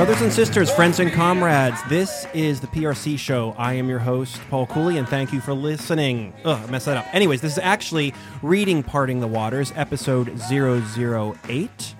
Brothers 0.00 0.22
and 0.22 0.32
sisters, 0.32 0.70
friends 0.70 0.98
and 0.98 1.12
comrades, 1.12 1.78
this 1.90 2.26
is 2.32 2.58
the 2.58 2.66
PRC 2.68 3.18
show. 3.18 3.54
I 3.58 3.74
am 3.74 3.86
your 3.86 3.98
host, 3.98 4.40
Paul 4.48 4.66
Cooley, 4.66 4.96
and 4.96 5.06
thank 5.06 5.30
you 5.30 5.42
for 5.42 5.52
listening. 5.52 6.32
Ugh, 6.42 6.58
I 6.58 6.70
messed 6.70 6.86
that 6.86 6.96
up. 6.96 7.14
Anyways, 7.14 7.42
this 7.42 7.52
is 7.52 7.58
actually 7.58 8.14
Reading 8.40 8.82
Parting 8.82 9.20
the 9.20 9.26
Waters, 9.26 9.74
episode 9.76 10.40
008. 10.50 11.94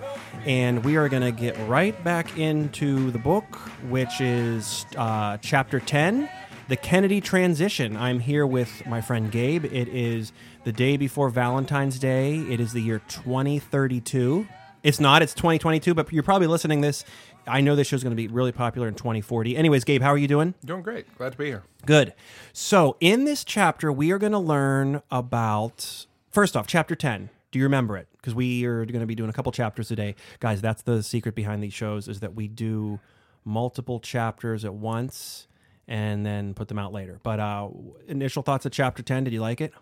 And 0.46 0.82
we 0.82 0.96
are 0.96 1.10
going 1.10 1.22
to 1.22 1.30
get 1.30 1.58
right 1.68 2.02
back 2.02 2.38
into 2.38 3.10
the 3.10 3.18
book, 3.18 3.56
which 3.90 4.22
is 4.22 4.86
uh, 4.96 5.36
chapter 5.42 5.78
10 5.78 6.26
The 6.68 6.76
Kennedy 6.76 7.20
Transition. 7.20 7.98
I'm 7.98 8.20
here 8.20 8.46
with 8.46 8.86
my 8.86 9.02
friend 9.02 9.30
Gabe. 9.30 9.66
It 9.66 9.88
is 9.88 10.32
the 10.64 10.72
day 10.72 10.96
before 10.96 11.28
Valentine's 11.28 11.98
Day, 11.98 12.38
it 12.38 12.60
is 12.60 12.72
the 12.72 12.80
year 12.80 13.02
2032. 13.08 14.48
It's 14.82 14.98
not, 14.98 15.20
it's 15.20 15.34
2022, 15.34 15.92
but 15.92 16.10
you're 16.10 16.22
probably 16.22 16.46
listening 16.46 16.80
this. 16.80 17.04
I 17.50 17.60
know 17.60 17.76
this 17.76 17.86
show's 17.86 18.02
going 18.02 18.16
to 18.16 18.16
be 18.16 18.28
really 18.28 18.52
popular 18.52 18.88
in 18.88 18.94
2040. 18.94 19.56
Anyways, 19.56 19.84
Gabe, 19.84 20.02
how 20.02 20.10
are 20.10 20.18
you 20.18 20.28
doing? 20.28 20.54
Doing 20.64 20.82
great. 20.82 21.16
Glad 21.18 21.32
to 21.32 21.38
be 21.38 21.46
here. 21.46 21.64
Good. 21.84 22.14
So, 22.52 22.96
in 23.00 23.24
this 23.24 23.44
chapter, 23.44 23.92
we 23.92 24.12
are 24.12 24.18
going 24.18 24.32
to 24.32 24.38
learn 24.38 25.02
about, 25.10 26.06
first 26.30 26.56
off, 26.56 26.66
chapter 26.66 26.94
10. 26.94 27.30
Do 27.50 27.58
you 27.58 27.64
remember 27.64 27.96
it? 27.96 28.08
Because 28.12 28.34
we 28.34 28.64
are 28.64 28.84
going 28.84 29.00
to 29.00 29.06
be 29.06 29.14
doing 29.14 29.30
a 29.30 29.32
couple 29.32 29.50
chapters 29.52 29.90
a 29.90 29.96
day. 29.96 30.14
Guys, 30.38 30.60
that's 30.60 30.82
the 30.82 31.02
secret 31.02 31.34
behind 31.34 31.62
these 31.62 31.72
shows 31.72 32.06
is 32.06 32.20
that 32.20 32.34
we 32.34 32.46
do 32.46 33.00
multiple 33.44 33.98
chapters 33.98 34.64
at 34.64 34.74
once 34.74 35.48
and 35.88 36.24
then 36.24 36.54
put 36.54 36.68
them 36.68 36.78
out 36.78 36.92
later. 36.92 37.18
But 37.22 37.40
uh, 37.40 37.68
initial 38.06 38.42
thoughts 38.42 38.64
of 38.66 38.72
chapter 38.72 39.02
10, 39.02 39.24
did 39.24 39.32
you 39.32 39.40
like 39.40 39.60
it? 39.60 39.72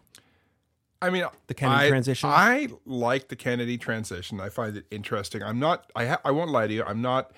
I 1.01 1.11
mean, 1.11 1.25
The 1.47 1.55
Kennedy 1.55 1.87
I, 1.87 1.89
transition? 1.89 2.31
I 2.31 2.69
like 2.85 3.29
the 3.29 3.37
Kennedy 3.37 3.79
transition. 3.79 4.41
I 4.41 4.49
find 4.49 4.77
it 4.77 4.87
interesting. 4.91 5.43
I'm 5.43 5.61
not. 5.61 5.91
I 5.95 6.07
ha- 6.07 6.21
I 6.25 6.33
won't 6.33 6.51
lie 6.51 6.67
to 6.67 6.75
you. 6.75 6.83
I'm 6.83 7.03
not 7.03 7.33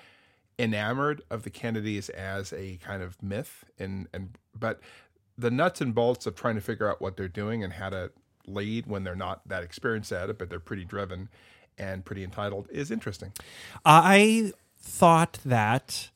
enamored 0.61 1.21
of 1.29 1.43
the 1.43 1.49
Kennedys 1.49 2.09
as 2.09 2.53
a 2.53 2.77
kind 2.77 3.01
of 3.01 3.21
myth, 3.21 3.65
and 3.79 4.07
and 4.13 4.37
but 4.57 4.79
the 5.37 5.51
nuts 5.51 5.81
and 5.81 5.95
bolts 5.95 6.25
of 6.25 6.35
trying 6.35 6.55
to 6.55 6.61
figure 6.61 6.89
out 6.89 7.01
what 7.01 7.17
they're 7.17 7.27
doing 7.27 7.63
and 7.63 7.73
how 7.73 7.89
to 7.89 8.11
lead 8.47 8.85
when 8.85 9.03
they're 9.03 9.15
not 9.15 9.47
that 9.47 9.63
experienced 9.63 10.11
at 10.11 10.29
it, 10.29 10.37
but 10.37 10.49
they're 10.49 10.59
pretty 10.59 10.85
driven 10.85 11.29
and 11.77 12.05
pretty 12.05 12.23
entitled 12.23 12.67
is 12.71 12.91
interesting. 12.91 13.33
I 13.85 14.53
thought 14.79 15.39
that. 15.45 16.09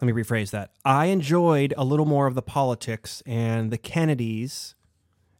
Let 0.00 0.14
me 0.14 0.22
rephrase 0.22 0.50
that. 0.50 0.72
I 0.84 1.06
enjoyed 1.06 1.72
a 1.76 1.84
little 1.84 2.04
more 2.04 2.26
of 2.26 2.34
the 2.34 2.42
politics 2.42 3.22
and 3.24 3.70
the 3.70 3.78
Kennedys 3.78 4.74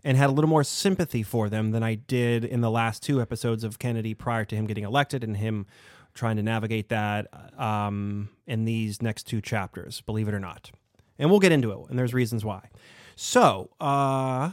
and 0.05 0.17
had 0.17 0.31
a 0.31 0.33
little 0.33 0.49
more 0.49 0.65
sympathy 0.65 1.23
for 1.23 1.49
them 1.49 1.73
than 1.73 1.83
I 1.83 1.97
did 1.97 2.45
in 2.45 2.61
the 2.61 2.71
last 2.71 3.03
two 3.03 3.21
episodes 3.21 3.65
of 3.65 3.79
Kennedy 3.79 4.15
prior 4.15 4.45
to 4.45 4.57
him 4.57 4.67
getting 4.67 4.85
elected 4.85 5.25
and 5.25 5.37
him 5.37 5.67
trying 6.15 6.37
to 6.37 6.43
navigate 6.43 6.89
that 6.89 7.29
um, 7.59 8.31
in 8.47 8.65
these 8.65 9.03
next 9.03 9.25
two 9.25 9.41
chapters, 9.41 10.01
believe 10.03 10.29
it 10.29 10.35
or 10.35 10.41
not. 10.41 10.71
And 11.19 11.31
we'll 11.31 11.41
get 11.41 11.53
into 11.53 11.71
it, 11.71 11.91
and 11.91 11.99
there's 11.99 12.15
reasons 12.15 12.45
why. 12.45 12.69
So, 13.17 13.71
uh, 13.81 14.53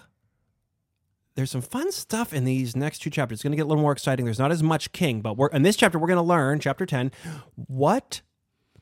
there's 1.35 1.51
some 1.51 1.61
fun 1.61 1.91
stuff 1.91 2.33
in 2.33 2.43
these 2.43 2.75
next 2.75 2.99
two 2.99 3.09
chapters. 3.09 3.37
It's 3.37 3.43
going 3.43 3.51
to 3.51 3.57
get 3.57 3.63
a 3.63 3.67
little 3.67 3.81
more 3.81 3.93
exciting. 3.93 4.25
There's 4.25 4.39
not 4.39 4.51
as 4.51 4.61
much 4.61 4.91
king, 4.91 5.21
but 5.21 5.37
we're 5.37 5.47
in 5.47 5.63
this 5.63 5.75
chapter 5.75 5.97
we're 5.97 6.07
going 6.07 6.17
to 6.17 6.23
learn, 6.23 6.59
chapter 6.59 6.85
10, 6.85 7.11
what 7.55 8.21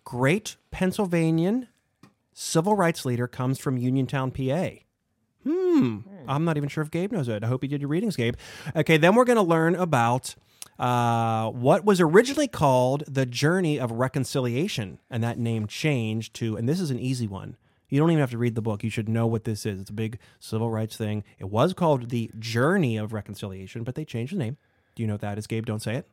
great 0.04 0.58
Pennsylvanian 0.72 1.68
civil 2.34 2.76
rights 2.76 3.06
leader 3.06 3.28
comes 3.28 3.60
from 3.60 3.78
Uniontown, 3.78 4.32
PA. 4.32 4.70
Hmm. 5.44 6.00
I'm 6.28 6.44
not 6.44 6.58
even 6.58 6.70
sure 6.70 6.84
if 6.84 6.92
Gabe 6.92 7.12
knows 7.12 7.28
it. 7.28 7.44
I 7.44 7.48
hope 7.48 7.64
you 7.64 7.70
did 7.70 7.82
your 7.82 7.90
readings, 7.90 8.16
Gabe. 8.16 8.36
Okay, 8.76 8.98
then 8.98 9.16
we're 9.16 9.26
going 9.26 9.38
to 9.38 9.42
learn 9.42 9.76
about 9.76 10.36
uh, 10.80 11.50
what 11.50 11.84
was 11.84 12.00
originally 12.00 12.48
called 12.48 13.04
the 13.06 13.26
Journey 13.26 13.80
of 13.80 13.92
Reconciliation, 13.92 15.00
and 15.10 15.24
that 15.24 15.38
name 15.38 15.68
changed 15.68 16.34
to, 16.36 16.56
and 16.56 16.70
this 16.70 16.80
is 16.80 16.90
an 16.90 17.00
easy 17.00 17.28
one. 17.28 17.58
You 17.90 18.00
don't 18.00 18.12
even 18.12 18.22
have 18.22 18.32
to 18.32 18.38
read 18.38 18.56
the 18.56 18.62
book. 18.62 18.84
You 18.84 18.90
should 18.90 19.10
know 19.10 19.28
what 19.28 19.44
this 19.44 19.66
is. 19.66 19.82
It's 19.82 19.90
a 19.90 19.94
big 19.94 20.20
civil 20.40 20.70
rights 20.70 20.96
thing. 20.96 21.24
It 21.40 21.50
was 21.50 21.74
called 21.74 22.10
the 22.10 22.32
Journey 22.40 22.98
of 22.98 23.14
Reconciliation, 23.14 23.84
but 23.84 23.96
they 23.96 24.06
changed 24.06 24.34
the 24.34 24.38
name. 24.38 24.58
Do 24.96 25.04
you 25.04 25.08
know 25.08 25.16
what 25.16 25.22
that 25.22 25.38
is, 25.38 25.48
Gabe? 25.48 25.66
Don't 25.66 25.82
say 25.82 25.96
it. 25.96 26.08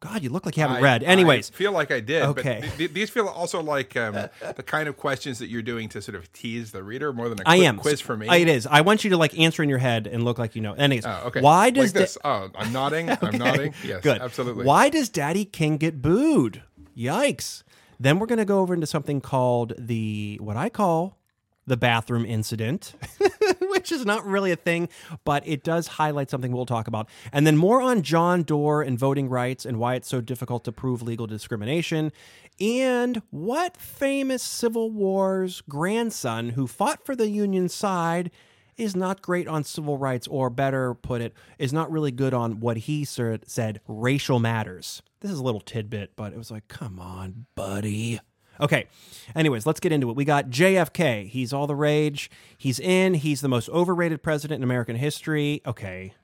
God, 0.00 0.22
you 0.22 0.30
look 0.30 0.46
like 0.46 0.56
you 0.56 0.62
haven't 0.62 0.78
I- 0.78 0.80
read. 0.80 1.02
Anyways, 1.02 1.50
I 1.50 1.54
feel 1.54 1.72
like 1.72 1.90
I 1.90 2.00
did. 2.00 2.22
Okay. 2.22 2.58
But 2.60 2.62
th- 2.62 2.76
th- 2.78 2.92
these 2.94 3.10
feel 3.10 3.28
also 3.28 3.62
like 3.62 3.94
um, 3.98 4.14
the 4.56 4.62
kind 4.62 4.88
of 4.88 4.96
questions 4.96 5.38
that 5.40 5.48
you're 5.48 5.60
doing 5.60 5.90
to 5.90 6.00
sort 6.00 6.14
of 6.16 6.32
tease 6.32 6.72
the 6.72 6.82
reader 6.82 7.12
more 7.12 7.28
than 7.28 7.38
a 7.40 7.42
I 7.44 7.56
am 7.56 7.76
quiz 7.76 8.00
for 8.00 8.16
me. 8.16 8.26
It 8.28 8.48
is. 8.48 8.66
I 8.66 8.80
want 8.80 9.04
you 9.04 9.10
to 9.10 9.18
like 9.18 9.38
answer 9.38 9.62
in 9.62 9.68
your 9.68 9.78
head 9.78 10.06
and 10.06 10.24
look 10.24 10.38
like 10.38 10.56
you 10.56 10.62
know. 10.62 10.72
Anyways, 10.72 11.04
Oh, 11.04 11.24
okay. 11.26 11.42
why 11.42 11.68
does 11.68 11.90
like 11.90 11.92
da- 11.94 12.00
this? 12.00 12.18
Oh, 12.24 12.48
I'm 12.54 12.72
nodding. 12.72 13.10
I'm 13.10 13.36
nodding. 13.38 13.74
Yes, 13.84 14.02
Good. 14.02 14.22
absolutely. 14.22 14.64
Why 14.64 14.88
does 14.88 15.10
Daddy 15.10 15.44
King 15.44 15.76
get 15.76 16.00
booed? 16.00 16.62
Yikes. 16.96 17.62
Then 17.98 18.18
we're 18.18 18.26
going 18.26 18.38
to 18.38 18.46
go 18.46 18.60
over 18.60 18.72
into 18.72 18.86
something 18.86 19.20
called 19.20 19.74
the, 19.78 20.38
what 20.40 20.56
I 20.56 20.70
call 20.70 21.18
the 21.66 21.76
bathroom 21.76 22.24
incident, 22.24 22.94
which 23.60 23.92
is 23.92 24.04
not 24.04 24.24
really 24.26 24.50
a 24.50 24.56
thing, 24.56 24.88
but 25.24 25.46
it 25.46 25.62
does 25.62 25.86
highlight 25.86 26.30
something 26.30 26.52
we'll 26.52 26.66
talk 26.66 26.88
about. 26.88 27.08
And 27.32 27.46
then 27.46 27.56
more 27.56 27.80
on 27.80 28.02
John 28.02 28.44
Doar 28.44 28.86
and 28.86 28.98
voting 28.98 29.28
rights 29.28 29.64
and 29.64 29.78
why 29.78 29.94
it's 29.94 30.08
so 30.08 30.20
difficult 30.20 30.64
to 30.64 30.72
prove 30.72 31.02
legal 31.02 31.26
discrimination. 31.26 32.12
And 32.60 33.22
what 33.30 33.76
famous 33.76 34.42
Civil 34.42 34.90
War's 34.90 35.62
grandson 35.62 36.50
who 36.50 36.66
fought 36.66 37.04
for 37.04 37.14
the 37.14 37.28
Union 37.28 37.68
side 37.68 38.30
is 38.76 38.96
not 38.96 39.22
great 39.22 39.46
on 39.46 39.62
civil 39.62 39.98
rights, 39.98 40.26
or 40.26 40.48
better 40.48 40.94
put 40.94 41.20
it, 41.20 41.34
is 41.58 41.72
not 41.72 41.90
really 41.90 42.10
good 42.10 42.32
on 42.32 42.60
what 42.60 42.78
he 42.78 43.04
said 43.04 43.80
racial 43.86 44.40
matters. 44.40 45.02
This 45.20 45.30
is 45.30 45.38
a 45.38 45.42
little 45.42 45.60
tidbit, 45.60 46.16
but 46.16 46.32
it 46.32 46.38
was 46.38 46.50
like, 46.50 46.66
come 46.68 46.98
on, 46.98 47.44
buddy. 47.54 48.20
Okay. 48.60 48.86
Anyways, 49.34 49.66
let's 49.66 49.80
get 49.80 49.92
into 49.92 50.10
it. 50.10 50.16
We 50.16 50.24
got 50.24 50.50
JFK. 50.50 51.28
He's 51.28 51.52
all 51.52 51.66
the 51.66 51.74
rage. 51.74 52.30
He's 52.58 52.78
in. 52.78 53.14
He's 53.14 53.40
the 53.40 53.48
most 53.48 53.68
overrated 53.70 54.22
president 54.22 54.58
in 54.58 54.64
American 54.64 54.96
history. 54.96 55.62
Okay. 55.66 56.14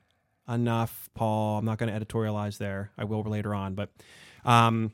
Enough, 0.47 1.09
Paul. 1.13 1.57
I'm 1.59 1.65
not 1.65 1.77
going 1.77 1.91
to 1.91 2.05
editorialize 2.05 2.57
there. 2.57 2.91
I 2.97 3.03
will 3.03 3.23
later 3.23 3.53
on, 3.53 3.75
but 3.75 3.89
um 4.45 4.91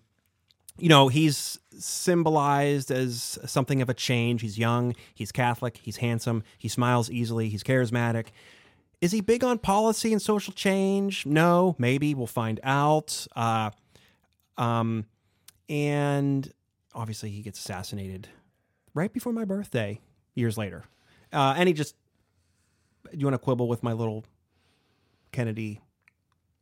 you 0.78 0.90
know, 0.90 1.08
he's 1.08 1.60
symbolized 1.78 2.90
as 2.90 3.38
something 3.46 3.82
of 3.82 3.90
a 3.90 3.94
change. 3.94 4.42
He's 4.42 4.58
young, 4.58 4.96
he's 5.14 5.32
Catholic, 5.32 5.80
he's 5.82 5.98
handsome, 5.98 6.44
he 6.58 6.68
smiles 6.68 7.12
easily, 7.12 7.50
he's 7.50 7.64
charismatic. 7.64 8.28
Is 9.00 9.12
he 9.12 9.22
big 9.22 9.44
on 9.44 9.60
policy 9.60 10.14
and 10.14 10.22
social 10.22 10.54
change? 10.54 11.26
No, 11.26 11.76
maybe 11.78 12.16
we'll 12.16 12.26
find 12.26 12.60
out. 12.64 13.28
Uh, 13.36 13.72
um, 14.58 15.06
and 15.68 16.52
obviously, 16.94 17.30
he 17.30 17.42
gets 17.42 17.60
assassinated 17.60 18.28
right 18.94 19.12
before 19.12 19.34
my 19.34 19.46
birthday, 19.46 20.00
years 20.36 20.58
later. 20.58 20.84
Uh, 21.32 21.56
and 21.58 21.68
he 21.68 21.74
just, 21.74 21.96
do 23.12 23.18
you 23.18 23.26
want 23.26 23.34
to 23.34 23.40
quibble 23.40 23.68
with 23.68 23.84
my 23.84 23.94
little 23.94 24.26
Kennedy 25.32 25.82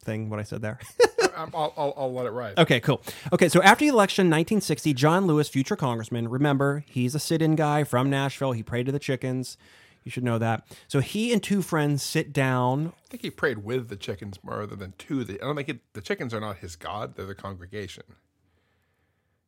thing? 0.03 0.29
What 0.29 0.39
I 0.39 0.43
said 0.43 0.61
there? 0.61 0.79
I'll, 1.35 1.73
I'll, 1.77 1.93
I'll 1.97 2.13
let 2.13 2.25
it 2.25 2.31
ride. 2.31 2.57
Okay, 2.57 2.79
cool. 2.79 3.01
Okay, 3.31 3.49
so 3.49 3.61
after 3.61 3.85
the 3.85 3.89
election, 3.89 4.25
1960, 4.25 4.93
John 4.93 5.27
Lewis, 5.27 5.47
future 5.49 5.75
congressman, 5.75 6.27
remember, 6.27 6.83
he's 6.87 7.15
a 7.15 7.19
sit 7.19 7.41
in 7.41 7.55
guy 7.55 7.83
from 7.83 8.09
Nashville. 8.09 8.51
He 8.51 8.63
prayed 8.63 8.85
to 8.87 8.91
the 8.91 8.99
chickens. 8.99 9.57
You 10.03 10.11
should 10.11 10.23
know 10.23 10.39
that. 10.39 10.65
So 10.87 10.99
he 10.99 11.31
and 11.31 11.41
two 11.41 11.61
friends 11.61 12.01
sit 12.01 12.33
down. 12.33 12.93
I 13.05 13.07
think 13.09 13.21
he 13.21 13.29
prayed 13.29 13.59
with 13.59 13.89
the 13.89 13.95
chickens 13.95 14.39
rather 14.43 14.75
than 14.75 14.93
to 14.99 15.23
the. 15.23 15.39
I 15.41 15.45
don't 15.45 15.55
think 15.55 15.69
it, 15.69 15.79
the 15.93 16.01
chickens 16.01 16.33
are 16.33 16.39
not 16.39 16.57
his 16.57 16.75
god; 16.75 17.15
they're 17.15 17.25
the 17.25 17.35
congregation. 17.35 18.03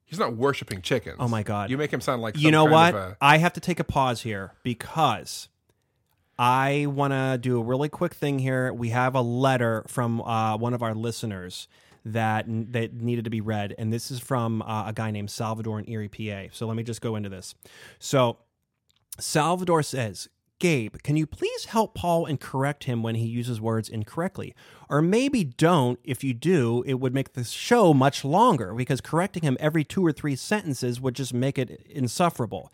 He's 0.06 0.20
not 0.20 0.36
worshiping 0.36 0.82
chickens. 0.82 1.18
Oh 1.20 1.28
my 1.28 1.44
God. 1.44 1.70
You 1.70 1.78
make 1.78 1.92
him 1.92 2.02
sound 2.02 2.22
like 2.22 2.38
You 2.38 2.52
know 2.52 2.66
kind 2.66 2.72
what? 2.74 2.96
of 2.96 3.12
a- 3.14 3.18
I 3.22 3.38
have 3.38 3.54
to 3.54 3.60
take 3.60 3.80
a 3.80 3.84
pause 3.84 4.22
here 4.22 4.52
because 4.64 5.48
I 6.38 6.88
want 6.88 7.14
to 7.14 7.38
do 7.40 7.60
a 7.60 7.64
really 7.64 7.90
quick 7.90 8.14
thing 8.14 8.40
here. 8.40 8.74
We 8.74 8.90
have 8.90 9.16
a 9.16 9.22
letter 9.22 9.84
from 9.88 10.22
uh, 10.22 10.58
one 10.58 10.74
of 10.74 10.82
our 10.84 10.94
listeners 10.96 11.68
that 12.06 12.46
that 12.74 12.94
needed 12.94 13.24
to 13.24 13.30
be 13.30 13.40
read, 13.40 13.74
and 13.78 13.94
this 13.94 14.12
is 14.12 14.20
from 14.20 14.62
uh, 14.64 14.88
a 14.88 14.94
guy 14.94 15.10
named 15.12 15.32
Salvador 15.32 15.80
in 15.80 15.90
Erie, 15.90 16.10
PA. 16.10 16.50
So 16.52 16.68
let 16.68 16.76
me 16.76 16.84
just 16.84 17.02
go 17.02 17.16
into 17.16 17.30
this. 17.30 17.56
So 18.00 18.38
Salvador 19.20 19.84
says, 19.84 20.28
Gabe, 20.64 20.96
can 21.04 21.18
you 21.18 21.28
please 21.28 21.66
help 21.66 21.94
Paul 21.94 22.26
and 22.26 22.40
correct 22.40 22.86
him 22.86 23.04
when 23.04 23.16
he 23.16 23.26
uses 23.26 23.60
words 23.60 23.90
incorrectly? 23.90 24.56
Or 24.88 25.02
maybe 25.02 25.44
don't. 25.44 26.00
If 26.06 26.24
you 26.24 26.34
do, 26.34 26.86
it 26.88 27.02
would 27.02 27.14
make 27.14 27.34
the 27.34 27.44
show 27.44 27.94
much 27.94 28.24
longer 28.24 28.74
because 28.74 29.02
correcting 29.02 29.44
him 29.44 29.58
every 29.60 29.84
two 29.84 30.06
or 30.06 30.14
three 30.14 30.38
sentences 30.38 31.02
would 31.02 31.16
just 31.16 31.34
make 31.34 31.58
it 31.58 31.86
insufferable. 31.90 32.72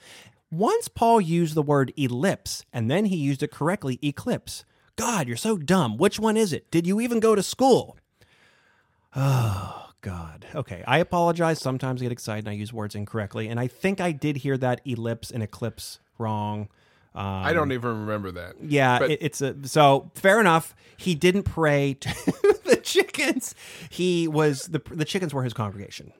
Once 0.52 0.88
Paul 0.88 1.20
used 1.20 1.56
the 1.56 1.64
word 1.64 1.92
ellipse 1.98 2.64
and 2.72 2.92
then 2.92 3.06
he 3.06 3.16
used 3.16 3.42
it 3.42 3.50
correctly, 3.50 3.98
eclipse. 4.04 4.66
God, 4.96 5.28
you're 5.28 5.36
so 5.36 5.58
dumb. 5.58 5.98
Which 5.98 6.20
one 6.20 6.38
is 6.38 6.54
it? 6.54 6.70
Did 6.70 6.86
you 6.86 7.02
even 7.02 7.20
go 7.20 7.34
to 7.34 7.42
school? 7.42 7.98
Oh, 9.16 9.90
God. 10.02 10.46
Okay. 10.54 10.84
I 10.86 11.00
apologize. 11.00 11.60
Sometimes 11.60 12.04
I 12.04 12.06
get 12.06 12.12
excited 12.12 12.46
and 12.46 12.52
I 12.52 12.56
use 12.56 12.72
words 12.72 12.94
incorrectly. 12.94 13.48
And 13.48 13.60
I 13.60 13.66
think 13.66 14.00
I 14.00 14.12
did 14.12 14.38
hear 14.38 14.60
that 14.60 14.82
ellipse 14.86 15.32
and 15.32 15.42
eclipse 15.42 15.98
wrong. 16.20 16.70
Um, 17.16 17.26
I 17.26 17.54
don't 17.54 17.72
even 17.72 18.02
remember 18.02 18.32
that. 18.32 18.56
yeah, 18.62 19.00
But- 19.00 19.12
it, 19.12 19.20
it's 19.22 19.42
a 19.42 19.56
so 19.68 20.12
fair 20.16 20.40
enough. 20.40 20.76
He 20.98 21.16
didn't 21.16 21.44
pray 21.44 21.96
to 22.02 22.10
the 22.66 22.80
chickens. 22.84 23.56
He 23.90 24.28
was 24.28 24.64
the 24.68 24.82
the 24.92 25.06
chickens 25.06 25.34
were 25.34 25.44
his 25.44 25.54
congregation. 25.54 26.12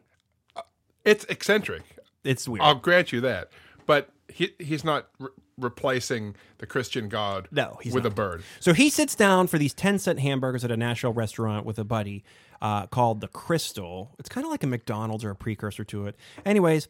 It's 1.06 1.26
eccentric. 1.26 1.84
It's 2.24 2.48
weird. 2.48 2.62
I'll 2.64 2.76
grant 2.76 3.12
you 3.12 3.22
that. 3.22 3.50
But 3.86 4.10
he 4.28 4.54
he's 4.60 4.84
not 4.84 5.08
re- 5.20 5.30
replacing 5.58 6.36
the 6.60 6.66
Christian 6.66 7.10
God 7.10 7.48
No, 7.52 7.78
he's 7.82 7.94
with 7.94 8.04
not. 8.04 8.12
a 8.14 8.16
bird. 8.16 8.44
So 8.60 8.74
he 8.74 8.90
sits 8.90 9.16
down 9.16 9.48
for 9.48 9.58
these 9.58 9.74
10 9.74 10.00
cent 10.00 10.20
hamburgers 10.20 10.64
at 10.64 10.72
a 10.72 10.78
Nashville 10.78 11.14
restaurant 11.14 11.66
with 11.66 11.78
a 11.80 11.84
buddy 11.84 12.24
uh, 12.62 12.88
called 12.88 13.20
The 13.22 13.28
Krystal. 13.28 14.10
It's 14.20 14.30
kind 14.30 14.46
of 14.46 14.52
like 14.52 14.64
a 14.64 14.68
McDonald's 14.68 15.24
or 15.26 15.32
a 15.32 15.36
precursor 15.36 15.84
to 15.86 16.08
it. 16.08 16.16
Anyways, 16.46 16.88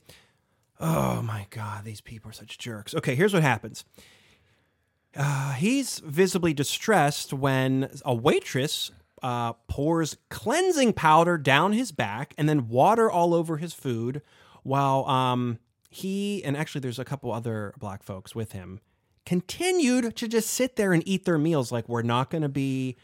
oh 0.79 1.21
my 1.21 1.47
God, 1.49 1.83
these 1.83 2.01
people 2.01 2.29
are 2.29 2.33
such 2.33 2.57
jerks. 2.57 2.95
Okay, 2.95 3.15
here's 3.15 3.33
what 3.33 3.43
happens. 3.43 3.85
Uh, 5.15 5.53
he's 5.53 5.99
visibly 5.99 6.53
distressed 6.53 7.33
when 7.33 7.89
a 8.05 8.13
waitress 8.13 8.91
uh, 9.23 9.53
pours 9.67 10.17
cleansing 10.29 10.93
powder 10.93 11.37
down 11.37 11.73
his 11.73 11.91
back 11.91 12.33
and 12.37 12.47
then 12.47 12.69
water 12.69 13.09
all 13.09 13.33
over 13.33 13.57
his 13.57 13.73
food 13.73 14.21
while 14.63 15.05
um, 15.05 15.59
he, 15.89 16.43
and 16.43 16.55
actually 16.55 16.81
there's 16.81 16.99
a 16.99 17.05
couple 17.05 17.31
other 17.31 17.73
black 17.79 18.03
folks 18.03 18.35
with 18.35 18.51
him, 18.51 18.79
continued 19.25 20.15
to 20.15 20.27
just 20.27 20.49
sit 20.49 20.75
there 20.75 20.93
and 20.93 21.03
eat 21.07 21.25
their 21.25 21.37
meals 21.37 21.71
like 21.71 21.89
we're 21.89 22.01
not 22.01 22.29
going 22.29 22.41
to 22.41 22.49
be 22.49 22.97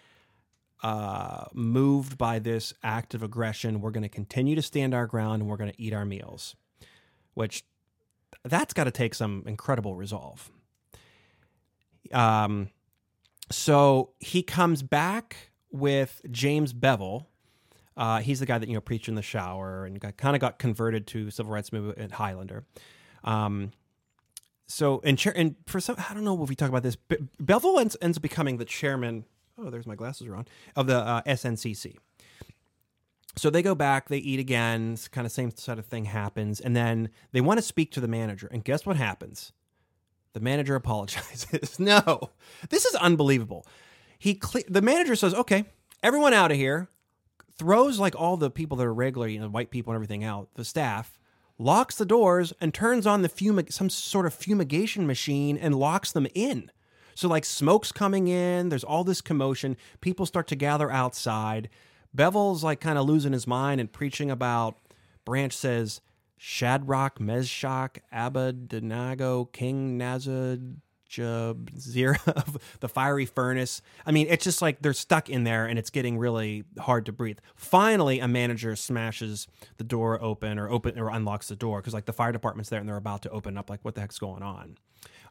uh, 0.83 1.45
moved 1.53 2.17
by 2.17 2.39
this 2.39 2.73
act 2.83 3.13
of 3.13 3.23
aggression. 3.23 3.81
We're 3.81 3.91
going 3.91 4.03
to 4.03 4.09
continue 4.09 4.55
to 4.55 4.61
stand 4.61 4.93
our 4.93 5.07
ground 5.07 5.41
and 5.41 5.49
we're 5.49 5.57
going 5.57 5.71
to 5.71 5.81
eat 5.81 5.93
our 5.93 6.05
meals, 6.05 6.55
which 7.35 7.63
that's 8.43 8.73
got 8.73 8.85
to 8.85 8.91
take 8.91 9.13
some 9.13 9.43
incredible 9.45 9.95
resolve. 9.95 10.51
Um, 12.11 12.69
so 13.51 14.11
he 14.19 14.43
comes 14.43 14.81
back 14.81 15.51
with 15.71 16.21
James 16.31 16.73
Bevel. 16.73 17.27
Uh, 17.97 18.19
he's 18.19 18.39
the 18.39 18.45
guy 18.45 18.57
that 18.57 18.67
you 18.67 18.73
know 18.75 18.81
preached 18.81 19.07
in 19.07 19.15
the 19.15 19.21
shower 19.21 19.85
and 19.85 20.01
kind 20.17 20.35
of 20.35 20.41
got 20.41 20.59
converted 20.59 21.07
to 21.07 21.29
civil 21.31 21.53
rights 21.53 21.71
movement 21.71 21.97
at 21.99 22.11
Highlander. 22.11 22.65
Um, 23.23 23.71
so 24.67 25.01
and 25.03 25.17
chair 25.17 25.33
and 25.35 25.55
for 25.67 25.79
some 25.79 25.95
I 26.09 26.13
don't 26.13 26.23
know 26.23 26.41
if 26.43 26.49
we 26.49 26.55
talk 26.55 26.69
about 26.69 26.83
this. 26.83 26.95
Be- 26.95 27.17
Bevel 27.39 27.79
ends, 27.79 27.95
ends 28.01 28.17
up 28.17 28.21
becoming 28.21 28.57
the 28.57 28.65
chairman. 28.65 29.25
Oh, 29.57 29.69
there's 29.69 29.87
my 29.87 29.95
glasses 29.95 30.27
are 30.27 30.35
on 30.35 30.47
of 30.75 30.87
the 30.87 30.97
uh, 30.97 31.21
SNCC. 31.23 31.97
So 33.37 33.49
they 33.49 33.61
go 33.61 33.75
back, 33.75 34.07
they 34.07 34.17
eat 34.17 34.39
again, 34.39 34.97
kind 35.11 35.25
of 35.25 35.31
same 35.31 35.51
sort 35.55 35.79
of 35.79 35.85
thing 35.85 36.05
happens, 36.05 36.61
and 36.61 36.75
then 36.75 37.09
they 37.33 37.41
want 37.41 37.57
to 37.57 37.61
speak 37.61 37.91
to 37.91 37.99
the 37.99 38.07
manager. 38.07 38.47
And 38.51 38.63
guess 38.63 38.85
what 38.85 38.95
happens? 38.95 39.51
The 40.33 40.39
manager 40.39 40.75
apologizes. 40.75 41.79
no, 41.79 42.29
this 42.69 42.85
is 42.85 42.95
unbelievable. 42.95 43.65
He 44.17 44.35
cle- 44.35 44.63
the 44.69 44.81
manager 44.81 45.15
says, 45.15 45.33
"Okay, 45.33 45.65
everyone 46.01 46.33
out 46.33 46.51
of 46.51 46.57
here." 46.57 46.87
Throws 47.57 47.99
like 47.99 48.15
all 48.19 48.35
the 48.35 48.51
people 48.51 48.75
that 48.77 48.85
are 48.85 48.93
regular, 48.93 49.29
you 49.29 49.39
know, 49.39 49.47
white 49.47 49.71
people 49.71 49.93
and 49.93 49.95
everything 49.95 50.25
out, 50.25 50.49
the 50.55 50.65
staff, 50.65 51.17
locks 51.57 51.95
the 51.95 52.05
doors 52.05 52.53
and 52.59 52.73
turns 52.73 53.07
on 53.07 53.21
the 53.21 53.29
fumig- 53.29 53.71
some 53.71 53.89
sort 53.89 54.25
of 54.25 54.33
fumigation 54.33 55.07
machine 55.07 55.57
and 55.57 55.73
locks 55.75 56.11
them 56.11 56.27
in. 56.35 56.69
So 57.13 57.29
like 57.29 57.45
smoke's 57.45 57.93
coming 57.93 58.27
in, 58.27 58.69
there's 58.69 58.83
all 58.83 59.05
this 59.05 59.21
commotion, 59.21 59.77
people 60.01 60.25
start 60.25 60.47
to 60.47 60.55
gather 60.55 60.91
outside. 60.91 61.69
Bevel's 62.15 62.63
like 62.63 62.79
kind 62.79 62.97
of 62.97 63.05
losing 63.05 63.33
his 63.33 63.47
mind 63.47 63.81
and 63.81 63.91
preaching 63.91 64.31
about 64.31 64.77
Branch 65.25 65.53
says 65.53 66.01
Shadrach, 66.37 67.19
Meshach, 67.19 67.97
Abednego, 68.11 69.45
King 69.45 69.97
Nazar, 69.97 70.57
the 72.79 72.89
fiery 72.89 73.25
furnace. 73.25 73.81
I 74.05 74.11
mean, 74.11 74.27
it's 74.29 74.43
just 74.43 74.61
like 74.61 74.81
they're 74.81 74.93
stuck 74.93 75.29
in 75.29 75.43
there 75.43 75.65
and 75.65 75.79
it's 75.79 75.89
getting 75.89 76.17
really 76.17 76.63
hard 76.79 77.05
to 77.07 77.11
breathe. 77.11 77.39
Finally, 77.55 78.19
a 78.19 78.27
manager 78.27 78.75
smashes 78.75 79.47
the 79.77 79.83
door 79.83 80.21
open 80.21 80.59
or 80.59 80.69
open 80.69 80.99
or 80.99 81.09
unlocks 81.09 81.47
the 81.47 81.55
door 81.55 81.79
because 81.79 81.93
like 81.93 82.05
the 82.05 82.13
fire 82.13 82.31
department's 82.31 82.69
there 82.69 82.79
and 82.79 82.87
they're 82.87 82.97
about 82.97 83.21
to 83.23 83.29
open 83.29 83.57
up. 83.57 83.69
Like, 83.69 83.79
what 83.83 83.95
the 83.95 84.01
heck's 84.01 84.19
going 84.19 84.43
on? 84.43 84.77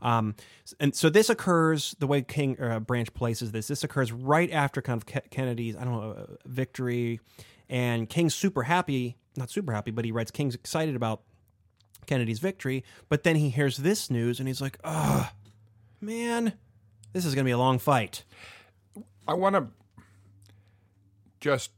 Um, 0.05 0.37
and 0.79 0.95
so 0.95 1.09
this 1.09 1.31
occurs 1.31 1.97
the 1.99 2.07
way 2.07 2.23
King 2.23 2.61
uh, 2.61 2.79
Branch 2.79 3.13
places 3.15 3.53
this. 3.53 3.67
This 3.67 3.83
occurs 3.83 4.13
right 4.13 4.51
after 4.53 4.83
kind 4.83 5.03
of 5.03 5.07
Ke- 5.07 5.31
Kennedy's 5.31 5.77
I 5.77 5.85
don't 5.85 5.93
know 5.95 6.11
uh, 6.13 6.27
victory, 6.45 7.21
and 7.69 8.09
King's 8.09 8.35
super 8.35 8.65
happy, 8.65 9.17
not 9.37 9.51
super 9.51 9.73
happy, 9.73 9.91
but 9.91 10.05
he 10.05 10.13
writes 10.13 10.31
King's 10.31 10.55
excited 10.55 10.95
about 10.95 11.23
Kennedy's 12.07 12.39
victory. 12.39 12.85
But 13.09 13.25
then 13.25 13.37
he 13.37 13.49
hears 13.49 13.79
this 13.79 14.11
news 14.11 14.39
and 14.39 14.47
he's 14.47 14.61
like, 14.61 14.79
"Ugh, 14.85 15.27
man, 16.01 16.53
this 17.15 17.25
is 17.25 17.35
gonna 17.35 17.47
be 17.47 17.51
a 17.51 17.59
long 17.59 17.79
fight." 17.79 18.25
I 19.27 19.33
want 19.33 19.57
to 19.57 19.69
just 21.41 21.71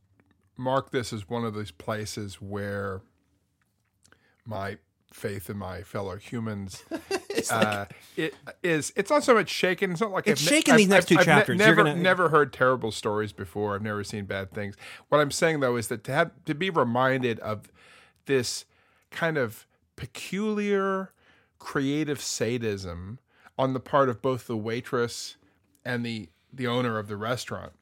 mark 0.57 0.91
this 0.91 1.13
as 1.13 1.29
one 1.29 1.45
of 1.45 1.55
those 1.55 1.71
places 1.71 2.41
where 2.41 3.03
my 4.45 4.79
faith 5.13 5.49
in 5.49 5.57
my 5.57 5.83
fellow 5.83 6.17
humans 6.17 6.85
uh, 7.53 7.87
it 8.17 8.35
is 8.63 8.93
it's 8.97 9.11
not 9.11 9.23
so 9.25 9.35
much 9.35 9.49
shaken 9.49 9.93
it's 9.93 10.01
not 10.01 10.11
like 10.11 10.27
It's 10.27 10.43
I've 10.43 10.49
shaken 10.49 10.75
I've- 10.75 10.83
these 10.83 10.89
next 10.91 11.05
I've- 11.07 11.15
two 11.15 11.21
I've 11.21 11.27
ne- 11.27 11.33
chapters. 11.33 11.59
You're 11.59 11.67
never 11.69 11.85
gonna- 11.85 11.95
never 11.97 12.29
heard 12.31 12.53
terrible 12.53 12.91
stories 12.93 13.33
before 13.33 13.75
i've 13.75 13.83
never 13.83 14.03
seen 14.05 14.25
bad 14.25 14.51
things 14.53 14.75
what 15.09 15.21
i'm 15.21 15.31
saying 15.31 15.61
though 15.61 15.77
is 15.77 15.89
that 15.89 16.05
to 16.05 16.13
have 16.13 16.31
to 16.45 16.55
be 16.55 16.71
reminded 16.71 17.39
of 17.41 17.71
this 18.27 18.65
kind 19.11 19.37
of 19.39 19.67
peculiar 19.97 21.13
creative 21.59 22.21
sadism 22.21 23.19
on 23.59 23.73
the 23.73 23.81
part 23.81 24.09
of 24.09 24.21
both 24.21 24.47
the 24.47 24.57
waitress 24.57 25.37
and 25.85 26.05
the 26.05 26.29
the 26.53 26.67
owner 26.67 26.99
of 26.99 27.09
the 27.09 27.17
restaurant 27.17 27.73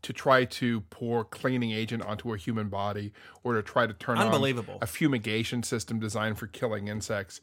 to 0.00 0.12
try 0.12 0.44
to 0.44 0.80
pour 0.90 1.24
cleaning 1.24 1.70
agent 1.70 2.02
onto 2.02 2.32
a 2.32 2.36
human 2.38 2.68
body 2.68 3.12
or 3.44 3.54
to 3.54 3.62
try 3.62 3.86
to 3.86 3.92
turn 3.92 4.16
Unbelievable. 4.18 4.74
on 4.74 4.78
a 4.82 4.86
fumigation 4.86 5.62
system 5.62 6.00
designed 6.00 6.38
for 6.38 6.46
killing 6.46 6.88
insects 6.88 7.40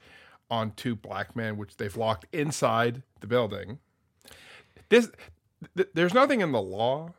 onto 0.49 0.95
black 0.95 1.35
men 1.35 1.57
which 1.57 1.77
they've 1.77 1.97
locked 1.97 2.25
inside 2.33 3.03
the 3.19 3.27
building 3.27 3.79
this 4.89 5.09
th- 5.75 5.89
there's 5.93 6.13
nothing 6.13 6.41
in 6.41 6.51
the 6.51 6.61
law 6.61 7.13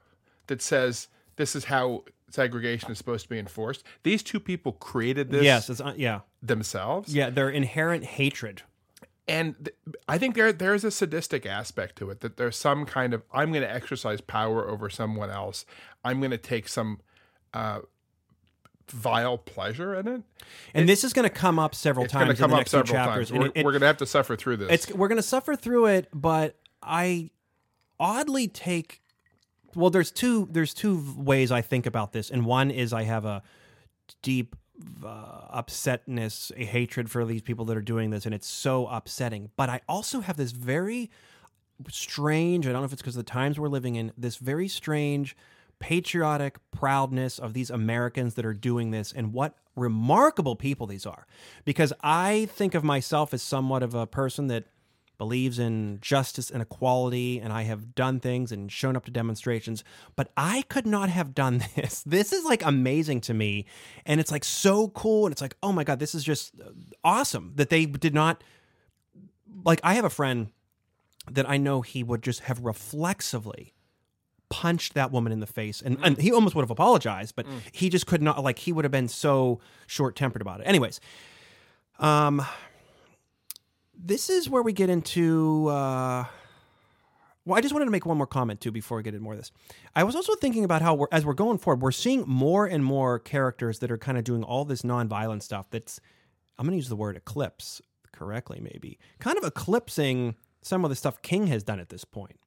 that 0.49 0.61
says 0.61 1.09
this 1.37 1.55
is 1.55 1.65
how 1.65 2.05
segregation 2.31 2.91
is 2.91 2.99
supposed 2.99 3.25
to 3.25 3.29
be 3.29 3.38
enforced 3.38 3.85
these 4.03 4.23
two 4.23 4.41
people 4.41 4.73
created 4.73 5.31
this 5.31 5.43
yes, 5.44 5.69
it's, 5.71 5.81
uh, 5.81 5.94
yeah, 5.97 6.21
themselves 6.43 7.15
yeah. 7.15 7.31
Their 7.31 7.50
inherent 7.50 8.05
hatred. 8.05 8.62
and 9.29 9.55
th- 9.65 9.77
I 10.09 10.19
think 10.19 10.35
there 10.35 10.53
there's 10.53 10.85
a 10.85 10.91
sadistic 10.91 11.44
aspect 11.47 11.97
to 11.97 12.11
it 12.11 12.21
that 12.21 12.37
there's 12.37 12.56
some 12.56 12.85
kind 12.87 13.15
of 13.15 13.23
I'm 13.32 13.53
going 13.53 13.63
to 13.63 13.72
exercise 13.72 14.20
power 14.20 14.69
over 14.69 14.89
someone 14.91 15.31
else. 15.31 15.65
I'm 16.05 16.19
going 16.20 16.31
to 16.31 16.39
take 16.39 16.69
some 16.69 17.01
uh, 17.53 17.81
vile 18.91 19.39
pleasure 19.39 19.94
in 19.94 20.09
it. 20.09 20.23
And 20.75 20.89
this 20.89 21.05
is 21.05 21.13
going 21.13 21.25
to 21.29 21.35
come 21.35 21.59
up 21.59 21.75
several 21.75 22.05
It's 22.05 22.15
going 22.15 22.27
times 22.27 22.39
to 22.39 22.43
come 22.43 22.51
in 22.51 22.55
the 22.55 22.56
up 22.56 22.61
next 22.61 22.70
several 22.73 22.93
chapters. 22.93 23.31
times. 23.31 23.53
We're, 23.55 23.63
we're 23.65 23.73
going 23.73 23.81
to 23.81 23.87
have 23.87 23.97
to 23.99 24.06
suffer 24.06 24.37
through 24.37 24.59
this. 24.59 24.70
it's 24.70 24.94
we're 24.94 25.09
going 25.09 25.17
to 25.17 25.23
suffer 25.23 25.56
through 25.56 25.87
it 25.87 26.09
but 26.13 26.56
i 26.82 27.31
oddly 27.99 28.49
take 28.49 29.03
well 29.75 29.91
there's 29.91 30.11
two 30.11 30.49
there's 30.51 30.73
two 30.75 31.05
ways 31.17 31.53
i 31.53 31.61
think 31.61 31.87
about 31.87 32.13
this 32.13 32.31
and 32.31 32.44
one 32.47 32.70
is 32.70 32.93
i 32.93 33.03
have 33.03 33.25
a 33.25 33.43
deep 34.23 34.56
uh, 35.05 35.61
upsetness 35.63 36.51
a 36.56 36.65
hatred 36.65 37.11
for 37.11 37.25
these 37.27 37.43
people 37.43 37.65
that 37.67 37.77
are 37.77 37.82
doing 37.82 38.11
this 38.11 38.25
and 38.25 38.35
it's 38.35 38.49
so 38.49 38.87
upsetting 38.87 39.51
but 39.56 39.69
i 39.69 39.81
also 39.89 40.20
have 40.20 40.37
this 40.39 40.53
very 40.53 41.11
strange 41.89 42.67
i 42.67 42.73
don't 42.73 42.81
know 42.81 42.87
if 42.87 42.93
it's 42.93 43.03
because 43.03 43.17
of 43.17 43.25
the 43.25 43.31
times 43.31 43.59
we're 43.59 43.69
living 43.69 43.97
in 43.97 44.13
this 44.17 44.37
very 44.37 44.69
strange 44.69 45.37
patriotic 45.81 46.58
proudness 46.70 47.39
of 47.39 47.55
these 47.55 47.70
Americans 47.70 48.34
that 48.34 48.44
are 48.44 48.55
doing 48.55 48.93
this 48.93 49.13
and 49.13 49.32
what 49.32 49.56
remarkable 49.75 50.55
people 50.55 50.87
these 50.87 51.06
are. 51.06 51.27
Because 51.65 51.93
I 52.03 52.49
think 52.53 52.75
of 52.75 52.84
myself 52.84 53.34
as 53.34 53.43
somewhat 53.43 53.82
of 53.82 53.94
a 53.94 54.06
person 54.06 54.46
that 54.49 54.65
believes 55.19 55.58
in 55.58 55.99
justice 56.01 56.51
and 56.51 56.63
equality, 56.63 57.39
and 57.39 57.53
I 57.53 57.63
have 57.63 57.94
done 57.94 58.20
things 58.20 58.53
and 58.53 58.72
shown 58.72 58.96
up 58.96 59.05
to 59.05 59.10
demonstrations, 59.10 59.84
but 60.17 60.31
I 60.34 60.63
could 60.69 60.87
not 60.87 61.10
have 61.10 61.34
done 61.34 61.63
this. 61.77 62.03
This 62.05 62.32
is 62.32 62.44
like 62.44 62.65
amazing 62.65 63.20
to 63.22 63.34
me. 63.34 63.67
And 64.06 64.20
it's 64.20 64.31
like 64.31 64.44
so 64.44 64.89
cool. 64.89 65.27
And 65.27 65.32
it's 65.32 65.43
like, 65.43 65.56
oh 65.63 65.72
my 65.72 65.84
God, 65.84 65.99
this 65.99 66.15
is 66.15 66.25
just 66.25 66.55
awesome 67.05 67.53
that 67.56 67.69
they 67.69 67.84
did 67.87 68.15
not. 68.15 68.43
Like, 69.63 69.81
I 69.84 69.94
have 69.94 70.06
a 70.06 70.10
friend 70.10 70.53
that 71.31 71.49
I 71.49 71.58
know 71.58 71.82
he 71.82 72.03
would 72.03 72.22
just 72.22 72.41
have 72.41 72.60
reflexively 72.60 73.75
punched 74.51 74.95
that 74.95 75.11
woman 75.13 75.33
in 75.33 75.41
the 75.41 75.47
face. 75.47 75.81
And, 75.81 75.97
and 76.03 76.19
he 76.19 76.33
almost 76.33 76.55
would 76.55 76.63
have 76.63 76.71
apologized 76.71 77.35
but 77.37 77.47
he 77.73 77.89
just 77.89 78.07
could 78.07 78.21
not 78.21 78.43
like 78.45 78.59
he 78.59 78.73
would 78.73 78.85
have 78.85 78.93
been 78.93 79.09
so 79.09 79.61
short-tempered 79.87 80.43
about 80.43 80.61
it. 80.61 80.65
Anyways 80.65 81.01
um 81.99 82.43
this 83.95 84.31
is 84.31 84.49
where 84.49 84.63
we 84.63 84.73
get 84.73 84.89
into 84.89 85.67
uh 85.69 86.25
well 87.45 87.59
i 87.59 87.61
just 87.61 87.75
wanted 87.75 87.85
to 87.85 87.91
make 87.91 88.07
one 88.07 88.17
more 88.17 88.27
comment 88.27 88.61
too 88.61 88.71
before 88.71 88.97
we 88.97 89.03
get 89.03 89.15
into 89.15 89.23
more 89.23 89.35
of 89.35 89.39
this. 89.39 89.53
I 89.95 90.05
was 90.05 90.17
also 90.17 90.35
thinking 90.35 90.65
about 90.65 90.83
how 90.83 90.95
we're 90.95 91.09
as 91.13 91.25
we're 91.27 91.35
going 91.35 91.59
forward 91.59 91.83
we're 91.83 91.93
seeing 91.93 92.25
more 92.27 92.67
and 92.67 92.85
more 92.85 93.19
characters 93.19 93.79
that 93.81 93.91
are 93.91 93.99
kind 93.99 94.17
of 94.19 94.25
doing 94.25 94.43
all 94.43 94.65
this 94.65 94.83
non-violent 94.85 95.43
stuff 95.43 95.67
that's 95.71 96.01
i'm 96.59 96.65
going 96.67 96.73
to 96.73 96.77
use 96.77 96.89
the 96.89 96.97
word 96.97 97.17
eclipse 97.17 97.83
correctly 98.13 98.61
maybe 98.63 98.99
kind 99.19 99.37
of 99.39 99.45
eclipsing 99.45 100.35
some 100.63 100.85
of 100.85 100.91
the 100.91 100.97
stuff 100.97 101.21
king 101.23 101.47
has 101.49 101.63
done 101.63 101.81
at 101.81 101.89
this 101.91 102.05
point 102.05 102.39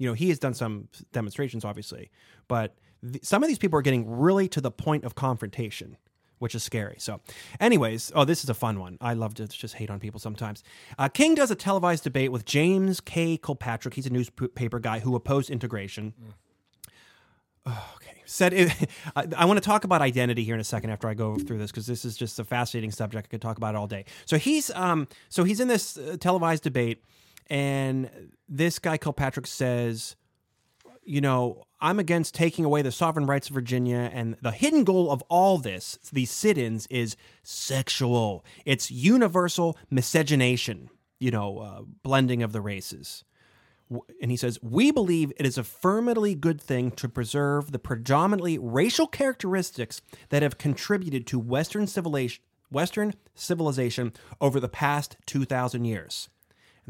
you 0.00 0.08
know, 0.08 0.14
he 0.14 0.30
has 0.30 0.38
done 0.38 0.54
some 0.54 0.88
demonstrations, 1.12 1.62
obviously, 1.62 2.10
but 2.48 2.74
th- 3.02 3.22
some 3.22 3.42
of 3.42 3.48
these 3.48 3.58
people 3.58 3.78
are 3.78 3.82
getting 3.82 4.10
really 4.10 4.48
to 4.48 4.60
the 4.60 4.70
point 4.70 5.04
of 5.04 5.14
confrontation 5.14 5.96
which 6.38 6.54
is 6.54 6.62
scary. 6.62 6.96
So, 6.96 7.20
anyways, 7.60 8.12
oh, 8.14 8.24
this 8.24 8.42
is 8.42 8.48
a 8.48 8.54
fun 8.54 8.80
one. 8.80 8.96
I 9.02 9.12
love 9.12 9.34
to 9.34 9.46
just 9.46 9.74
hate 9.74 9.90
on 9.90 10.00
people 10.00 10.18
sometimes. 10.18 10.64
Uh, 10.98 11.06
King 11.06 11.34
does 11.34 11.50
a 11.50 11.54
televised 11.54 12.02
debate 12.02 12.32
with 12.32 12.46
James 12.46 12.98
K. 12.98 13.36
Kilpatrick. 13.36 13.92
He's 13.92 14.06
a 14.06 14.10
newspaper 14.10 14.78
guy 14.78 15.00
who 15.00 15.14
opposed 15.14 15.50
integration. 15.50 16.14
Oh, 17.66 17.92
okay. 17.96 18.22
Said 18.24 18.54
it, 18.54 18.72
I, 19.16 19.26
I 19.36 19.44
want 19.44 19.58
to 19.58 19.64
talk 19.64 19.84
about 19.84 20.00
identity 20.00 20.42
here 20.42 20.54
in 20.54 20.60
a 20.62 20.64
second 20.64 20.88
after 20.88 21.08
I 21.08 21.14
go 21.14 21.36
through 21.36 21.58
this 21.58 21.70
because 21.70 21.86
this 21.86 22.06
is 22.06 22.16
just 22.16 22.38
a 22.38 22.44
fascinating 22.44 22.90
subject. 22.90 23.26
I 23.26 23.28
could 23.28 23.42
talk 23.42 23.58
about 23.58 23.74
it 23.74 23.78
all 23.78 23.86
day. 23.86 24.06
So 24.24 24.38
he's 24.38 24.70
um 24.70 25.08
so 25.28 25.44
he's 25.44 25.60
in 25.60 25.68
this 25.68 25.98
uh, 25.98 26.16
televised 26.18 26.62
debate, 26.62 27.04
and 27.50 28.32
this 28.48 28.78
guy 28.78 28.96
Kilpatrick 28.96 29.46
says, 29.46 30.16
you 31.04 31.20
know, 31.20 31.64
I'm 31.80 31.98
against 31.98 32.34
taking 32.34 32.64
away 32.64 32.82
the 32.82 32.92
sovereign 32.92 33.26
rights 33.26 33.48
of 33.48 33.54
Virginia, 33.54 34.10
and 34.12 34.36
the 34.40 34.52
hidden 34.52 34.84
goal 34.84 35.10
of 35.10 35.22
all 35.28 35.58
this, 35.58 35.98
these 36.12 36.30
sit-ins, 36.30 36.86
is 36.88 37.16
sexual. 37.42 38.44
It's 38.64 38.90
universal 38.90 39.76
miscegenation. 39.90 40.90
You 41.18 41.30
know, 41.30 41.58
uh, 41.58 41.82
blending 42.02 42.42
of 42.42 42.52
the 42.52 42.62
races 42.62 43.24
and 44.20 44.30
he 44.30 44.36
says, 44.36 44.58
We 44.62 44.90
believe 44.90 45.32
it 45.36 45.46
is 45.46 45.58
a 45.58 45.64
firmly 45.64 46.34
good 46.34 46.60
thing 46.60 46.90
to 46.92 47.08
preserve 47.08 47.72
the 47.72 47.78
predominantly 47.78 48.58
racial 48.58 49.06
characteristics 49.06 50.00
that 50.28 50.42
have 50.42 50.58
contributed 50.58 51.26
to 51.28 51.38
Western 51.38 51.86
civilization, 51.86 52.42
Western 52.70 53.14
civilization 53.34 54.12
over 54.40 54.60
the 54.60 54.68
past 54.68 55.16
2,000 55.26 55.84
years. 55.84 56.28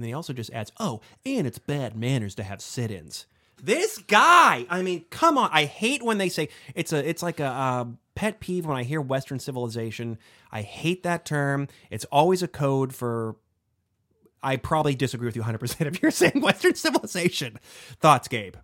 And 0.00 0.04
then 0.04 0.08
he 0.08 0.14
also 0.14 0.32
just 0.32 0.50
adds, 0.54 0.72
Oh, 0.80 1.02
and 1.26 1.46
it's 1.46 1.58
bad 1.58 1.94
manners 1.94 2.34
to 2.36 2.42
have 2.42 2.62
sit 2.62 2.90
ins. 2.90 3.26
This 3.62 3.98
guy, 3.98 4.64
I 4.70 4.80
mean, 4.80 5.04
come 5.10 5.36
on. 5.36 5.50
I 5.52 5.66
hate 5.66 6.02
when 6.02 6.16
they 6.16 6.30
say 6.30 6.48
it's 6.74 6.94
a, 6.94 7.06
it's 7.06 7.22
like 7.22 7.38
a, 7.38 7.86
pet 8.14 8.40
peeve 8.40 8.64
when 8.64 8.78
I 8.78 8.82
hear 8.82 9.02
Western 9.02 9.38
civilization. 9.38 10.16
I 10.50 10.62
hate 10.62 11.02
that 11.02 11.26
term. 11.26 11.68
It's 11.90 12.06
always 12.06 12.42
a 12.42 12.48
code 12.48 12.94
for 12.94 13.36
I 14.42 14.56
probably 14.56 14.94
disagree 14.94 15.26
with 15.26 15.36
you 15.36 15.42
100% 15.42 15.86
if 15.86 16.00
you're 16.00 16.10
saying 16.10 16.40
Western 16.40 16.76
civilization. 16.76 17.58
Thoughts, 18.00 18.26
Gabe? 18.26 18.56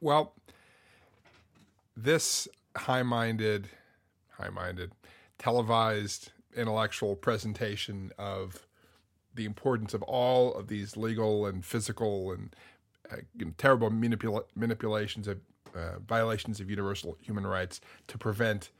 Well, 0.00 0.32
this 1.94 2.48
high 2.74 3.02
minded, 3.02 3.68
high 4.38 4.48
minded, 4.48 4.92
televised 5.36 6.32
intellectual 6.56 7.16
presentation 7.16 8.12
of 8.18 8.66
the 9.34 9.44
importance 9.44 9.94
of 9.94 10.02
all 10.02 10.54
of 10.54 10.68
these 10.68 10.96
legal 10.96 11.46
and 11.46 11.64
physical 11.64 12.32
and 12.32 12.54
uh, 13.10 13.16
terrible 13.58 13.90
manipula- 13.90 14.44
manipulations 14.54 15.28
of 15.28 15.38
uh, 15.74 15.98
violations 16.06 16.60
of 16.60 16.68
universal 16.68 17.16
human 17.20 17.46
rights 17.46 17.80
to 18.06 18.18
prevent 18.18 18.70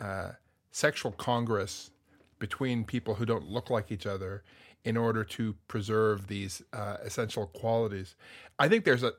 uh, 0.00 0.30
sexual 0.70 1.10
congress 1.12 1.90
between 2.38 2.84
people 2.84 3.14
who 3.14 3.26
don't 3.26 3.48
look 3.48 3.70
like 3.70 3.90
each 3.90 4.06
other 4.06 4.44
in 4.84 4.96
order 4.96 5.24
to 5.24 5.54
preserve 5.66 6.28
these 6.28 6.62
uh, 6.72 6.96
essential 7.02 7.46
qualities. 7.46 8.14
I 8.58 8.68
think 8.68 8.84
there's 8.84 9.02
a 9.02 9.12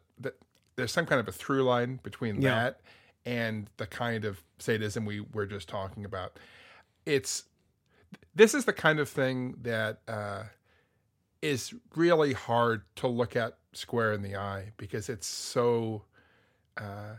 there's 0.76 0.94
some 0.94 1.06
kind 1.06 1.20
of 1.20 1.28
a 1.28 1.32
through 1.32 1.64
line 1.64 2.00
between 2.04 2.42
yeah. 2.42 2.56
that 2.56 2.82
and 3.26 3.70
the 3.78 3.86
kind 3.86 4.24
of 4.24 4.42
sadism 4.60 5.06
we 5.06 5.20
were 5.34 5.46
just 5.46 5.68
talking 5.68 6.06
about. 6.06 6.40
It's 7.06 7.44
this 8.34 8.54
is 8.54 8.66
the 8.66 8.74
kind 8.74 9.00
of 9.00 9.10
thing 9.10 9.56
that 9.62 10.00
uh, 10.08 10.44
is 11.42 11.74
really 11.96 12.34
hard 12.34 12.84
to 12.98 13.08
look 13.08 13.36
at 13.36 13.58
square 13.74 14.14
in 14.14 14.22
the 14.22 14.36
eye 14.36 14.74
because 14.78 15.10
it's 15.10 15.28
so 15.28 16.04
uh, 16.78 17.16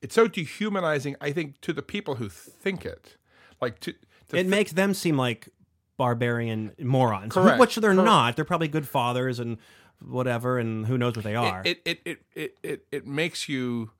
it's 0.00 0.14
so 0.14 0.26
dehumanizing. 0.28 1.16
I 1.20 1.32
think 1.32 1.60
to 1.62 1.72
the 1.72 1.82
people 1.82 2.16
who 2.16 2.28
think 2.28 2.84
it, 2.84 3.16
like 3.60 3.80
to, 3.80 3.92
to 3.92 3.98
it 4.30 4.42
th- 4.42 4.46
makes 4.46 4.72
them 4.72 4.94
seem 4.94 5.16
like 5.16 5.48
barbarian 5.96 6.72
morons, 6.80 7.32
Correct. 7.32 7.60
which 7.60 7.76
they're 7.76 7.92
Correct. 7.94 8.04
not. 8.04 8.36
They're 8.36 8.44
probably 8.44 8.68
good 8.68 8.88
fathers 8.88 9.38
and 9.38 9.58
whatever, 10.04 10.58
and 10.58 10.86
who 10.86 10.98
knows 10.98 11.14
what 11.16 11.24
they 11.24 11.36
are. 11.36 11.62
It 11.64 11.80
it 11.84 12.00
it 12.04 12.22
it 12.34 12.58
it, 12.62 12.86
it 12.90 13.06
makes 13.06 13.48
you 13.48 13.90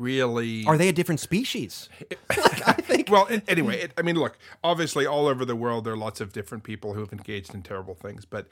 really 0.00 0.64
are 0.64 0.78
they 0.78 0.88
a 0.88 0.92
different 0.92 1.20
species? 1.20 1.88
like, 2.30 2.68
I 2.68 2.72
think. 2.72 3.10
Well, 3.10 3.28
anyway, 3.46 3.82
it, 3.82 3.92
I 3.96 4.02
mean, 4.02 4.16
look. 4.16 4.38
Obviously, 4.64 5.06
all 5.06 5.26
over 5.26 5.44
the 5.44 5.54
world, 5.54 5.84
there 5.84 5.92
are 5.92 5.98
lots 5.98 6.20
of 6.20 6.32
different 6.32 6.64
people 6.64 6.94
who 6.94 7.00
have 7.00 7.12
engaged 7.12 7.54
in 7.54 7.62
terrible 7.62 7.94
things, 7.94 8.24
but 8.24 8.48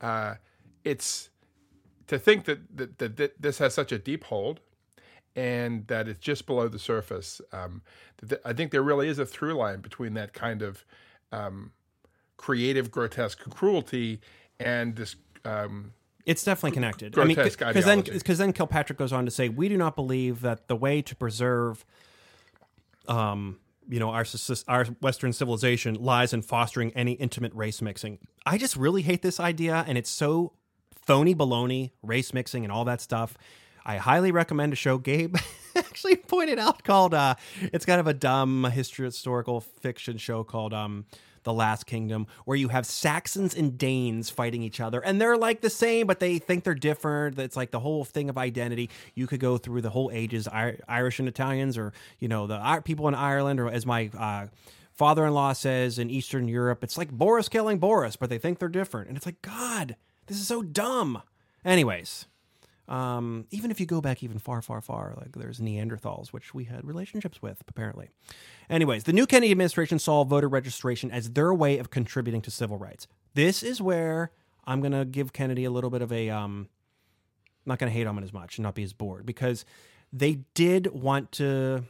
uh, 0.00 0.36
it's 0.84 1.28
to 2.06 2.18
think 2.18 2.44
that, 2.44 2.76
that 2.76 2.98
that, 2.98 3.16
that 3.16 3.42
this 3.42 3.58
has 3.58 3.74
such 3.74 3.92
a 3.92 3.98
deep 3.98 4.24
hold 4.24 4.60
and 5.34 5.86
that 5.86 6.08
it's 6.08 6.20
just 6.20 6.46
below 6.46 6.68
the 6.68 6.78
surface. 6.78 7.40
Um, 7.52 7.82
I 8.44 8.52
think 8.52 8.70
there 8.70 8.82
really 8.82 9.08
is 9.08 9.18
a 9.18 9.26
through 9.26 9.54
line 9.54 9.80
between 9.80 10.14
that 10.14 10.32
kind 10.32 10.62
of 10.62 10.84
um, 11.32 11.72
creative, 12.36 12.90
grotesque 12.90 13.38
cruelty 13.50 14.20
and 14.60 14.96
this. 14.96 15.16
Um, 15.44 15.92
it's 16.26 16.44
definitely 16.44 16.72
connected. 16.72 17.18
I 17.18 17.24
mean, 17.24 17.36
because 17.36 17.84
then 17.84 18.00
because 18.02 18.38
then 18.38 18.52
Kilpatrick 18.52 18.98
goes 18.98 19.12
on 19.12 19.24
to 19.24 19.30
say, 19.30 19.48
we 19.48 19.68
do 19.68 19.76
not 19.76 19.96
believe 19.96 20.40
that 20.42 20.68
the 20.68 20.76
way 20.76 21.02
to 21.02 21.16
preserve, 21.16 21.84
um, 23.08 23.58
you 23.88 23.98
know, 23.98 24.10
our 24.10 24.24
our 24.68 24.84
Western 25.00 25.32
civilization 25.32 25.94
lies 25.94 26.32
in 26.32 26.42
fostering 26.42 26.92
any 26.92 27.12
intimate 27.12 27.52
race 27.54 27.82
mixing. 27.82 28.18
I 28.46 28.58
just 28.58 28.76
really 28.76 29.02
hate 29.02 29.22
this 29.22 29.40
idea, 29.40 29.84
and 29.86 29.98
it's 29.98 30.10
so 30.10 30.52
phony 30.94 31.34
baloney, 31.34 31.90
race 32.02 32.32
mixing, 32.32 32.64
and 32.64 32.72
all 32.72 32.84
that 32.84 33.00
stuff. 33.00 33.36
I 33.84 33.96
highly 33.96 34.30
recommend 34.30 34.72
a 34.72 34.76
show 34.76 34.98
Gabe 34.98 35.36
actually 35.76 36.16
pointed 36.16 36.58
out 36.58 36.84
called 36.84 37.14
uh, 37.14 37.34
it's 37.72 37.84
kind 37.84 38.00
of 38.00 38.06
a 38.06 38.14
dumb 38.14 38.64
history 38.72 39.04
historical 39.06 39.60
fiction 39.60 40.18
show 40.18 40.44
called 40.44 40.72
um, 40.72 41.06
the 41.44 41.52
Last 41.52 41.86
Kingdom, 41.86 42.26
where 42.44 42.56
you 42.56 42.68
have 42.68 42.86
Saxons 42.86 43.54
and 43.54 43.76
Danes 43.76 44.30
fighting 44.30 44.62
each 44.62 44.80
other, 44.80 45.00
and 45.00 45.20
they're 45.20 45.36
like 45.36 45.60
the 45.60 45.70
same, 45.70 46.06
but 46.06 46.20
they 46.20 46.38
think 46.38 46.64
they're 46.64 46.74
different. 46.74 47.38
It's 47.38 47.56
like 47.56 47.70
the 47.70 47.80
whole 47.80 48.04
thing 48.04 48.28
of 48.28 48.38
identity. 48.38 48.90
You 49.14 49.26
could 49.26 49.40
go 49.40 49.58
through 49.58 49.82
the 49.82 49.90
whole 49.90 50.10
ages, 50.12 50.48
Irish 50.48 51.18
and 51.18 51.28
Italians, 51.28 51.76
or 51.78 51.92
you 52.18 52.28
know 52.28 52.46
the 52.46 52.82
people 52.84 53.08
in 53.08 53.14
Ireland, 53.14 53.60
or 53.60 53.68
as 53.68 53.86
my 53.86 54.10
uh, 54.16 54.46
father-in-law 54.92 55.54
says 55.54 55.98
in 55.98 56.10
Eastern 56.10 56.48
Europe, 56.48 56.84
it's 56.84 56.98
like 56.98 57.10
Boris 57.10 57.48
killing 57.48 57.78
Boris, 57.78 58.16
but 58.16 58.30
they 58.30 58.38
think 58.38 58.58
they're 58.58 58.68
different, 58.68 59.08
and 59.08 59.16
it's 59.16 59.26
like 59.26 59.42
God, 59.42 59.96
this 60.26 60.38
is 60.38 60.46
so 60.46 60.62
dumb. 60.62 61.22
Anyways. 61.64 62.26
Um, 62.88 63.46
even 63.50 63.70
if 63.70 63.78
you 63.78 63.86
go 63.86 64.00
back 64.00 64.22
even 64.22 64.38
far, 64.38 64.60
far, 64.60 64.80
far, 64.80 65.14
like 65.16 65.32
there's 65.36 65.60
Neanderthals, 65.60 66.28
which 66.28 66.52
we 66.52 66.64
had 66.64 66.84
relationships 66.84 67.40
with, 67.40 67.62
apparently. 67.68 68.10
Anyways, 68.68 69.04
the 69.04 69.12
new 69.12 69.26
Kennedy 69.26 69.52
administration 69.52 69.98
saw 69.98 70.24
voter 70.24 70.48
registration 70.48 71.10
as 71.10 71.30
their 71.30 71.54
way 71.54 71.78
of 71.78 71.90
contributing 71.90 72.42
to 72.42 72.50
civil 72.50 72.76
rights. 72.76 73.06
This 73.34 73.62
is 73.62 73.80
where 73.80 74.32
I'm 74.64 74.80
going 74.80 74.92
to 74.92 75.04
give 75.04 75.32
Kennedy 75.32 75.64
a 75.64 75.70
little 75.70 75.90
bit 75.90 76.02
of 76.02 76.12
a, 76.12 76.28
um, 76.30 76.68
not 77.64 77.78
going 77.78 77.90
to 77.90 77.96
hate 77.96 78.06
on 78.06 78.18
him 78.18 78.24
as 78.24 78.32
much 78.32 78.58
and 78.58 78.64
not 78.64 78.74
be 78.74 78.82
as 78.82 78.92
bored 78.92 79.24
because 79.24 79.64
they 80.12 80.40
did 80.54 80.88
want 80.88 81.32
to, 81.32 81.84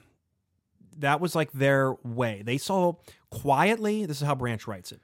that 0.99 1.21
was 1.21 1.35
like 1.35 1.53
their 1.53 1.95
way. 2.05 2.43
They 2.45 2.59
saw 2.59 2.97
quietly, 3.31 4.05
this 4.05 4.21
is 4.21 4.27
how 4.27 4.35
Branch 4.35 4.67
writes 4.67 4.93
it, 4.93 5.01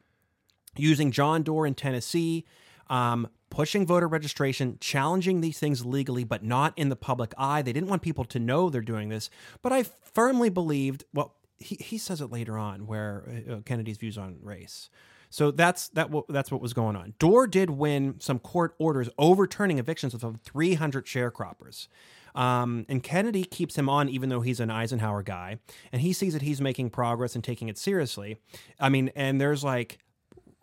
using 0.76 1.10
John 1.10 1.42
Doar 1.42 1.66
in 1.66 1.74
Tennessee, 1.74 2.44
um, 2.88 3.26
pushing 3.50 3.86
voter 3.86 4.08
registration, 4.08 4.78
challenging 4.80 5.40
these 5.40 5.58
things 5.58 5.84
legally, 5.84 6.24
but 6.24 6.42
not 6.44 6.72
in 6.76 6.88
the 6.88 6.96
public 6.96 7.32
eye. 7.38 7.62
They 7.62 7.72
didn't 7.72 7.88
want 7.88 8.02
people 8.02 8.24
to 8.24 8.38
know 8.38 8.70
they're 8.70 8.80
doing 8.80 9.08
this. 9.08 9.30
But 9.62 9.72
I 9.72 9.82
firmly 9.82 10.48
believed, 10.50 11.04
well, 11.12 11.34
he, 11.58 11.76
he 11.76 11.98
says 11.98 12.20
it 12.20 12.30
later 12.30 12.56
on 12.56 12.86
where 12.86 13.42
uh, 13.50 13.56
Kennedy's 13.64 13.98
views 13.98 14.18
on 14.18 14.38
race. 14.42 14.90
So 15.30 15.50
that's 15.50 15.88
that. 15.90 16.10
That's 16.28 16.50
what 16.50 16.60
was 16.60 16.72
going 16.72 16.96
on. 16.96 17.14
Doar 17.18 17.50
did 17.50 17.70
win 17.70 18.16
some 18.18 18.38
court 18.38 18.74
orders 18.78 19.10
overturning 19.18 19.78
evictions 19.78 20.14
of 20.14 20.38
300 20.42 21.04
sharecroppers. 21.04 21.88
Um, 22.34 22.86
and 22.88 23.02
Kennedy 23.02 23.44
keeps 23.44 23.76
him 23.76 23.88
on 23.88 24.08
even 24.08 24.28
though 24.28 24.40
he's 24.40 24.60
an 24.60 24.70
Eisenhower 24.70 25.22
guy, 25.22 25.58
and 25.92 26.00
he 26.00 26.12
sees 26.12 26.34
that 26.34 26.42
he's 26.42 26.60
making 26.60 26.90
progress 26.90 27.34
and 27.34 27.42
taking 27.42 27.68
it 27.68 27.76
seriously. 27.76 28.38
I 28.78 28.88
mean, 28.88 29.10
and 29.14 29.40
there's 29.40 29.64
like 29.64 29.98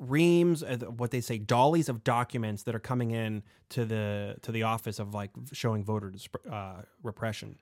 reams 0.10 0.64
what 0.98 1.12
they 1.12 1.22
say 1.22 1.38
dollies 1.38 1.90
of 1.90 2.04
documents 2.04 2.64
that 2.64 2.76
are 2.76 2.80
coming 2.80 3.12
in 3.12 3.44
to 3.70 3.86
the 3.86 4.36
to 4.42 4.52
the 4.52 4.64
office 4.64 5.00
of 5.00 5.14
like 5.14 5.32
showing 5.52 5.84
voter 5.84 6.14
uh, 6.50 6.82
repression. 7.04 7.58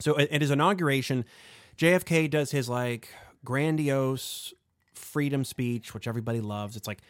So 0.00 0.18
at, 0.18 0.30
at 0.30 0.40
his 0.40 0.50
inauguration. 0.50 1.24
Jfk 1.76 2.30
does 2.30 2.50
his 2.50 2.68
like 2.68 3.10
grandiose 3.44 4.54
freedom 4.94 5.44
speech 5.44 5.94
which 5.94 6.08
everybody 6.08 6.40
loves. 6.40 6.76
It's 6.76 6.88
like 6.88 7.02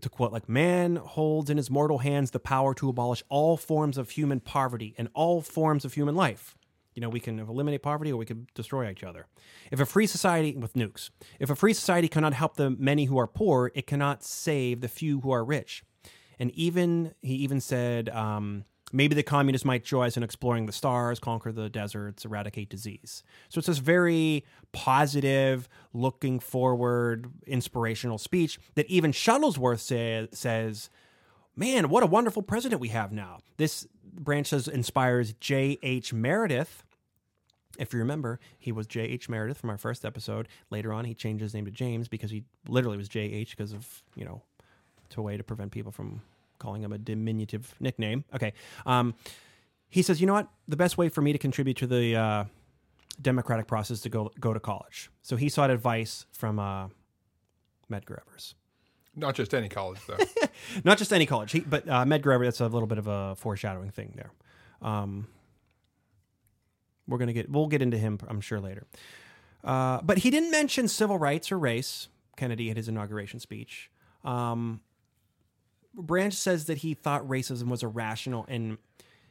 to 0.00 0.08
quote 0.08 0.32
like 0.32 0.48
man 0.48 0.96
holds 0.96 1.50
in 1.50 1.56
his 1.56 1.70
mortal 1.70 1.98
hands 1.98 2.30
the 2.30 2.40
power 2.40 2.74
to 2.74 2.88
abolish 2.88 3.22
all 3.28 3.56
forms 3.56 3.98
of 3.98 4.10
human 4.10 4.40
poverty 4.40 4.94
and 4.98 5.08
all 5.14 5.40
forms 5.42 5.84
of 5.84 5.94
human 5.94 6.14
life 6.14 6.55
you 6.96 7.02
know, 7.02 7.10
we 7.10 7.20
can 7.20 7.38
eliminate 7.38 7.82
poverty 7.82 8.10
or 8.10 8.16
we 8.16 8.24
can 8.24 8.48
destroy 8.54 8.90
each 8.90 9.04
other. 9.04 9.26
If 9.70 9.78
a 9.78 9.86
free 9.86 10.06
society 10.06 10.56
with 10.56 10.72
nukes, 10.72 11.10
if 11.38 11.50
a 11.50 11.54
free 11.54 11.74
society 11.74 12.08
cannot 12.08 12.32
help 12.32 12.56
the 12.56 12.70
many 12.70 13.04
who 13.04 13.18
are 13.18 13.26
poor, 13.26 13.70
it 13.74 13.86
cannot 13.86 14.24
save 14.24 14.80
the 14.80 14.88
few 14.88 15.20
who 15.20 15.30
are 15.30 15.44
rich. 15.44 15.84
And 16.38 16.50
even 16.52 17.14
he 17.20 17.34
even 17.34 17.60
said, 17.60 18.08
um, 18.08 18.64
maybe 18.92 19.14
the 19.14 19.22
communists 19.22 19.64
might 19.64 19.84
join 19.84 20.06
us 20.06 20.16
in 20.16 20.22
exploring 20.22 20.64
the 20.64 20.72
stars, 20.72 21.20
conquer 21.20 21.52
the 21.52 21.68
deserts, 21.68 22.24
eradicate 22.24 22.70
disease. 22.70 23.22
So 23.50 23.58
it's 23.58 23.66
this 23.66 23.78
very 23.78 24.46
positive, 24.72 25.68
looking 25.92 26.40
forward, 26.40 27.30
inspirational 27.46 28.16
speech 28.16 28.58
that 28.74 28.86
even 28.86 29.12
Shuttlesworth 29.12 29.80
say, 29.80 30.28
says, 30.32 30.88
Man, 31.58 31.88
what 31.88 32.02
a 32.02 32.06
wonderful 32.06 32.42
president 32.42 32.82
we 32.82 32.88
have 32.88 33.12
now. 33.12 33.38
This 33.56 33.86
branch 34.04 34.48
says 34.48 34.68
inspires 34.68 35.32
J.H. 35.34 36.12
Meredith. 36.12 36.84
If 37.78 37.92
you 37.92 37.98
remember, 37.98 38.40
he 38.58 38.72
was 38.72 38.86
J.H. 38.86 39.28
Meredith 39.28 39.58
from 39.58 39.70
our 39.70 39.78
first 39.78 40.04
episode. 40.04 40.48
Later 40.70 40.92
on, 40.92 41.04
he 41.04 41.14
changed 41.14 41.42
his 41.42 41.54
name 41.54 41.64
to 41.64 41.70
James 41.70 42.08
because 42.08 42.30
he 42.30 42.44
literally 42.68 42.96
was 42.96 43.08
J.H. 43.08 43.56
because 43.56 43.72
of, 43.72 44.02
you 44.14 44.24
know, 44.24 44.42
to 45.10 45.20
a 45.20 45.22
way 45.22 45.36
to 45.36 45.44
prevent 45.44 45.72
people 45.72 45.92
from 45.92 46.22
calling 46.58 46.82
him 46.82 46.92
a 46.92 46.98
diminutive 46.98 47.74
nickname. 47.80 48.24
Okay. 48.34 48.52
Um, 48.84 49.14
he 49.88 50.02
says, 50.02 50.20
you 50.20 50.26
know 50.26 50.34
what? 50.34 50.48
The 50.68 50.76
best 50.76 50.98
way 50.98 51.08
for 51.08 51.22
me 51.22 51.32
to 51.32 51.38
contribute 51.38 51.76
to 51.78 51.86
the 51.86 52.16
uh, 52.16 52.44
democratic 53.20 53.66
process 53.66 53.98
is 53.98 54.00
to 54.02 54.08
go 54.08 54.30
go 54.40 54.52
to 54.52 54.60
college. 54.60 55.10
So 55.22 55.36
he 55.36 55.48
sought 55.48 55.70
advice 55.70 56.26
from 56.32 56.58
uh, 56.58 56.88
Medgar 57.90 58.20
Evers. 58.26 58.54
Not 59.14 59.34
just 59.34 59.54
any 59.54 59.68
college, 59.68 59.98
though. 60.06 60.18
Not 60.84 60.98
just 60.98 61.12
any 61.12 61.24
college, 61.24 61.52
he, 61.52 61.60
but 61.60 61.88
uh, 61.88 62.04
Medgar 62.04 62.34
Evers. 62.34 62.46
That's 62.46 62.60
a 62.60 62.68
little 62.68 62.86
bit 62.86 62.98
of 62.98 63.06
a 63.06 63.34
foreshadowing 63.36 63.90
thing 63.90 64.12
there. 64.16 64.30
Um, 64.82 65.26
we're 67.08 67.18
gonna 67.18 67.32
get 67.32 67.50
we'll 67.50 67.68
get 67.68 67.82
into 67.82 67.98
him, 67.98 68.18
I'm 68.28 68.40
sure 68.40 68.60
later. 68.60 68.86
Uh, 69.64 70.00
but 70.02 70.18
he 70.18 70.30
didn't 70.30 70.50
mention 70.50 70.88
civil 70.88 71.18
rights 71.18 71.50
or 71.50 71.58
race. 71.58 72.08
Kennedy 72.36 72.70
at 72.70 72.76
his 72.76 72.88
inauguration 72.88 73.40
speech. 73.40 73.90
Um, 74.24 74.80
Branch 75.94 76.34
says 76.34 76.66
that 76.66 76.78
he 76.78 76.94
thought 76.94 77.26
racism 77.26 77.68
was 77.68 77.82
irrational, 77.82 78.44
and 78.48 78.78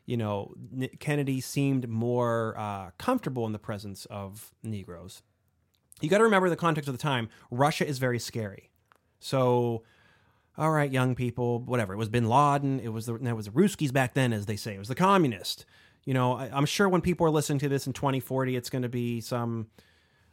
you 0.06 0.18
know 0.18 0.54
Kennedy 1.00 1.40
seemed 1.40 1.88
more 1.88 2.56
uh, 2.58 2.90
comfortable 2.98 3.46
in 3.46 3.52
the 3.52 3.60
presence 3.60 4.06
of 4.06 4.52
Negroes. 4.64 5.22
You 6.02 6.10
got 6.10 6.18
to 6.18 6.24
remember 6.24 6.50
the 6.50 6.56
context 6.56 6.90
of 6.90 6.98
the 6.98 7.02
time. 7.02 7.30
Russia 7.52 7.88
is 7.88 8.00
very 8.00 8.20
scary, 8.20 8.72
so 9.20 9.84
all 10.58 10.72
right, 10.72 10.92
young 10.92 11.16
people, 11.16 11.60
whatever. 11.60 11.94
It 11.94 11.98
was 11.98 12.10
Bin 12.10 12.28
Laden. 12.28 12.80
It 12.80 12.90
was 12.90 13.06
the 13.06 13.16
it 13.16 13.34
was 13.34 13.46
the 13.46 13.52
Ruskies 13.52 13.94
back 13.94 14.14
then, 14.14 14.34
as 14.34 14.46
they 14.46 14.56
say. 14.56 14.76
It 14.76 14.80
was 14.80 14.88
the 14.88 14.96
communist. 14.96 15.66
You 16.06 16.14
know, 16.14 16.34
I, 16.34 16.50
I'm 16.54 16.66
sure 16.66 16.88
when 16.88 17.02
people 17.02 17.26
are 17.28 17.32
listening 17.32 17.60
to 17.60 17.70
this 17.70 17.88
in 17.88 17.94
2040, 17.94 18.56
it's 18.56 18.70
going 18.70 18.84
to 18.84 18.90
be 18.90 19.22
some 19.22 19.68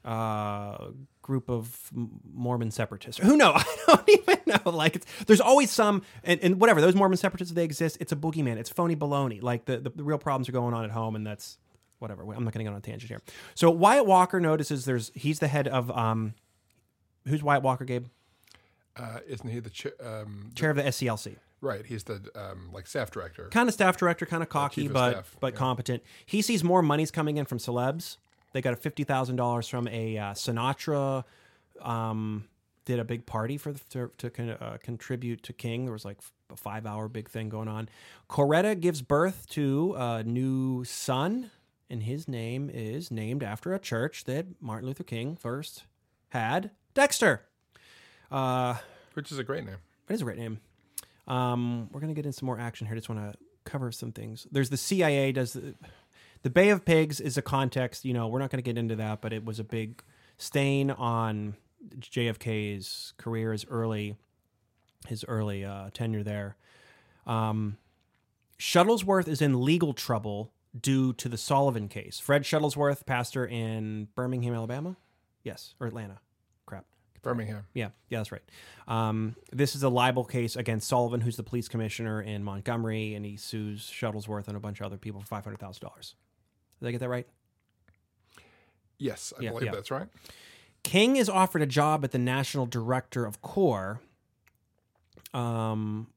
uh, 0.04 0.88
group 1.22 1.48
of 1.48 1.90
Mormon 2.32 2.70
separatists. 2.70 3.20
Who 3.24 3.36
know? 3.36 3.52
I 3.56 3.64
don't 3.86 4.08
even 4.08 4.38
know. 4.46 4.70
Like, 4.70 4.96
it's, 4.96 5.06
there's 5.26 5.40
always 5.40 5.70
some, 5.70 6.02
and, 6.24 6.40
and 6.40 6.60
whatever 6.60 6.80
those 6.80 6.94
Mormon 6.94 7.16
separatists 7.16 7.54
they 7.54 7.64
exist. 7.64 7.96
It's 8.00 8.12
a 8.12 8.16
boogeyman. 8.16 8.56
It's 8.58 8.70
phony 8.70 8.96
baloney. 8.96 9.42
Like 9.42 9.64
the, 9.64 9.78
the, 9.78 9.90
the 9.90 10.04
real 10.04 10.18
problems 10.18 10.48
are 10.48 10.52
going 10.52 10.74
on 10.74 10.84
at 10.84 10.90
home, 10.90 11.16
and 11.16 11.26
that's 11.26 11.58
whatever. 11.98 12.22
I'm 12.22 12.44
not 12.44 12.52
going 12.52 12.64
to 12.64 12.64
get 12.64 12.72
on 12.72 12.76
a 12.76 12.80
tangent 12.80 13.08
here. 13.08 13.22
So 13.54 13.70
Wyatt 13.70 14.06
Walker 14.06 14.40
notices 14.40 14.84
there's 14.84 15.10
he's 15.14 15.38
the 15.38 15.48
head 15.48 15.68
of 15.68 15.90
um, 15.96 16.34
who's 17.26 17.42
Wyatt 17.42 17.62
Walker, 17.62 17.84
Gabe? 17.84 18.06
Uh, 18.96 19.20
isn't 19.26 19.48
he 19.48 19.60
the 19.60 19.70
ch- 19.70 19.86
um, 20.04 20.50
Chair 20.54 20.70
of 20.70 20.76
the 20.76 20.82
SCLC. 20.82 21.36
Right? 21.62 21.86
He's 21.86 22.04
the 22.04 22.20
um, 22.34 22.68
like 22.72 22.86
staff 22.86 23.10
director. 23.10 23.48
kind 23.50 23.68
of 23.68 23.74
staff 23.74 23.96
director, 23.96 24.26
kind 24.26 24.42
of 24.42 24.50
cocky, 24.50 24.86
of 24.86 24.92
but 24.92 25.12
staff, 25.12 25.36
but 25.40 25.54
yeah. 25.54 25.58
competent. 25.58 26.02
He 26.26 26.42
sees 26.42 26.62
more 26.62 26.82
money's 26.82 27.10
coming 27.10 27.38
in 27.38 27.46
from 27.46 27.58
celebs. 27.58 28.18
They 28.52 28.60
got 28.60 28.74
a 28.74 28.76
fifty 28.76 29.04
thousand 29.04 29.36
dollars 29.36 29.68
from 29.68 29.88
a 29.88 30.18
uh, 30.18 30.32
Sinatra. 30.32 31.24
Um, 31.80 32.44
did 32.84 32.98
a 32.98 33.04
big 33.04 33.26
party 33.26 33.56
for 33.56 33.72
the, 33.72 33.80
to, 33.90 34.10
to 34.18 34.30
con- 34.30 34.50
uh, 34.50 34.76
contribute 34.82 35.42
to 35.44 35.52
King. 35.52 35.84
There 35.84 35.92
was 35.92 36.04
like 36.04 36.18
a 36.50 36.56
five 36.56 36.84
hour 36.84 37.08
big 37.08 37.30
thing 37.30 37.48
going 37.48 37.68
on. 37.68 37.88
Coretta 38.28 38.78
gives 38.78 39.02
birth 39.02 39.46
to 39.50 39.94
a 39.96 40.22
new 40.24 40.84
son, 40.84 41.50
and 41.88 42.02
his 42.02 42.28
name 42.28 42.70
is 42.72 43.10
named 43.10 43.42
after 43.42 43.72
a 43.72 43.78
church 43.78 44.24
that 44.24 44.46
Martin 44.60 44.88
Luther 44.88 45.04
King 45.04 45.36
first 45.36 45.84
had. 46.30 46.70
Dexter. 46.94 47.42
Uh, 48.30 48.76
which 49.14 49.30
is 49.30 49.38
a 49.38 49.44
great 49.44 49.64
name. 49.64 49.76
it 50.08 50.14
is 50.14 50.22
a 50.22 50.24
great 50.24 50.38
name. 50.38 50.58
Um, 51.26 51.88
we're 51.92 52.00
gonna 52.00 52.14
get 52.14 52.26
in 52.26 52.32
some 52.32 52.46
more 52.46 52.58
action 52.58 52.86
here. 52.86 52.96
Just 52.96 53.08
want 53.08 53.20
to 53.32 53.38
cover 53.64 53.92
some 53.92 54.12
things. 54.12 54.46
There's 54.50 54.70
the 54.70 54.76
CIA 54.76 55.32
does 55.32 55.52
the, 55.52 55.74
the 56.42 56.50
Bay 56.50 56.70
of 56.70 56.84
Pigs 56.84 57.20
is 57.20 57.36
a 57.36 57.42
context. 57.42 58.04
You 58.04 58.12
know, 58.12 58.28
we're 58.28 58.40
not 58.40 58.50
gonna 58.50 58.62
get 58.62 58.78
into 58.78 58.96
that, 58.96 59.20
but 59.20 59.32
it 59.32 59.44
was 59.44 59.58
a 59.58 59.64
big 59.64 60.02
stain 60.38 60.90
on 60.90 61.54
JFK's 61.98 63.14
career, 63.16 63.52
his 63.52 63.64
early 63.68 64.16
his 65.08 65.24
early 65.26 65.64
uh, 65.64 65.90
tenure 65.92 66.22
there. 66.22 66.56
Um, 67.26 67.76
Shuttlesworth 68.58 69.26
is 69.28 69.42
in 69.42 69.64
legal 69.64 69.92
trouble 69.92 70.52
due 70.78 71.12
to 71.14 71.28
the 71.28 71.36
Sullivan 71.36 71.88
case. 71.88 72.18
Fred 72.18 72.42
Shuttlesworth, 72.42 73.04
pastor 73.04 73.44
in 73.44 74.08
Birmingham, 74.14 74.54
Alabama, 74.54 74.96
yes, 75.42 75.74
or 75.80 75.86
Atlanta. 75.86 76.20
Birmingham. 77.22 77.64
Yeah, 77.72 77.90
yeah, 78.08 78.18
that's 78.18 78.32
right. 78.32 78.42
Um, 78.88 79.36
this 79.52 79.74
is 79.76 79.82
a 79.82 79.88
libel 79.88 80.24
case 80.24 80.56
against 80.56 80.88
Sullivan, 80.88 81.20
who's 81.20 81.36
the 81.36 81.42
police 81.42 81.68
commissioner 81.68 82.20
in 82.20 82.42
Montgomery, 82.42 83.14
and 83.14 83.24
he 83.24 83.36
sues 83.36 83.82
Shuttlesworth 83.88 84.48
and 84.48 84.56
a 84.56 84.60
bunch 84.60 84.80
of 84.80 84.86
other 84.86 84.96
people 84.98 85.20
for 85.20 85.26
five 85.26 85.44
hundred 85.44 85.60
thousand 85.60 85.86
dollars. 85.86 86.14
Did 86.80 86.88
I 86.88 86.90
get 86.92 87.00
that 87.00 87.08
right? 87.08 87.26
Yes, 88.98 89.32
I 89.38 89.42
Yeah, 89.42 89.50
believe 89.50 89.66
yeah. 89.66 89.72
that's 89.72 89.90
right. 89.90 90.08
King 90.82 91.16
is 91.16 91.28
offered 91.28 91.62
a 91.62 91.66
job 91.66 92.04
at 92.04 92.10
the 92.10 92.18
national 92.18 92.66
director 92.66 93.24
of 93.24 93.40
CORE. 93.40 94.00
Um, 95.32 96.08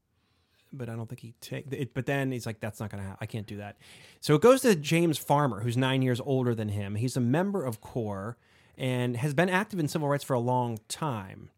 but 0.74 0.90
I 0.90 0.96
don't 0.96 1.08
think 1.08 1.22
he 1.22 1.34
take 1.40 1.72
it. 1.72 1.94
But 1.94 2.06
then 2.06 2.32
he's 2.32 2.46
like, 2.46 2.60
"That's 2.60 2.80
not 2.80 2.90
going 2.90 3.02
to 3.02 3.08
happen. 3.08 3.20
I 3.22 3.28
can't 3.28 3.48
do 3.48 3.58
that." 3.58 3.78
So 4.20 4.36
it 4.36 4.42
goes 4.42 4.62
to 4.62 4.76
James 4.76 5.18
Farmer, 5.18 5.62
who's 5.62 5.78
nine 5.78 6.02
years 6.02 6.20
older 6.20 6.54
than 6.54 6.70
him. 6.70 6.96
He's 6.96 7.16
a 7.16 7.22
member 7.22 7.64
of 7.64 7.80
CORE 7.80 8.38
and 8.78 9.18
has 9.18 9.34
been 9.34 9.50
active 9.50 9.80
in 9.80 9.88
civil 9.88 10.08
rights 10.08 10.24
for 10.24 10.34
a 10.34 10.40
long 10.40 10.80
time. 10.88 11.50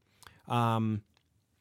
Um, 0.48 1.02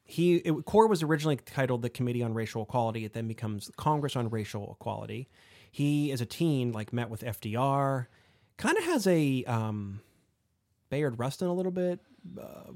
he 0.03 0.35
it, 0.37 0.65
CORE 0.65 0.87
was 0.87 1.03
originally 1.03 1.35
titled 1.35 1.81
the 1.81 1.89
Committee 1.89 2.23
on 2.23 2.33
Racial 2.33 2.63
Equality. 2.63 3.05
It 3.05 3.13
then 3.13 3.27
becomes 3.27 3.69
Congress 3.75 4.15
on 4.15 4.29
Racial 4.29 4.77
Equality. 4.79 5.27
He, 5.69 6.11
as 6.11 6.21
a 6.21 6.25
teen, 6.25 6.71
like 6.71 6.93
met 6.93 7.09
with 7.09 7.21
FDR. 7.21 8.07
Kind 8.55 8.77
of 8.77 8.85
has 8.85 9.05
a 9.05 9.43
um, 9.43 9.99
Bayard 10.89 11.19
Rustin 11.19 11.47
a 11.47 11.53
little 11.53 11.71
bit, 11.71 11.99
uh, 12.41 12.71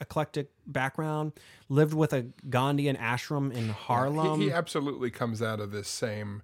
eclectic 0.00 0.50
background. 0.66 1.32
Lived 1.68 1.94
with 1.94 2.12
a 2.12 2.24
Gandhian 2.48 2.98
ashram 2.98 3.52
in 3.52 3.70
Harlem. 3.70 4.40
He, 4.40 4.48
he 4.48 4.52
absolutely 4.52 5.10
comes 5.10 5.40
out 5.42 5.60
of 5.60 5.72
this 5.72 5.88
same 5.88 6.42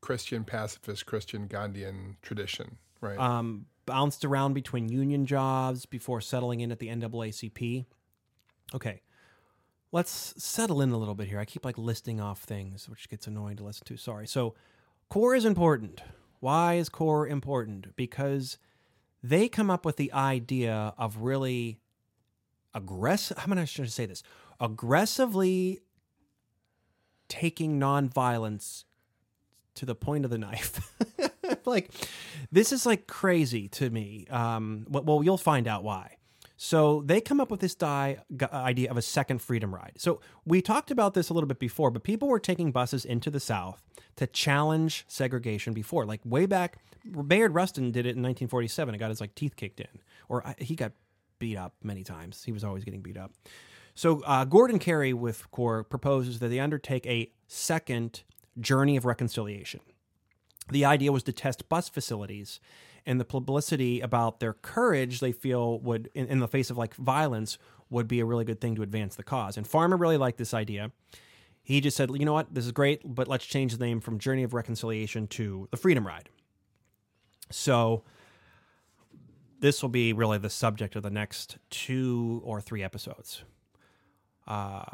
Christian 0.00 0.44
pacifist, 0.44 1.06
Christian 1.06 1.48
Gandhian 1.48 2.16
tradition, 2.22 2.78
right? 3.00 3.18
um, 3.18 3.66
bounced 3.86 4.24
around 4.24 4.54
between 4.54 4.88
union 4.88 5.26
jobs 5.26 5.86
before 5.86 6.20
settling 6.20 6.60
in 6.60 6.72
at 6.72 6.78
the 6.78 6.88
NAACP. 6.88 7.86
Okay, 8.74 9.00
let's 9.92 10.34
settle 10.42 10.82
in 10.82 10.90
a 10.90 10.98
little 10.98 11.14
bit 11.14 11.28
here. 11.28 11.38
I 11.38 11.44
keep 11.44 11.64
like 11.64 11.78
listing 11.78 12.20
off 12.20 12.40
things, 12.40 12.88
which 12.88 13.08
gets 13.08 13.26
annoying 13.26 13.56
to 13.56 13.64
listen 13.64 13.84
to. 13.86 13.96
Sorry. 13.96 14.26
So, 14.26 14.54
core 15.08 15.34
is 15.34 15.44
important. 15.44 16.02
Why 16.40 16.74
is 16.74 16.88
core 16.88 17.26
important? 17.26 17.96
Because 17.96 18.58
they 19.22 19.48
come 19.48 19.70
up 19.70 19.84
with 19.84 19.96
the 19.96 20.12
idea 20.12 20.92
of 20.98 21.18
really 21.18 21.80
aggressive. 22.74 23.38
How 23.38 23.50
am 23.50 23.58
I 23.58 23.64
should 23.64 23.86
I 23.86 23.88
say 23.88 24.06
this? 24.06 24.22
Aggressively 24.60 25.80
taking 27.28 27.80
nonviolence 27.80 28.84
to 29.74 29.86
the 29.86 29.94
point 29.94 30.24
of 30.24 30.30
the 30.30 30.38
knife. 30.38 30.92
like 31.66 31.92
this 32.50 32.72
is 32.72 32.86
like 32.86 33.06
crazy 33.06 33.68
to 33.68 33.90
me. 33.90 34.26
Um, 34.30 34.86
well, 34.88 35.22
you'll 35.22 35.38
find 35.38 35.68
out 35.68 35.84
why. 35.84 36.16
So 36.56 37.02
they 37.04 37.20
come 37.20 37.40
up 37.40 37.50
with 37.50 37.60
this 37.60 37.74
die, 37.74 38.18
idea 38.50 38.90
of 38.90 38.96
a 38.96 39.02
second 39.02 39.42
freedom 39.42 39.74
ride. 39.74 39.92
So 39.98 40.20
we 40.46 40.62
talked 40.62 40.90
about 40.90 41.12
this 41.12 41.28
a 41.28 41.34
little 41.34 41.48
bit 41.48 41.58
before, 41.58 41.90
but 41.90 42.02
people 42.02 42.28
were 42.28 42.40
taking 42.40 42.72
buses 42.72 43.04
into 43.04 43.30
the 43.30 43.40
South 43.40 43.82
to 44.16 44.26
challenge 44.26 45.04
segregation 45.06 45.74
before, 45.74 46.06
like 46.06 46.20
way 46.24 46.46
back. 46.46 46.78
Bayard 47.26 47.54
Rustin 47.54 47.92
did 47.92 48.06
it 48.06 48.16
in 48.16 48.22
1947 48.22 48.94
and 48.94 48.98
got 48.98 49.10
his 49.10 49.20
like 49.20 49.34
teeth 49.34 49.54
kicked 49.54 49.80
in, 49.80 50.00
or 50.28 50.46
I, 50.46 50.54
he 50.58 50.74
got 50.74 50.92
beat 51.38 51.56
up 51.56 51.74
many 51.82 52.02
times. 52.02 52.42
He 52.42 52.52
was 52.52 52.64
always 52.64 52.84
getting 52.84 53.02
beat 53.02 53.18
up. 53.18 53.32
So 53.94 54.22
uh, 54.24 54.44
Gordon 54.44 54.78
Carey 54.78 55.12
with 55.12 55.50
CORE 55.50 55.84
proposes 55.84 56.38
that 56.40 56.48
they 56.48 56.58
undertake 56.58 57.06
a 57.06 57.30
second 57.46 58.22
journey 58.58 58.96
of 58.96 59.04
reconciliation. 59.04 59.80
The 60.70 60.84
idea 60.84 61.12
was 61.12 61.22
to 61.24 61.32
test 61.32 61.68
bus 61.68 61.88
facilities 61.88 62.60
and 63.04 63.20
the 63.20 63.24
publicity 63.24 64.00
about 64.00 64.40
their 64.40 64.52
courage 64.52 65.20
they 65.20 65.32
feel 65.32 65.78
would 65.80 66.10
in, 66.14 66.26
in 66.26 66.40
the 66.40 66.48
face 66.48 66.70
of 66.70 66.76
like 66.76 66.94
violence 66.96 67.58
would 67.88 68.08
be 68.08 68.18
a 68.20 68.24
really 68.24 68.44
good 68.44 68.60
thing 68.60 68.74
to 68.74 68.82
advance 68.82 69.14
the 69.14 69.22
cause. 69.22 69.56
And 69.56 69.66
Farmer 69.66 69.96
really 69.96 70.16
liked 70.16 70.38
this 70.38 70.52
idea. 70.52 70.90
He 71.62 71.80
just 71.80 71.96
said, 71.96 72.10
"You 72.10 72.24
know 72.24 72.32
what? 72.32 72.52
This 72.52 72.64
is 72.64 72.72
great, 72.72 73.02
but 73.04 73.28
let's 73.28 73.44
change 73.44 73.76
the 73.76 73.84
name 73.84 74.00
from 74.00 74.18
Journey 74.18 74.42
of 74.42 74.54
Reconciliation 74.54 75.26
to 75.28 75.68
the 75.70 75.76
Freedom 75.76 76.06
Ride." 76.06 76.30
So 77.50 78.02
this 79.60 79.82
will 79.82 79.88
be 79.88 80.12
really 80.12 80.38
the 80.38 80.50
subject 80.50 80.96
of 80.96 81.02
the 81.02 81.10
next 81.10 81.58
two 81.70 82.40
or 82.44 82.60
three 82.60 82.82
episodes. 82.82 83.42
Uh, 84.46 84.84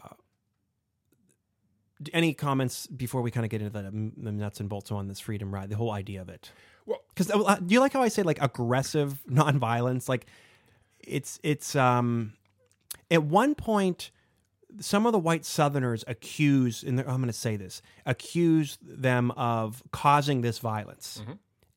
any 2.12 2.35
comments 2.35 2.87
before 2.87 3.23
we 3.23 3.31
kind 3.31 3.45
of 3.45 3.51
get 3.51 3.62
into 3.62 3.73
the, 3.73 4.12
the 4.17 4.33
nuts 4.33 4.61
and 4.61 4.69
bolts 4.69 4.91
on 4.91 5.09
this 5.09 5.21
freedom 5.21 5.53
ride, 5.53 5.71
the 5.71 5.77
whole 5.77 5.93
idea 5.93 6.21
of 6.21 6.29
it? 6.29 6.51
Well- 6.87 7.03
because 7.15 7.31
uh, 7.31 7.57
do 7.57 7.73
you 7.75 7.81
like 7.81 7.93
how 7.93 8.03
I 8.03 8.09
say 8.09 8.23
like 8.23 8.41
aggressive 8.41 9.21
nonviolence? 9.31 10.09
Like 10.09 10.27
it's 11.01 11.38
it's 11.43 11.75
um 11.77 12.33
at 13.11 13.23
one 13.23 13.55
point 13.55 14.11
some 14.81 15.05
of 15.05 15.12
the 15.12 15.19
white 15.19 15.45
Southerners 15.45 16.03
accuse, 16.07 16.83
and 16.83 16.99
I'm 17.01 17.07
going 17.07 17.27
to 17.27 17.33
say 17.33 17.57
this, 17.57 17.83
accuse 18.07 18.79
them 18.81 19.31
of 19.33 19.83
causing 19.93 20.41
this 20.41 20.59
violence. 20.61 21.23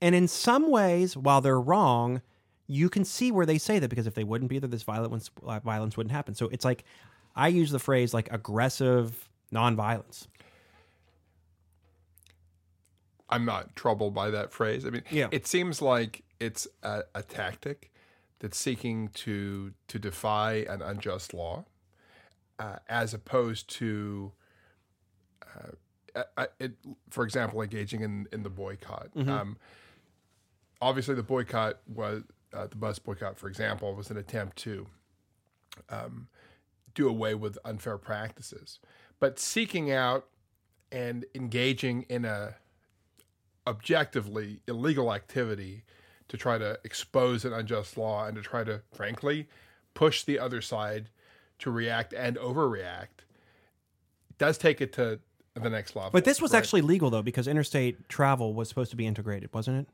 And 0.02 0.16
in 0.16 0.30
some 0.30 0.72
ways, 0.72 1.18
while 1.18 1.42
they're 1.42 1.60
wrong, 1.60 2.22
you 2.68 2.90
can 2.90 3.04
see 3.04 3.32
where 3.34 3.46
they 3.46 3.58
say 3.58 3.80
that 3.80 3.90
because 3.90 4.08
if 4.08 4.14
they 4.14 4.24
wouldn't 4.24 4.50
be 4.50 4.60
there, 4.60 4.70
this 4.70 4.84
violence 4.84 5.30
violence 5.42 5.98
wouldn't 5.98 6.14
happen. 6.14 6.36
So 6.36 6.48
it's 6.50 6.64
like 6.64 6.84
I 7.36 7.50
use 7.50 7.72
the 7.72 7.80
phrase 7.80 8.14
like 8.14 8.32
aggressive 8.32 9.30
nonviolence. 9.56 10.28
I'm 13.30 13.46
not 13.46 13.76
troubled 13.76 14.14
by 14.14 14.30
that 14.30 14.52
phrase. 14.52 14.86
I 14.86 14.90
mean, 14.92 15.04
Yeah. 15.10 15.28
it 15.32 15.48
seems 15.48 15.82
like 15.82 16.24
it's 16.40 16.68
a, 16.84 17.04
a 17.16 17.24
tactic 17.24 17.92
that's 18.40 18.58
seeking 18.58 19.08
to 19.10 19.74
to 19.88 19.98
defy 19.98 20.66
an 20.70 20.82
unjust 20.82 21.34
law, 21.34 21.66
uh, 22.60 22.78
as 22.88 23.14
opposed 23.14 23.70
to, 23.70 24.32
uh, 26.16 26.22
uh, 26.38 26.46
it, 26.60 26.74
for 27.10 27.24
example, 27.24 27.62
engaging 27.62 28.02
in 28.02 28.28
in 28.32 28.44
the 28.44 28.50
boycott. 28.50 29.10
Um, 29.16 29.58
obviously, 30.82 31.16
the 31.16 31.24
boycott 31.24 31.80
was 31.88 32.24
uh, 32.54 32.68
the 32.68 32.76
bus 32.76 33.00
boycott, 33.00 33.40
for 33.40 33.48
example, 33.48 33.94
was 33.96 34.12
an 34.12 34.18
attempt 34.18 34.58
to 34.58 34.86
um, 35.90 36.28
do 36.94 37.10
away 37.10 37.34
with 37.34 37.58
unfair 37.66 37.98
practices, 37.98 38.80
but 39.26 39.40
seeking 39.40 39.92
out 39.92 40.28
and 40.92 41.26
engaging 41.34 42.04
in 42.10 42.26
a 42.26 42.54
objectively 43.66 44.62
illegal 44.68 45.12
activity 45.12 45.84
to 46.28 46.38
try 46.38 46.60
to 46.60 46.78
expose 46.84 47.44
an 47.44 47.52
unjust 47.52 47.98
law 47.98 48.28
and 48.28 48.36
to 48.36 48.44
try 48.44 48.64
to, 48.64 48.82
frankly, 48.94 49.48
push 49.96 50.22
the 50.24 50.38
other 50.38 50.62
side 50.62 51.10
to 51.58 51.72
react 51.72 52.14
and 52.14 52.38
overreact 52.38 53.24
does 54.38 54.60
take 54.60 54.80
it 54.80 54.94
to 54.94 55.20
the 55.56 55.70
next 55.72 55.96
level. 55.96 56.12
But 56.12 56.24
this 56.26 56.40
was 56.40 56.52
right? 56.54 56.60
actually 56.60 56.82
legal 56.82 57.10
though 57.10 57.24
because 57.24 57.48
interstate 57.48 58.08
travel 58.08 58.54
was 58.54 58.70
supposed 58.70 58.92
to 58.92 58.96
be 58.98 59.08
integrated, 59.08 59.52
wasn't 59.56 59.80
it? 59.80 59.88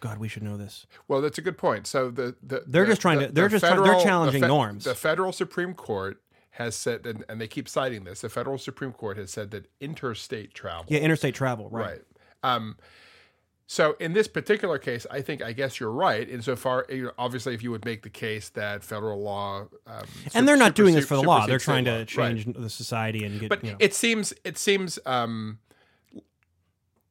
God, 0.00 0.18
we 0.18 0.26
should 0.26 0.42
know 0.42 0.56
this. 0.56 0.84
well. 1.06 1.20
That's 1.20 1.38
a 1.38 1.42
good 1.42 1.56
point. 1.58 1.86
So 1.86 2.10
the, 2.10 2.34
the 2.42 2.64
They're 2.66 2.84
the- 2.84 2.90
just 2.90 3.00
trying 3.00 3.20
the- 3.20 3.26
to- 3.28 3.32
they're 3.32 3.44
the 3.44 3.50
just 3.50 3.62
they're 3.62 3.70
federal- 3.76 3.98
the 3.98 4.04
challenging 4.04 4.42
fe- 4.42 4.48
norms. 4.48 4.84
The 4.84 4.94
federal 4.96 5.30
Supreme 5.32 5.74
Court 5.74 6.20
has 6.56 6.74
said, 6.76 7.06
and, 7.06 7.24
and 7.28 7.40
they 7.40 7.46
keep 7.48 7.68
citing 7.68 8.04
this. 8.04 8.20
The 8.20 8.28
federal 8.28 8.58
Supreme 8.58 8.92
Court 8.92 9.16
has 9.18 9.30
said 9.30 9.50
that 9.52 9.70
interstate 9.80 10.54
travel 10.54 10.86
Yeah, 10.88 11.00
interstate 11.00 11.34
travel, 11.34 11.68
right? 11.70 11.86
Right. 11.86 12.02
Um, 12.42 12.76
so 13.66 13.96
in 13.98 14.12
this 14.12 14.28
particular 14.28 14.78
case, 14.78 15.06
I 15.10 15.22
think 15.22 15.42
I 15.42 15.52
guess 15.52 15.80
you're 15.80 15.90
right. 15.90 16.28
Insofar, 16.28 16.86
you 16.88 17.04
know, 17.04 17.12
obviously, 17.18 17.52
if 17.52 17.62
you 17.64 17.70
would 17.72 17.84
make 17.84 18.02
the 18.02 18.10
case 18.10 18.48
that 18.50 18.84
federal 18.84 19.20
law, 19.20 19.66
um, 19.86 20.06
And 20.34 20.46
they're 20.46 20.56
not 20.56 20.74
doing 20.76 20.94
this 20.94 21.06
for 21.06 21.16
the 21.16 21.22
law; 21.22 21.46
they're 21.46 21.58
trying 21.58 21.84
to 21.86 21.98
law. 21.98 22.04
change 22.04 22.46
Right. 22.46 22.56
the 22.56 22.70
society 22.70 23.24
and 23.24 23.40
get. 23.40 23.48
But 23.48 23.64
you 23.64 23.72
know. 23.72 23.76
it 23.80 23.92
seems 23.92 24.32
it 24.44 24.56
seems 24.56 24.98
um, 25.04 25.58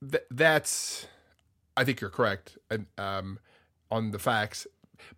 th- 0.09 0.23
that's 0.31 1.07
I 1.75 1.83
think 1.83 1.99
you're 1.99 2.09
correct 2.09 2.57
and, 2.71 2.85
um, 2.97 3.39
on 3.91 4.11
the 4.11 4.19
facts, 4.19 4.65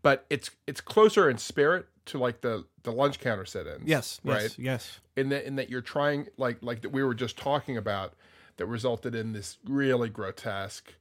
but 0.01 0.25
it's 0.31 0.49
it's 0.65 0.81
closer 0.81 1.29
in 1.29 1.37
spirit 1.37 1.85
to 2.07 2.17
like 2.17 2.41
the 2.41 2.65
the 2.83 2.91
lunch 2.91 3.19
counter 3.19 3.45
sit-ins. 3.45 3.83
yes, 3.85 4.19
yes, 4.23 4.41
right. 4.41 4.59
yes. 4.59 4.99
in 5.15 5.29
that 5.29 5.45
in 5.45 5.55
that 5.55 5.69
you're 5.69 5.81
trying 5.81 6.27
like 6.37 6.57
like 6.61 6.81
that 6.81 6.89
we 6.89 7.03
were 7.03 7.13
just 7.13 7.37
talking 7.37 7.77
about 7.77 8.13
that 8.57 8.65
resulted 8.65 9.13
in 9.15 9.33
this 9.33 9.57
really 9.65 10.09
grotesque 10.09 10.93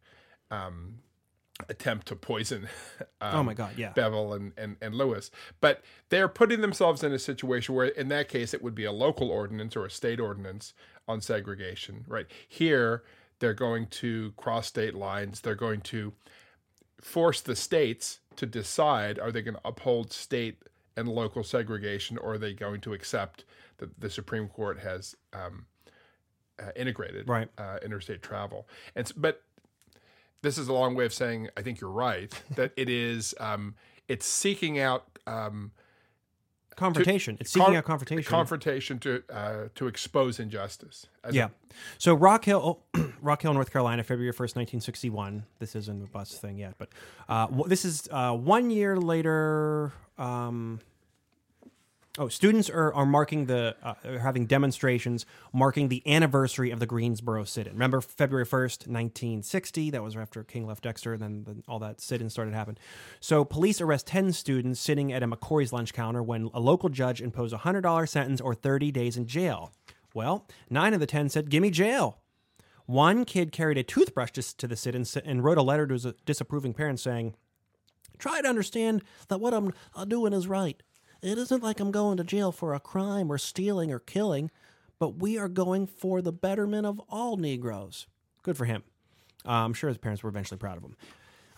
um, 0.51 0.97
attempt 1.69 2.07
to 2.09 2.15
poison 2.17 2.69
um, 3.21 3.37
oh 3.37 3.43
my 3.43 3.55
God, 3.55 3.73
yeah. 3.77 3.93
Bevel 3.93 4.35
and, 4.35 4.53
and 4.57 4.77
and 4.81 4.95
Lewis, 4.95 5.31
but 5.61 5.83
they're 6.11 6.29
putting 6.29 6.61
themselves 6.61 7.03
in 7.03 7.13
a 7.13 7.19
situation 7.19 7.75
where 7.75 7.87
in 7.87 8.09
that 8.09 8.29
case 8.29 8.53
it 8.53 8.63
would 8.63 8.75
be 8.75 8.85
a 8.85 8.93
local 8.93 9.31
ordinance 9.31 9.77
or 9.77 9.87
a 9.87 9.91
state 9.91 10.21
ordinance 10.21 10.75
on 11.09 11.21
segregation, 11.21 12.05
right? 12.09 12.27
Here 12.49 13.03
they're 13.39 13.55
going 13.55 13.87
to 13.87 14.33
cross 14.37 14.67
state 14.67 14.95
lines. 14.95 15.41
They're 15.41 15.55
going 15.55 15.83
to 15.83 16.13
force 17.01 17.41
the 17.41 17.57
states 17.57 18.21
to 18.37 18.47
decide 18.47 19.19
are 19.19 19.31
they 19.31 19.43
going 19.43 19.55
to 19.55 19.61
uphold 19.65 20.13
state 20.13 20.63
and 20.97 21.09
local 21.09 21.43
segregation 21.45 22.17
or 22.19 22.35
are 22.35 22.39
they 22.39 22.53
going 22.55 22.81
to 22.83 22.93
accept 22.93 23.45
that 23.79 24.01
the 24.01 24.09
Supreme 24.11 24.49
Court 24.49 24.79
has 24.81 25.15
um, 25.33 25.67
uh, 26.59 26.71
integrated 26.75 27.29
Right. 27.29 27.49
uh, 27.59 27.79
interstate 27.85 28.23
travel. 28.23 28.67
And 28.95 29.11
but 29.17 29.43
this 30.43 30.57
is 30.59 30.69
a 30.69 30.73
long 30.73 30.95
way 30.95 31.05
of 31.05 31.13
saying 31.13 31.49
I 31.57 31.63
think 31.63 31.81
you're 31.81 31.91
right 31.91 32.33
that 32.55 32.73
it 32.77 32.89
is 32.89 33.35
um, 33.41 33.75
it's 34.09 34.27
seeking 34.27 34.79
out 34.79 35.19
um, 35.27 35.73
Confrontation. 36.77 37.39
it's 37.41 37.51
seeking 37.53 37.67
con- 37.67 37.77
out 37.77 37.85
confrontation. 37.85 38.31
confrontation 38.31 38.99
to 39.01 39.23
uh, 39.31 39.69
to 39.77 39.87
expose 39.87 40.39
injustice. 40.39 41.07
As 41.25 41.35
a- 41.35 41.37
yeah. 41.37 41.49
So 41.97 42.15
Rock 42.15 42.45
Hill, 42.45 42.81
Rock 43.23 43.41
Hill, 43.43 43.55
North 43.55 43.71
Carolina, 43.73 44.03
February 44.05 44.33
first, 44.33 44.57
nineteen 44.57 44.81
sixty-one. 44.83 45.45
This 45.59 45.75
isn't 45.75 46.03
a 46.03 46.07
bus 46.11 46.35
thing 46.39 46.59
yet, 46.59 46.75
but 46.77 46.91
uh, 47.31 47.47
w- 47.47 47.67
this 47.67 47.85
is 47.87 48.09
uh, 48.11 48.33
one 48.35 48.71
year 48.71 48.99
later. 48.99 49.93
Um, 50.19 50.81
oh, 52.19 52.29
students 52.29 52.71
are, 52.71 52.93
are 52.95 53.05
marking 53.05 53.47
the 53.47 53.77
uh, 53.83 53.95
are 54.05 54.19
having 54.21 54.47
demonstrations 54.47 55.27
marking 55.53 55.89
the 55.89 56.03
anniversary 56.07 56.71
of 56.71 56.81
the 56.81 56.87
Greensboro 56.87 57.45
sit-in. 57.45 57.75
Remember 57.75 58.01
February 58.01 58.47
first, 58.47 58.89
nineteen 58.89 59.43
sixty. 59.43 59.91
That 59.91 60.03
was 60.03 60.17
after 60.17 60.43
King 60.43 60.67
left 60.67 60.85
Dexter, 60.85 61.13
and 61.13 61.23
then, 61.23 61.63
all 61.69 61.79
that 61.81 62.01
sit-in 62.01 62.31
started 62.31 62.53
to 62.53 62.57
happen. 62.57 62.79
So 63.21 63.45
police 63.45 63.81
arrest 63.81 64.07
ten 64.07 64.33
students 64.33 64.81
sitting 64.81 65.13
at 65.13 65.23
a 65.23 65.27
McCrory's 65.27 65.73
lunch 65.73 65.93
counter 65.93 66.23
when 66.23 66.51
a 66.55 66.61
local 66.61 66.89
judge 66.89 67.21
imposed 67.21 67.53
a 67.53 67.59
hundred 67.59 67.83
dollar 67.83 68.07
sentence 68.07 68.41
or 68.41 68.55
thirty 68.55 68.91
days 68.91 69.17
in 69.17 69.27
jail. 69.27 69.73
Well, 70.15 70.47
nine 70.71 70.95
of 70.95 71.01
the 71.01 71.07
ten 71.07 71.29
said, 71.29 71.51
"Gimme 71.51 71.71
jail." 71.71 72.19
One 72.87 73.25
kid 73.25 73.51
carried 73.51 73.79
a 73.79 73.83
toothbrush 73.83 74.31
to, 74.31 74.57
to 74.59 74.67
the 74.69 74.77
sit 74.77 74.95
and, 74.95 75.13
and 75.25 75.43
wrote 75.43 75.59
a 75.59 75.63
letter 75.63 75.89
to 75.89 75.95
his 75.95 76.07
disapproving 76.25 76.73
parents 76.73 77.03
saying, 77.03 77.35
Try 78.19 78.41
to 78.41 78.49
understand 78.49 79.03
that 79.29 79.41
what 79.41 79.55
I'm 79.55 79.73
uh, 79.95 80.05
doing 80.05 80.33
is 80.33 80.47
right. 80.47 80.83
It 81.23 81.39
isn't 81.39 81.63
like 81.63 81.81
I'm 81.81 81.91
going 81.91 82.17
to 82.19 82.25
jail 82.25 82.53
for 82.53 82.75
a 82.75 82.81
crime 82.81 83.31
or 83.31 83.39
stealing 83.39 83.93
or 83.93 83.99
killing, 83.99 84.51
but 84.99 85.17
we 85.19 85.39
are 85.39 85.49
going 85.49 85.87
for 85.87 86.23
the 86.23 86.33
betterment 86.33 86.87
of 86.87 87.01
all 87.09 87.37
Negroes. 87.37 88.07
Good 88.43 88.57
for 88.57 88.65
him. 88.65 88.83
Uh, 89.47 89.53
I'm 89.53 89.75
sure 89.75 89.89
his 89.89 89.99
parents 89.99 90.23
were 90.23 90.31
eventually 90.31 90.59
proud 90.59 90.77
of 90.77 90.85
him. 90.85 90.97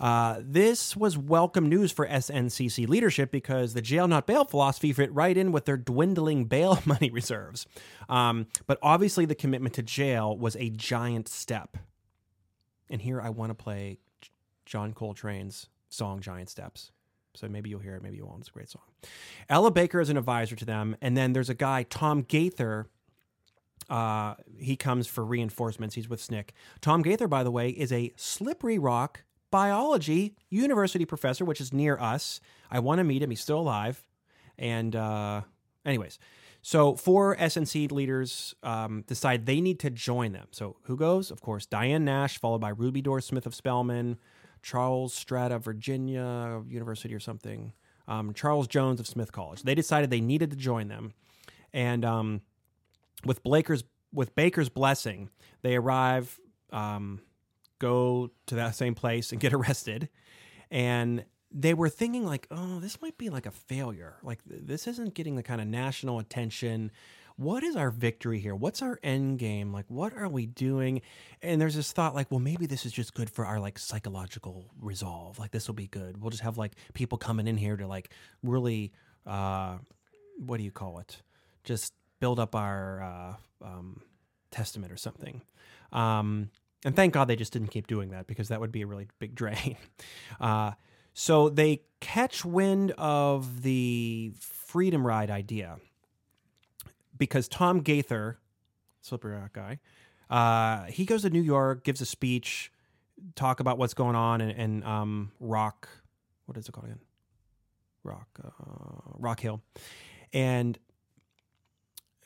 Uh, 0.00 0.36
this 0.40 0.96
was 0.96 1.18
welcome 1.18 1.68
news 1.68 1.90
for 1.90 2.06
SNCC 2.06 2.88
leadership 2.88 3.32
because 3.32 3.74
the 3.74 3.82
jail 3.82 4.06
not 4.06 4.26
bail 4.26 4.44
philosophy 4.44 4.92
fit 4.92 5.12
right 5.12 5.36
in 5.36 5.50
with 5.50 5.64
their 5.64 5.76
dwindling 5.76 6.44
bail 6.44 6.80
money 6.84 7.10
reserves. 7.10 7.66
Um, 8.08 8.46
but 8.66 8.78
obviously, 8.80 9.24
the 9.24 9.34
commitment 9.34 9.74
to 9.74 9.82
jail 9.82 10.36
was 10.36 10.56
a 10.56 10.70
giant 10.70 11.28
step. 11.28 11.76
And 12.88 13.02
here 13.02 13.20
I 13.20 13.30
want 13.30 13.50
to 13.50 13.54
play 13.54 13.98
John 14.64 14.92
Coltrane's 14.92 15.68
song 15.88 16.20
Giant 16.20 16.48
Steps. 16.48 16.92
So 17.34 17.48
maybe 17.48 17.70
you'll 17.70 17.80
hear 17.80 17.94
it, 17.94 18.02
maybe 18.02 18.16
you 18.16 18.26
won't. 18.26 18.40
It's 18.40 18.48
a 18.48 18.52
great 18.52 18.68
song. 18.68 18.82
Ella 19.48 19.70
Baker 19.70 20.00
is 20.00 20.10
an 20.10 20.16
advisor 20.16 20.56
to 20.56 20.64
them. 20.64 20.96
And 21.00 21.16
then 21.16 21.32
there's 21.32 21.50
a 21.50 21.54
guy, 21.54 21.84
Tom 21.84 22.22
Gaither. 22.22 22.86
Uh, 23.88 24.34
he 24.58 24.76
comes 24.76 25.06
for 25.06 25.24
reinforcements. 25.24 25.94
He's 25.94 26.08
with 26.08 26.20
SNCC. 26.20 26.50
Tom 26.80 27.02
Gaither, 27.02 27.28
by 27.28 27.44
the 27.44 27.50
way, 27.50 27.70
is 27.70 27.92
a 27.92 28.12
Slippery 28.16 28.78
Rock 28.78 29.24
biology 29.50 30.36
university 30.50 31.04
professor, 31.04 31.44
which 31.44 31.60
is 31.60 31.72
near 31.72 31.96
us. 31.98 32.40
I 32.70 32.80
want 32.80 32.98
to 32.98 33.04
meet 33.04 33.22
him. 33.22 33.30
He's 33.30 33.40
still 33.40 33.60
alive. 33.60 34.04
And, 34.58 34.94
uh, 34.96 35.42
anyways, 35.86 36.18
so 36.60 36.96
four 36.96 37.36
SNCC 37.36 37.92
leaders 37.92 38.54
um, 38.62 39.04
decide 39.06 39.46
they 39.46 39.60
need 39.60 39.78
to 39.80 39.90
join 39.90 40.32
them. 40.32 40.48
So 40.50 40.76
who 40.82 40.96
goes? 40.96 41.30
Of 41.30 41.40
course, 41.40 41.66
Diane 41.66 42.04
Nash, 42.04 42.38
followed 42.38 42.60
by 42.60 42.70
Ruby 42.70 43.00
Doris 43.00 43.26
Smith 43.26 43.46
of 43.46 43.54
Spelman, 43.54 44.18
Charles 44.62 45.14
Strata, 45.14 45.58
Virginia 45.58 46.62
University 46.66 47.14
or 47.14 47.20
something, 47.20 47.72
um, 48.06 48.32
Charles 48.34 48.66
Jones 48.66 49.00
of 49.00 49.06
Smith 49.06 49.32
College. 49.32 49.62
They 49.62 49.74
decided 49.74 50.10
they 50.10 50.20
needed 50.20 50.50
to 50.50 50.56
join 50.56 50.88
them, 50.88 51.12
and 51.72 52.04
um, 52.04 52.40
with 53.24 53.42
Blaker's 53.42 53.84
with 54.12 54.34
Baker's 54.34 54.68
blessing, 54.68 55.28
they 55.62 55.76
arrive, 55.76 56.38
um, 56.72 57.20
go 57.78 58.30
to 58.46 58.54
that 58.54 58.74
same 58.74 58.94
place 58.94 59.32
and 59.32 59.40
get 59.40 59.52
arrested, 59.54 60.08
and 60.70 61.24
they 61.50 61.74
were 61.74 61.88
thinking 61.88 62.24
like, 62.24 62.46
oh, 62.50 62.78
this 62.78 63.00
might 63.00 63.16
be 63.16 63.30
like 63.30 63.46
a 63.46 63.50
failure. 63.50 64.16
Like 64.22 64.44
th- 64.48 64.62
this 64.64 64.86
isn't 64.86 65.14
getting 65.14 65.36
the 65.36 65.42
kind 65.42 65.60
of 65.60 65.66
national 65.66 66.18
attention. 66.18 66.90
What 67.38 67.62
is 67.62 67.76
our 67.76 67.92
victory 67.92 68.40
here? 68.40 68.56
What's 68.56 68.82
our 68.82 68.98
end 69.00 69.38
game? 69.38 69.72
Like, 69.72 69.84
what 69.86 70.12
are 70.12 70.28
we 70.28 70.44
doing? 70.46 71.02
And 71.40 71.60
there's 71.60 71.76
this 71.76 71.92
thought, 71.92 72.12
like, 72.12 72.32
well, 72.32 72.40
maybe 72.40 72.66
this 72.66 72.84
is 72.84 72.90
just 72.90 73.14
good 73.14 73.30
for 73.30 73.46
our 73.46 73.60
like 73.60 73.78
psychological 73.78 74.72
resolve. 74.80 75.38
Like, 75.38 75.52
this 75.52 75.68
will 75.68 75.76
be 75.76 75.86
good. 75.86 76.20
We'll 76.20 76.32
just 76.32 76.42
have 76.42 76.58
like 76.58 76.72
people 76.94 77.16
coming 77.16 77.46
in 77.46 77.56
here 77.56 77.76
to 77.76 77.86
like 77.86 78.10
really, 78.42 78.90
uh, 79.24 79.78
what 80.44 80.56
do 80.56 80.64
you 80.64 80.72
call 80.72 80.98
it? 80.98 81.22
Just 81.62 81.94
build 82.18 82.40
up 82.40 82.56
our 82.56 83.02
uh, 83.04 83.64
um, 83.64 84.02
Testament 84.50 84.92
or 84.92 84.96
something. 84.96 85.40
Um, 85.92 86.50
and 86.84 86.96
thank 86.96 87.14
God 87.14 87.28
they 87.28 87.36
just 87.36 87.52
didn't 87.52 87.68
keep 87.68 87.86
doing 87.86 88.10
that 88.10 88.26
because 88.26 88.48
that 88.48 88.60
would 88.60 88.72
be 88.72 88.82
a 88.82 88.86
really 88.88 89.06
big 89.20 89.36
drain. 89.36 89.76
Uh, 90.40 90.72
so 91.14 91.48
they 91.48 91.82
catch 91.98 92.44
wind 92.44 92.92
of 92.92 93.62
the 93.62 94.32
Freedom 94.38 95.04
Ride 95.04 95.30
idea 95.30 95.78
because 97.18 97.48
Tom 97.48 97.80
Gaither, 97.80 98.38
Slippery 99.00 99.36
Rock 99.36 99.52
guy, 99.52 99.78
uh, 100.30 100.84
he 100.84 101.04
goes 101.04 101.22
to 101.22 101.30
New 101.30 101.42
York, 101.42 101.84
gives 101.84 102.00
a 102.00 102.06
speech, 102.06 102.72
talk 103.34 103.60
about 103.60 103.78
what's 103.78 103.94
going 103.94 104.16
on, 104.16 104.40
and, 104.40 104.52
and 104.52 104.84
um, 104.84 105.32
Rock, 105.40 105.88
what 106.46 106.56
is 106.56 106.68
it 106.68 106.72
called 106.72 106.86
again? 106.86 107.00
Rock, 108.04 108.28
uh, 108.42 109.12
Rock 109.18 109.40
Hill, 109.40 109.60
and 110.32 110.78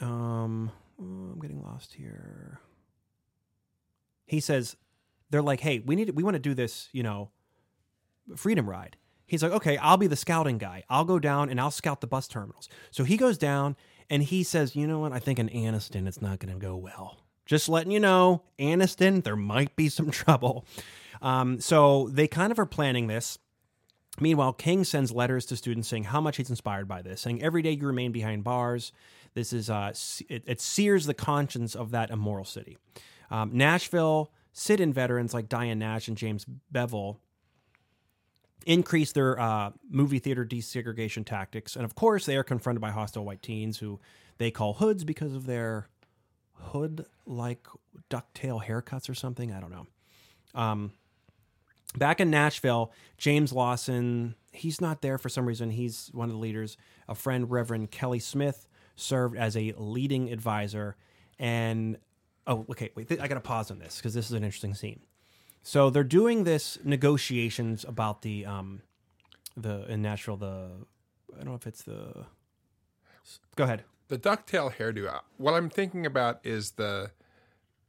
um, 0.01 0.71
I'm 0.99 1.39
getting 1.41 1.63
lost 1.63 1.95
here. 1.95 2.61
He 4.27 4.41
says 4.41 4.77
they're 5.31 5.43
like, 5.43 5.61
"Hey, 5.61 5.81
we 5.81 5.97
need 5.97 6.11
we 6.11 6.23
want 6.23 6.35
to 6.35 6.41
do 6.41 6.55
this, 6.55 6.89
you 6.93 7.03
know, 7.03 7.31
freedom 8.37 8.69
ride." 8.69 8.97
He's 9.27 9.43
like, 9.43 9.53
"Okay, 9.53 9.77
I'll 9.79 9.97
be 9.97 10.07
the 10.07 10.17
scouting 10.17 10.59
guy. 10.59 10.85
I'll 10.89 11.05
go 11.05 11.19
down 11.19 11.49
and 11.49 11.61
I'll 11.61 11.71
scout 11.71 12.01
the 12.01 12.07
bus 12.07 12.29
terminals." 12.29 12.69
So 12.91 13.05
he 13.05 13.17
goes 13.17 13.39
down 13.39 13.77
and 14.13 14.23
he 14.23 14.43
says, 14.43 14.77
"You 14.77 14.87
know 14.87 15.01
what? 15.01 15.13
I 15.13 15.19
think 15.19 15.39
in 15.39 15.49
Anniston 15.49 16.07
it's 16.07 16.21
not 16.21 16.39
going 16.39 16.53
to 16.53 16.61
go 16.61 16.77
well. 16.77 17.17
Just 17.47 17.69
letting 17.69 17.91
you 17.91 17.99
know, 17.99 18.43
Anniston, 18.59 19.25
there 19.25 19.37
might 19.37 19.75
be 19.75 19.89
some 19.89 20.11
trouble." 20.13 20.67
Um, 21.23 21.61
so 21.61 22.09
they 22.09 22.29
kind 22.29 22.53
of 22.53 22.59
are 22.59 22.67
planning 22.67 23.07
this. 23.07 23.39
Meanwhile, 24.21 24.53
King 24.53 24.85
sends 24.85 25.11
letters 25.11 25.47
to 25.47 25.57
students 25.57 25.89
saying 25.89 26.05
how 26.05 26.21
much 26.21 26.37
he's 26.37 26.51
inspired 26.51 26.87
by 26.87 27.01
this, 27.01 27.23
saying 27.23 27.43
every 27.43 27.63
day 27.63 27.71
you 27.71 27.87
remain 27.87 28.13
behind 28.13 28.45
bars. 28.45 28.93
This 29.33 29.55
is 29.55 29.71
uh, 29.71 29.95
it, 30.29 30.45
it 30.47 30.61
sears 30.61 31.07
the 31.07 31.15
conscience 31.15 31.75
of 31.75 31.91
that 31.93 32.11
immoral 32.11 32.45
city. 32.45 32.77
Um, 33.31 33.57
Nashville 33.57 34.31
sit-in 34.53 34.93
veterans 34.93 35.33
like 35.33 35.49
Diane 35.49 35.79
Nash 35.79 36.09
and 36.09 36.17
James 36.17 36.45
Bevel 36.71 37.19
increase 38.65 39.13
their 39.13 39.39
uh, 39.39 39.71
movie 39.89 40.19
theater 40.19 40.45
desegregation 40.45 41.25
tactics, 41.25 41.77
and 41.77 41.85
of 41.85 41.95
course, 41.95 42.27
they 42.27 42.37
are 42.37 42.45
confronted 42.45 42.81
by 42.81 42.91
hostile 42.91 43.25
white 43.25 43.43
teens 43.43 43.79
who 43.79 44.01
they 44.39 44.51
call 44.51 44.75
hoods 44.75 45.05
because 45.05 45.35
of 45.35 45.47
their 45.47 45.89
hood-like 46.55 47.67
ducktail 48.11 48.65
haircuts 48.65 49.09
or 49.09 49.15
something. 49.15 49.53
I 49.53 49.61
don't 49.61 49.71
know. 49.71 49.87
Um, 50.55 50.93
back 51.97 52.21
in 52.21 52.31
Nashville, 52.31 52.93
James 53.19 53.53
Lawson, 53.53 54.35
he's 54.53 54.81
not 54.81 55.03
there 55.03 55.19
for 55.19 55.29
some 55.29 55.47
reason. 55.47 55.71
He's 55.71 56.11
one 56.13 56.29
of 56.29 56.35
the 56.35 56.41
leaders. 56.41 56.77
A 57.09 57.15
friend, 57.15 57.51
Reverend 57.51 57.91
Kelly 57.91 58.19
Smith, 58.19 58.69
served 58.97 59.37
as 59.37 59.57
a 59.57 59.75
leading 59.77 60.33
advisor. 60.33 60.97
And 61.39 61.99
oh, 62.47 62.67
okay, 62.71 62.91
wait, 62.95 63.09
th- 63.09 63.21
I 63.21 63.29
got 63.29 63.35
to 63.35 63.41
pause 63.41 63.71
on 63.71 63.79
this 63.79 63.97
because 63.97 64.15
this 64.15 64.27
is 64.27 64.33
an 64.33 64.45
interesting 64.45 64.75
scene. 64.75 65.01
So 65.63 65.91
they're 65.91 66.05
doing 66.05 66.45
this 66.45 66.79
negotiations 66.85 67.85
about 67.85 68.23
the 68.23 68.45
um, 68.47 68.83
the 69.57 69.87
in 69.91 70.03
Nashville. 70.03 70.37
The 70.37 70.71
I 71.33 71.37
don't 71.39 71.47
know 71.47 71.55
if 71.55 71.67
it's 71.67 71.83
the. 71.83 72.27
Go 73.57 73.65
ahead. 73.65 73.85
The 74.09 74.19
ducktail 74.19 74.75
hairdo. 74.75 75.07
uh, 75.09 75.21
What 75.39 75.55
I'm 75.55 75.71
thinking 75.71 76.05
about 76.05 76.41
is 76.45 76.73
the 76.73 77.13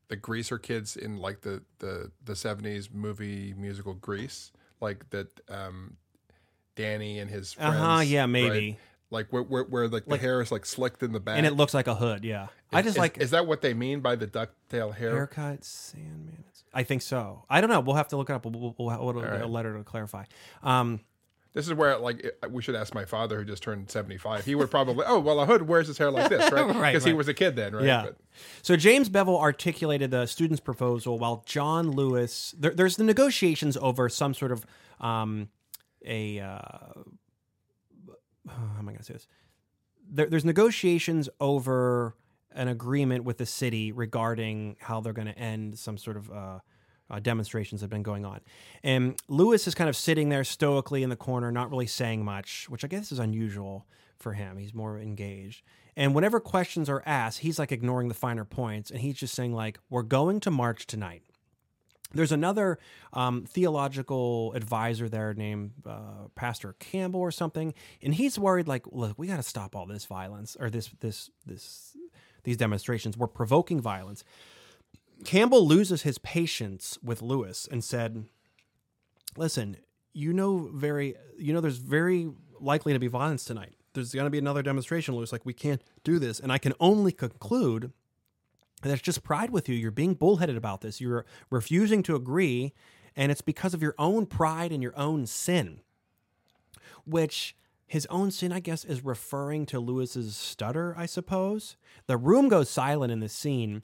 the 0.07 0.15
greaser 0.15 0.59
kids 0.59 0.95
in 0.95 1.17
like 1.17 1.41
the 1.41 1.63
the 1.79 2.11
the 2.23 2.33
70s 2.33 2.93
movie 2.93 3.53
musical 3.57 3.93
Grease, 3.95 4.51
like 4.79 5.09
that 5.09 5.27
um 5.49 5.97
Danny 6.75 7.19
and 7.19 7.29
his 7.29 7.53
friends. 7.53 7.75
Uh 7.75 7.95
huh. 7.95 8.01
Yeah, 8.01 8.21
right? 8.21 8.27
maybe. 8.29 8.77
Like 9.09 9.31
where, 9.31 9.43
where, 9.43 9.63
where 9.63 9.87
like, 9.87 10.05
the 10.05 10.17
hair 10.17 10.41
is 10.41 10.51
like 10.51 10.65
slicked 10.65 11.03
in 11.03 11.11
the 11.11 11.19
back. 11.19 11.37
And 11.37 11.45
it 11.45 11.53
looks 11.53 11.73
like 11.75 11.85
a 11.85 11.93
hood. 11.93 12.23
Yeah. 12.25 12.47
I 12.71 12.81
just 12.81 12.95
is, 12.95 12.97
like 12.97 13.19
Is 13.19 13.29
that 13.29 13.45
what 13.45 13.61
they 13.61 13.75
mean 13.75 13.99
by 13.99 14.15
the 14.15 14.25
ducktail 14.25 14.95
hair? 14.95 15.11
haircut 15.11 15.63
Sandman. 15.63 16.43
I 16.73 16.83
think 16.83 17.01
so. 17.01 17.45
I 17.49 17.61
don't 17.61 17.69
know. 17.69 17.79
We'll 17.79 17.95
have 17.95 18.07
to 18.09 18.17
look 18.17 18.29
it 18.29 18.33
up. 18.33 18.45
We'll, 18.45 18.53
we'll, 18.59 18.75
we'll, 18.77 19.13
we'll 19.13 19.13
right. 19.13 19.41
a 19.41 19.47
letter 19.47 19.77
to 19.77 19.83
clarify. 19.83 20.25
Um, 20.63 21.01
This 21.53 21.67
is 21.67 21.73
where 21.73 21.97
like 21.99 22.25
we 22.49 22.63
should 22.63 22.75
ask 22.75 22.95
my 22.95 23.05
father 23.05 23.37
who 23.37 23.45
just 23.45 23.61
turned 23.61 23.89
75. 23.91 24.43
He 24.43 24.55
would 24.55 24.71
probably 24.71 25.05
oh 25.07 25.19
well 25.19 25.39
a 25.39 25.45
hood 25.45 25.61
wears 25.63 25.87
his 25.87 25.97
hair 25.99 26.09
like 26.09 26.29
this 26.29 26.51
right 26.51 26.67
because 26.67 26.75
Right, 26.81 27.03
he 27.03 27.13
was 27.13 27.27
a 27.27 27.33
kid 27.33 27.55
then 27.55 27.75
right. 27.75 27.85
Yeah. 27.85 28.03
But- 28.05 28.17
So 28.63 28.75
James 28.75 29.07
Bevel 29.07 29.39
articulated 29.39 30.09
the 30.09 30.25
student's 30.25 30.59
proposal 30.61 31.19
while 31.19 31.43
John 31.45 31.91
Lewis. 31.91 32.55
There, 32.57 32.71
there's 32.73 32.97
the 32.97 33.03
negotiations 33.03 33.77
over 33.77 34.09
some 34.09 34.33
sort 34.33 34.51
of 34.51 34.65
um, 34.99 35.49
a. 36.05 36.39
Uh, 36.39 36.57
how 38.49 38.79
am 38.79 38.89
I 38.89 38.91
going 38.91 38.97
to 38.97 39.03
say 39.03 39.13
this? 39.13 39.27
There, 40.09 40.25
there's 40.27 40.45
negotiations 40.45 41.29
over 41.39 42.15
an 42.55 42.67
agreement 42.67 43.23
with 43.23 43.37
the 43.37 43.45
city 43.45 43.91
regarding 43.91 44.77
how 44.79 45.01
they're 45.01 45.13
going 45.13 45.27
to 45.27 45.37
end 45.37 45.77
some 45.79 45.97
sort 45.97 46.17
of. 46.17 46.31
Uh, 46.31 46.59
uh, 47.09 47.19
demonstrations 47.19 47.81
that 47.81 47.85
have 47.85 47.91
been 47.91 48.01
going 48.01 48.25
on. 48.25 48.39
And 48.81 49.21
Lewis 49.27 49.67
is 49.67 49.75
kind 49.75 49.89
of 49.89 49.95
sitting 49.95 50.29
there 50.29 50.43
stoically 50.43 51.03
in 51.03 51.09
the 51.09 51.15
corner, 51.15 51.51
not 51.51 51.69
really 51.69 51.85
saying 51.85 52.25
much, 52.25 52.67
which 52.69 52.83
I 52.83 52.87
guess 52.87 53.11
is 53.11 53.19
unusual 53.19 53.85
for 54.17 54.33
him. 54.33 54.57
He's 54.57 54.73
more 54.73 54.97
engaged. 54.97 55.63
And 55.95 56.15
whenever 56.15 56.39
questions 56.39 56.89
are 56.89 57.03
asked, 57.05 57.39
he's 57.39 57.59
like 57.59 57.71
ignoring 57.71 58.07
the 58.07 58.15
finer 58.15 58.45
points 58.45 58.89
and 58.89 58.99
he's 59.01 59.15
just 59.15 59.35
saying, 59.35 59.53
like, 59.53 59.79
we're 59.89 60.01
going 60.01 60.39
to 60.39 60.49
march 60.49 60.87
tonight. 60.87 61.21
There's 62.15 62.31
another 62.31 62.77
um, 63.11 63.45
theological 63.45 64.53
advisor 64.53 65.09
there 65.09 65.33
named 65.33 65.71
uh, 65.85 66.27
Pastor 66.35 66.75
Campbell 66.79 67.19
or 67.19 67.31
something, 67.31 67.73
and 68.03 68.13
he's 68.13 68.37
worried 68.37 68.67
like, 68.67 68.85
look, 68.91 69.17
we 69.17 69.25
got 69.25 69.37
to 69.37 69.43
stop 69.43 69.75
all 69.75 69.87
this 69.87 70.05
violence 70.05 70.55
or 70.59 70.69
this 70.69 70.89
this 70.99 71.31
this 71.43 71.97
these 72.43 72.57
demonstrations. 72.57 73.17
We're 73.17 73.27
provoking 73.27 73.81
violence. 73.81 74.23
Campbell 75.25 75.65
loses 75.65 76.01
his 76.03 76.17
patience 76.17 76.97
with 77.03 77.21
Lewis 77.21 77.67
and 77.71 77.83
said, 77.83 78.25
"Listen, 79.37 79.77
you 80.13 80.33
know 80.33 80.69
very 80.73 81.15
you 81.37 81.53
know 81.53 81.61
there's 81.61 81.77
very 81.77 82.29
likely 82.59 82.93
to 82.93 82.99
be 82.99 83.07
violence 83.07 83.45
tonight. 83.45 83.75
There's 83.93 84.13
going 84.13 84.25
to 84.25 84.31
be 84.31 84.39
another 84.39 84.63
demonstration, 84.63 85.15
Lewis. 85.15 85.31
Like 85.31 85.45
we 85.45 85.53
can't 85.53 85.81
do 86.03 86.19
this, 86.19 86.39
and 86.39 86.51
I 86.51 86.57
can 86.57 86.73
only 86.79 87.11
conclude 87.11 87.91
that 88.81 88.91
it's 88.91 89.01
just 89.01 89.23
pride 89.23 89.49
with 89.49 89.69
you. 89.69 89.75
You're 89.75 89.91
being 89.91 90.13
bullheaded 90.13 90.57
about 90.57 90.81
this. 90.81 90.99
You're 90.99 91.25
refusing 91.49 92.03
to 92.03 92.15
agree, 92.15 92.73
and 93.15 93.31
it's 93.31 93.41
because 93.41 93.73
of 93.73 93.81
your 93.81 93.95
own 93.97 94.25
pride 94.25 94.71
and 94.71 94.83
your 94.83 94.97
own 94.97 95.25
sin. 95.25 95.79
Which 97.05 97.55
his 97.93 98.07
own 98.07 98.31
sin, 98.31 98.51
I 98.51 98.59
guess, 98.59 98.83
is 98.83 99.05
referring 99.05 99.67
to 99.67 99.79
Lewis's 99.79 100.35
stutter. 100.35 100.95
I 100.97 101.05
suppose 101.05 101.77
the 102.07 102.17
room 102.17 102.49
goes 102.49 102.69
silent 102.69 103.11
in 103.11 103.19
this 103.19 103.33
scene." 103.33 103.83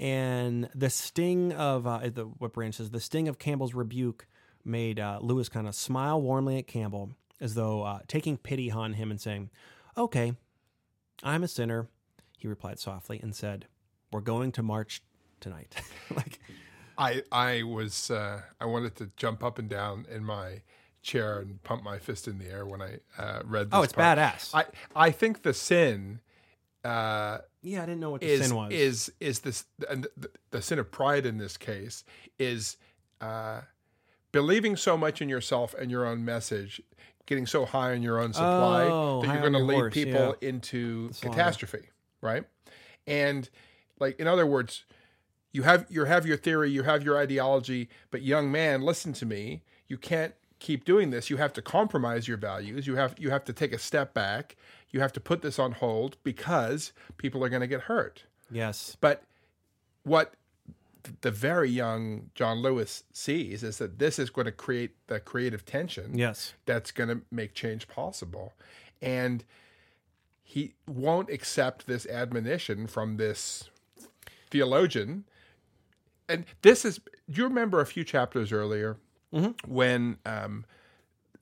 and 0.00 0.70
the 0.74 0.88
sting 0.88 1.52
of 1.52 1.86
uh, 1.86 2.00
the 2.08 2.24
what 2.24 2.54
branch 2.54 2.76
says 2.76 2.90
the 2.90 3.00
sting 3.00 3.28
of 3.28 3.38
Campbell's 3.38 3.74
rebuke 3.74 4.26
made 4.64 4.98
uh, 4.98 5.18
Lewis 5.20 5.50
kind 5.50 5.68
of 5.68 5.74
smile 5.74 6.20
warmly 6.20 6.56
at 6.56 6.66
Campbell, 6.66 7.10
as 7.38 7.54
though 7.54 7.82
uh, 7.82 8.00
taking 8.08 8.38
pity 8.38 8.70
on 8.70 8.94
him 8.94 9.10
and 9.10 9.20
saying, 9.20 9.50
"Okay, 9.96 10.32
I'm 11.22 11.44
a 11.44 11.48
sinner." 11.48 11.88
He 12.38 12.48
replied 12.48 12.78
softly 12.78 13.20
and 13.22 13.36
said, 13.36 13.66
"We're 14.10 14.22
going 14.22 14.52
to 14.52 14.62
march 14.62 15.02
tonight." 15.38 15.76
like, 16.16 16.40
I 16.96 17.22
I 17.30 17.62
was 17.62 18.10
uh, 18.10 18.40
I 18.58 18.64
wanted 18.64 18.96
to 18.96 19.10
jump 19.18 19.44
up 19.44 19.58
and 19.58 19.68
down 19.68 20.06
in 20.10 20.24
my 20.24 20.62
chair 21.02 21.40
and 21.40 21.62
pump 21.62 21.82
my 21.82 21.98
fist 21.98 22.28
in 22.28 22.38
the 22.38 22.48
air 22.48 22.66
when 22.66 22.82
I 22.82 22.98
uh, 23.18 23.40
read. 23.44 23.70
This 23.70 23.78
oh, 23.78 23.82
it's 23.82 23.92
part. 23.92 24.18
badass. 24.18 24.54
I 24.54 24.64
I 24.94 25.10
think 25.10 25.42
the 25.42 25.54
sin 25.54 26.20
uh, 26.84 27.38
yeah, 27.62 27.82
I 27.82 27.86
didn't 27.86 28.00
know 28.00 28.10
what 28.10 28.22
the 28.22 28.28
is 28.28 28.46
sin 28.46 28.56
was. 28.56 28.72
is 28.72 29.12
is 29.20 29.40
this 29.40 29.64
and 29.88 30.06
the, 30.16 30.30
the 30.50 30.62
sin 30.62 30.78
of 30.78 30.90
pride 30.90 31.26
in 31.26 31.38
this 31.38 31.56
case 31.56 32.04
is 32.38 32.76
uh, 33.20 33.60
believing 34.32 34.76
so 34.76 34.96
much 34.96 35.20
in 35.20 35.28
yourself 35.28 35.74
and 35.74 35.90
your 35.90 36.06
own 36.06 36.24
message, 36.24 36.80
getting 37.26 37.46
so 37.46 37.66
high 37.66 37.92
on 37.92 38.02
your 38.02 38.18
own 38.18 38.32
supply 38.32 38.84
Oh, 38.84 39.22
that 39.22 39.32
you're 39.32 39.40
going 39.40 39.52
to 39.52 39.58
lead 39.58 39.74
horse, 39.74 39.94
people 39.94 40.36
into 40.40 41.10
catastrophe, 41.20 41.90
right? 42.22 42.44
And 43.06 43.48
like 43.98 44.18
in 44.18 44.26
other 44.26 44.46
words, 44.46 44.84
you 45.52 45.62
have 45.64 45.84
you 45.90 46.06
have 46.06 46.24
your 46.24 46.38
theory, 46.38 46.70
you 46.70 46.84
have 46.84 47.02
your 47.02 47.18
ideology, 47.18 47.90
but 48.10 48.22
young 48.22 48.50
man, 48.50 48.80
listen 48.80 49.12
to 49.14 49.26
me. 49.26 49.64
You 49.86 49.98
can't 49.98 50.34
keep 50.60 50.84
doing 50.84 51.10
this. 51.10 51.28
You 51.30 51.38
have 51.38 51.52
to 51.54 51.62
compromise 51.62 52.28
your 52.28 52.36
values. 52.36 52.86
You 52.86 52.94
have 52.96 53.16
you 53.18 53.30
have 53.30 53.44
to 53.46 53.52
take 53.52 53.72
a 53.72 53.78
step 53.78 54.14
back. 54.14 54.56
You 54.90 55.00
have 55.00 55.12
to 55.14 55.20
put 55.20 55.42
this 55.42 55.58
on 55.58 55.72
hold 55.72 56.16
because 56.22 56.92
people 57.16 57.42
are 57.44 57.48
going 57.48 57.60
to 57.62 57.66
get 57.66 57.82
hurt. 57.82 58.24
yes. 58.50 58.96
But 59.00 59.22
what 60.04 60.34
the 61.22 61.30
very 61.30 61.70
young 61.70 62.30
John 62.34 62.58
Lewis 62.60 63.04
sees 63.12 63.62
is 63.62 63.78
that 63.78 63.98
this 63.98 64.18
is 64.18 64.28
going 64.30 64.44
to 64.44 64.52
create 64.52 64.90
the 65.06 65.18
creative 65.18 65.64
tension 65.64 66.16
Yes. 66.18 66.52
that's 66.66 66.90
going 66.90 67.08
to 67.08 67.22
make 67.30 67.54
change 67.54 67.88
possible. 67.88 68.52
And 69.00 69.44
he 70.42 70.74
won't 70.86 71.30
accept 71.30 71.86
this 71.86 72.04
admonition 72.06 72.86
from 72.86 73.16
this 73.16 73.70
theologian. 74.50 75.24
And 76.28 76.44
this 76.62 76.84
is, 76.84 76.98
do 77.30 77.40
you 77.40 77.44
remember 77.44 77.80
a 77.80 77.86
few 77.86 78.04
chapters 78.04 78.52
earlier 78.52 78.96
when 79.66 80.18
um, 80.26 80.64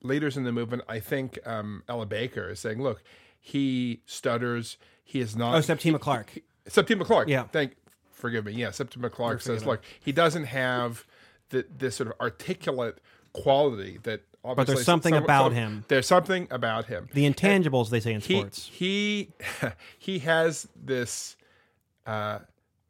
leaders 0.03 0.37
in 0.37 0.45
the 0.45 0.53
movement, 0.53 0.83
I 0.89 1.01
think 1.01 1.39
um, 1.47 1.83
Ella 1.89 2.07
Baker 2.07 2.51
is 2.51 2.61
saying, 2.61 2.83
look, 2.83 3.03
he 3.41 4.03
stutters, 4.07 4.77
he 5.05 5.21
is 5.21 5.37
not. 5.37 5.55
Oh, 5.55 5.61
Septima 5.61 5.99
Clark. 5.99 6.39
Septima 6.67 7.05
Clark. 7.05 7.29
Yeah. 7.29 7.45
Thank 7.45 7.77
forgive 8.13 8.45
me. 8.45 8.53
Yeah, 8.53 8.71
Septima 8.73 9.09
Clark 9.11 9.41
says, 9.41 9.65
look, 9.65 9.81
he 10.01 10.13
doesn't 10.13 10.45
have 10.45 11.07
the, 11.51 11.65
this 11.77 11.97
sort 11.97 12.09
of 12.09 12.15
articulate 12.21 12.99
quality 13.33 13.99
that. 14.03 14.23
But 14.43 14.67
there's 14.67 14.85
something 14.85 15.15
some- 15.15 15.25
about 15.25 15.47
some- 15.47 15.55
him. 15.55 15.85
There's 15.89 16.07
something 16.07 16.47
about 16.51 16.87
him. 16.87 17.09
The 17.13 17.31
intangibles 17.31 17.91
they 17.91 18.01
say 18.01 18.13
in 18.15 18.21
He 18.21 18.37
sports. 18.39 18.71
he 18.73 19.31
he 19.99 20.21
has 20.21 20.69
this 20.77 21.37
uh, 22.07 22.41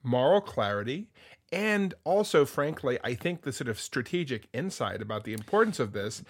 moral 0.02 0.40
clarity, 0.40 1.08
and 1.52 1.94
also, 2.04 2.44
frankly, 2.44 2.98
I 3.02 3.14
think 3.14 3.42
the 3.42 3.52
sort 3.52 3.68
of 3.68 3.80
strategic 3.80 4.48
insight 4.52 5.00
about 5.00 5.24
the 5.24 5.32
importance 5.32 5.80
of 5.80 5.92
this, 5.92 6.22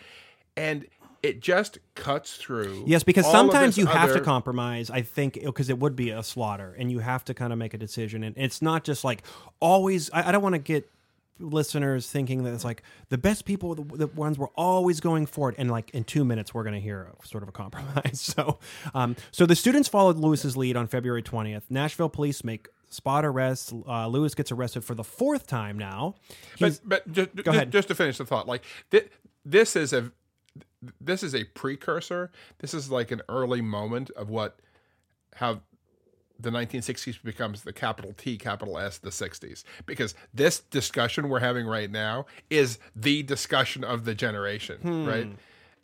and 0.57 0.87
it 1.23 1.41
just 1.41 1.79
cuts 1.95 2.37
through. 2.37 2.85
Yes, 2.87 3.03
because 3.03 3.27
sometimes 3.31 3.77
you 3.77 3.87
have 3.87 4.13
to 4.13 4.21
compromise. 4.21 4.91
I 4.91 5.03
think 5.03 5.35
because 5.43 5.69
it 5.69 5.79
would 5.79 5.97
be 5.97 6.11
a 6.11 6.23
slaughter, 6.23 6.75
and 6.79 6.91
you 6.91 7.01
have 7.01 7.25
to 7.27 7.35
kind 7.35 7.53
of 7.53 7.59
make 7.59 7.75
a 7.75 7.79
decision. 7.79 8.23
And 8.23 8.37
it's 8.39 8.63
not 8.63 8.85
just 8.85 9.05
like 9.05 9.23
always. 9.61 10.11
I, 10.13 10.29
I 10.29 10.33
don't 10.33 10.43
want 10.43 10.55
to 10.55 10.61
get 10.61 10.89
listeners 11.41 12.11
thinking 12.11 12.43
that 12.45 12.53
it's 12.53 12.65
like 12.65 12.83
the 13.11 13.19
best 13.19 13.45
people, 13.45 13.75
the, 13.75 13.83
the 13.97 14.07
ones 14.09 14.39
we're 14.39 14.49
always 14.57 15.01
going 15.01 15.27
for 15.27 15.49
it, 15.51 15.57
and 15.59 15.71
like 15.71 15.91
in 15.91 16.05
two 16.05 16.25
minutes 16.25 16.55
we're 16.55 16.65
going 16.65 16.75
to 16.75 16.81
hear 16.81 17.11
a, 17.21 17.27
sort 17.27 17.43
of 17.43 17.49
a 17.49 17.53
compromise. 17.53 18.35
So, 18.39 18.59
um, 18.95 19.17
so 19.31 19.47
the 19.47 19.57
students 19.57 19.89
followed 19.89 20.17
Lewis's 20.19 20.57
lead 20.57 20.77
on 20.77 20.87
February 20.87 21.23
twentieth. 21.23 21.65
Nashville 21.71 22.09
police 22.09 22.45
make 22.45 22.69
spot 22.91 23.25
arrests. 23.25 23.73
Uh, 23.87 24.07
Lewis 24.09 24.35
gets 24.35 24.51
arrested 24.53 24.85
for 24.85 24.95
the 24.95 25.05
fourth 25.05 25.47
time 25.47 25.79
now. 25.79 26.15
He's- 26.57 26.81
But, 26.85 27.05
but 27.05 27.13
just, 27.13 27.35
just, 27.37 27.47
ahead. 27.49 27.71
just 27.73 27.89
to 27.89 27.95
finish 27.95 28.19
the 28.19 28.25
thought, 28.27 28.47
like 28.49 28.65
thi- 28.91 29.09
this 29.45 29.77
is 29.77 29.93
a 29.93 30.11
this 31.01 31.23
is 31.23 31.35
a 31.35 31.45
precursor. 31.45 32.31
This 32.59 32.73
is 32.75 32.91
like 32.91 33.11
an 33.11 33.23
early 33.29 33.61
moment 33.61 34.11
of 34.11 34.29
what 34.31 34.61
how 35.35 35.61
the 36.41 36.51
1960s 36.51 37.21
becomes 37.25 37.63
the 37.63 37.73
capital 37.73 38.15
T, 38.17 38.39
capital 38.39 38.79
S, 38.79 38.99
the 38.99 39.11
60s. 39.11 39.65
Because 39.87 40.15
this 40.33 40.61
discussion 40.61 41.29
we're 41.29 41.41
having 41.41 41.67
right 41.67 41.91
now 41.91 42.27
is 42.49 42.79
the 42.95 43.25
discussion 43.25 43.83
of 43.83 44.05
the 44.05 44.15
generation, 44.15 45.05
right? 45.05 45.29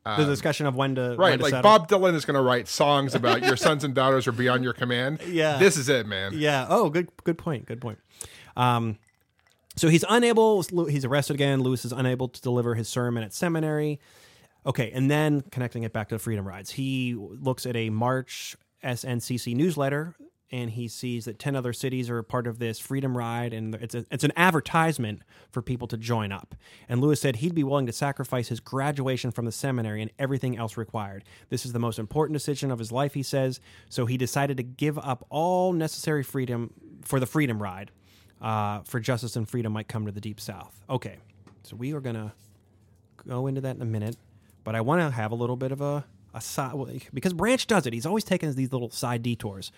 The 0.04 0.24
discussion 0.26 0.66
of 0.66 0.74
when 0.74 0.94
to 0.96 1.00
when 1.10 1.16
Right, 1.18 1.36
to 1.36 1.42
like 1.42 1.50
settle. 1.50 1.62
Bob 1.62 1.88
Dylan 1.88 2.14
is 2.14 2.24
going 2.24 2.34
to 2.34 2.42
write 2.42 2.68
songs 2.68 3.14
about 3.14 3.42
your 3.42 3.56
sons 3.56 3.84
and 3.84 3.94
daughters 3.94 4.26
are 4.26 4.32
beyond 4.32 4.62
your 4.64 4.72
command. 4.74 5.20
Yeah. 5.26 5.56
this 5.58 5.76
is 5.76 5.88
it, 5.88 6.06
man. 6.06 6.32
Yeah. 6.34 6.66
Oh, 6.68 6.90
good. 6.90 7.08
Good 7.24 7.38
point. 7.38 7.66
Good 7.66 7.80
point. 7.80 7.98
Um, 8.56 8.98
so 9.76 9.88
he's 9.88 10.04
unable. 10.08 10.62
He's 10.88 11.04
arrested 11.04 11.34
again. 11.34 11.60
Lewis 11.62 11.84
is 11.84 11.92
unable 11.92 12.28
to 12.28 12.40
deliver 12.40 12.74
his 12.74 12.88
sermon 12.88 13.24
at 13.24 13.32
seminary. 13.32 13.98
Okay, 14.66 14.90
and 14.92 15.10
then 15.10 15.42
connecting 15.50 15.82
it 15.82 15.92
back 15.92 16.08
to 16.10 16.14
the 16.14 16.18
Freedom 16.18 16.46
Rides, 16.46 16.70
he 16.70 17.14
looks 17.16 17.66
at 17.66 17.74
a 17.76 17.90
March 17.90 18.56
SNCC 18.82 19.54
newsletter 19.56 20.14
and 20.54 20.70
he 20.70 20.86
sees 20.88 21.24
that 21.24 21.38
10 21.38 21.56
other 21.56 21.72
cities 21.72 22.08
are 22.08 22.22
part 22.22 22.46
of 22.46 22.58
this 22.58 22.78
freedom 22.78 23.16
ride 23.16 23.52
and 23.52 23.74
it's, 23.76 23.94
a, 23.94 24.06
it's 24.10 24.24
an 24.24 24.32
advertisement 24.36 25.22
for 25.50 25.60
people 25.62 25.88
to 25.88 25.96
join 25.96 26.30
up 26.32 26.54
and 26.88 27.00
lewis 27.00 27.20
said 27.20 27.36
he'd 27.36 27.54
be 27.54 27.64
willing 27.64 27.86
to 27.86 27.92
sacrifice 27.92 28.48
his 28.48 28.60
graduation 28.60 29.30
from 29.30 29.44
the 29.44 29.52
seminary 29.52 30.00
and 30.00 30.10
everything 30.18 30.56
else 30.56 30.76
required 30.76 31.24
this 31.48 31.66
is 31.66 31.72
the 31.72 31.78
most 31.78 31.98
important 31.98 32.34
decision 32.34 32.70
of 32.70 32.78
his 32.78 32.92
life 32.92 33.14
he 33.14 33.22
says 33.22 33.60
so 33.88 34.06
he 34.06 34.16
decided 34.16 34.56
to 34.56 34.62
give 34.62 34.98
up 34.98 35.26
all 35.30 35.72
necessary 35.72 36.22
freedom 36.22 36.72
for 37.02 37.18
the 37.18 37.26
freedom 37.26 37.62
ride 37.62 37.90
uh, 38.40 38.80
for 38.82 39.00
justice 39.00 39.36
and 39.36 39.48
freedom 39.48 39.72
might 39.72 39.88
come 39.88 40.06
to 40.06 40.12
the 40.12 40.20
deep 40.20 40.40
south 40.40 40.80
okay 40.88 41.16
so 41.64 41.76
we 41.76 41.94
are 41.94 42.00
going 42.00 42.14
to 42.16 42.32
go 43.26 43.46
into 43.46 43.60
that 43.62 43.76
in 43.76 43.82
a 43.82 43.86
minute, 43.86 44.16
but 44.64 44.74
I 44.74 44.80
want 44.80 45.00
to 45.00 45.10
have 45.10 45.32
a 45.32 45.34
little 45.34 45.56
bit 45.56 45.72
of 45.72 45.80
a, 45.80 46.04
a 46.32 46.40
side 46.40 46.74
because 47.12 47.32
Branch 47.32 47.66
does 47.66 47.86
it. 47.86 47.92
He's 47.92 48.06
always 48.06 48.24
taking 48.24 48.52
these 48.54 48.72
little 48.72 48.90
side 48.90 49.22
detours. 49.22 49.72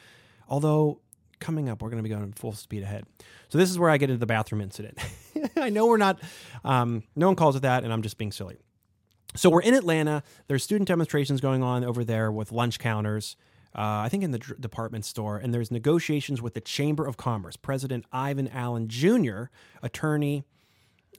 Although 0.48 1.00
coming 1.38 1.68
up, 1.68 1.82
we're 1.82 1.90
going 1.90 2.02
to 2.02 2.08
be 2.08 2.14
going 2.14 2.32
full 2.32 2.52
speed 2.52 2.82
ahead. 2.82 3.04
So 3.48 3.58
this 3.58 3.70
is 3.70 3.78
where 3.78 3.90
I 3.90 3.98
get 3.98 4.10
into 4.10 4.20
the 4.20 4.26
bathroom 4.26 4.60
incident. 4.60 4.98
I 5.56 5.70
know 5.70 5.86
we're 5.86 5.96
not, 5.96 6.20
um, 6.64 7.02
no 7.14 7.26
one 7.26 7.36
calls 7.36 7.56
it 7.56 7.62
that, 7.62 7.84
and 7.84 7.92
I'm 7.92 8.02
just 8.02 8.18
being 8.18 8.32
silly. 8.32 8.56
So 9.34 9.50
we're 9.50 9.62
in 9.62 9.74
Atlanta. 9.74 10.22
There's 10.48 10.64
student 10.64 10.88
demonstrations 10.88 11.40
going 11.40 11.62
on 11.62 11.84
over 11.84 12.04
there 12.04 12.32
with 12.32 12.52
lunch 12.52 12.78
counters. 12.78 13.36
Uh, 13.74 14.00
I 14.04 14.08
think 14.08 14.24
in 14.24 14.30
the 14.30 14.38
dr- 14.38 14.58
department 14.60 15.04
store, 15.04 15.36
and 15.36 15.52
there's 15.52 15.70
negotiations 15.70 16.40
with 16.40 16.54
the 16.54 16.62
Chamber 16.62 17.06
of 17.06 17.18
Commerce. 17.18 17.56
President 17.56 18.06
Ivan 18.10 18.48
Allen 18.48 18.88
Jr., 18.88 19.44
attorney, 19.82 20.44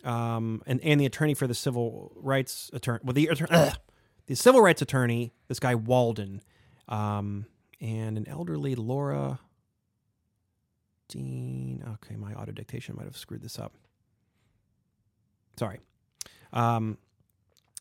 um, 0.04 0.64
and 0.66 0.82
and 0.82 1.00
the 1.00 1.06
attorney 1.06 1.36
for 1.36 1.46
the 1.46 1.54
civil 1.54 2.12
rights 2.16 2.72
attorney, 2.74 3.02
well, 3.04 3.14
the 3.14 3.28
attorney, 3.28 3.72
the 4.26 4.36
civil 4.36 4.62
rights 4.62 4.82
attorney, 4.82 5.34
this 5.48 5.60
guy 5.60 5.76
Walden, 5.76 6.42
um, 6.88 7.46
and 7.80 8.18
an 8.18 8.28
elderly 8.28 8.76
Laura 8.76 9.40
Dean. 11.08 11.84
Okay, 11.96 12.16
my 12.16 12.34
auto 12.34 12.52
dictation 12.52 12.96
might 12.96 13.06
have 13.06 13.18
screwed 13.18 13.42
this 13.42 13.60
up. 13.60 13.74
Sorry. 15.58 15.80
Um, 16.54 16.98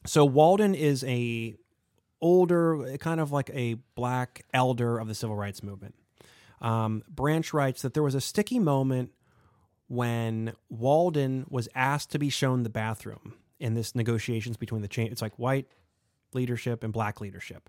so 0.04 0.24
Walden 0.24 0.74
is 0.74 1.04
a 1.04 1.56
older, 2.20 2.96
kind 2.98 3.20
of 3.20 3.32
like 3.32 3.50
a 3.52 3.74
black 3.94 4.44
elder 4.54 4.98
of 4.98 5.08
the 5.08 5.14
civil 5.14 5.36
rights 5.36 5.62
movement. 5.62 5.94
Um, 6.60 7.02
Branch 7.08 7.52
writes 7.52 7.82
that 7.82 7.94
there 7.94 8.02
was 8.02 8.14
a 8.14 8.20
sticky 8.20 8.58
moment 8.58 9.12
when 9.88 10.54
Walden 10.68 11.46
was 11.48 11.68
asked 11.74 12.10
to 12.12 12.18
be 12.18 12.30
shown 12.30 12.62
the 12.62 12.70
bathroom 12.70 13.34
in 13.60 13.74
this 13.74 13.94
negotiations 13.94 14.56
between 14.56 14.82
the 14.82 14.88
chain. 14.88 15.12
It's 15.12 15.22
like 15.22 15.38
white 15.38 15.66
leadership 16.32 16.82
and 16.82 16.92
black 16.92 17.20
leadership. 17.20 17.68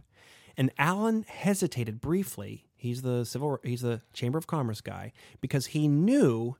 And 0.57 0.71
Allen 0.77 1.23
hesitated 1.27 2.01
briefly. 2.01 2.65
He's 2.75 3.01
the 3.01 3.25
civil 3.25 3.59
he's 3.63 3.81
the 3.81 4.01
Chamber 4.13 4.37
of 4.37 4.47
Commerce 4.47 4.81
guy 4.81 5.13
because 5.41 5.67
he 5.67 5.87
knew 5.87 6.55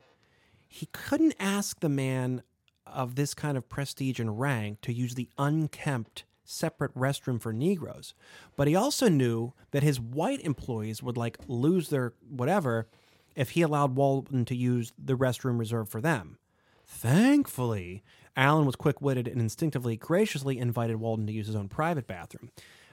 he 0.67 0.87
couldn't 0.87 1.35
ask 1.39 1.79
the 1.79 1.89
man 1.89 2.43
of 2.85 3.15
this 3.15 3.33
kind 3.33 3.57
of 3.57 3.69
prestige 3.69 4.19
and 4.19 4.39
rank 4.39 4.81
to 4.81 4.93
use 4.93 5.15
the 5.15 5.29
unkempt 5.37 6.23
separate 6.43 6.95
restroom 6.95 7.41
for 7.41 7.51
Negroes. 7.51 8.13
But 8.55 8.67
he 8.67 8.75
also 8.75 9.09
knew 9.09 9.53
that 9.71 9.83
his 9.83 9.99
white 9.99 10.41
employees 10.41 11.03
would 11.03 11.17
like 11.17 11.37
lose 11.47 11.89
their 11.89 12.13
whatever 12.29 12.87
if 13.35 13.51
he 13.51 13.61
allowed 13.61 13.95
Walden 13.95 14.45
to 14.45 14.55
use 14.55 14.93
the 14.97 15.17
restroom 15.17 15.59
reserved 15.59 15.91
for 15.91 16.01
them. 16.01 16.37
Thankfully, 16.85 18.03
Allen 18.35 18.65
was 18.65 18.75
quick 18.75 19.01
witted 19.01 19.27
and 19.27 19.41
instinctively 19.41 19.97
graciously 19.97 20.57
invited 20.57 20.97
Walden 20.97 21.27
to 21.27 21.33
use 21.33 21.47
his 21.47 21.55
own 21.55 21.67
private 21.67 22.07
bathroom. 22.07 22.49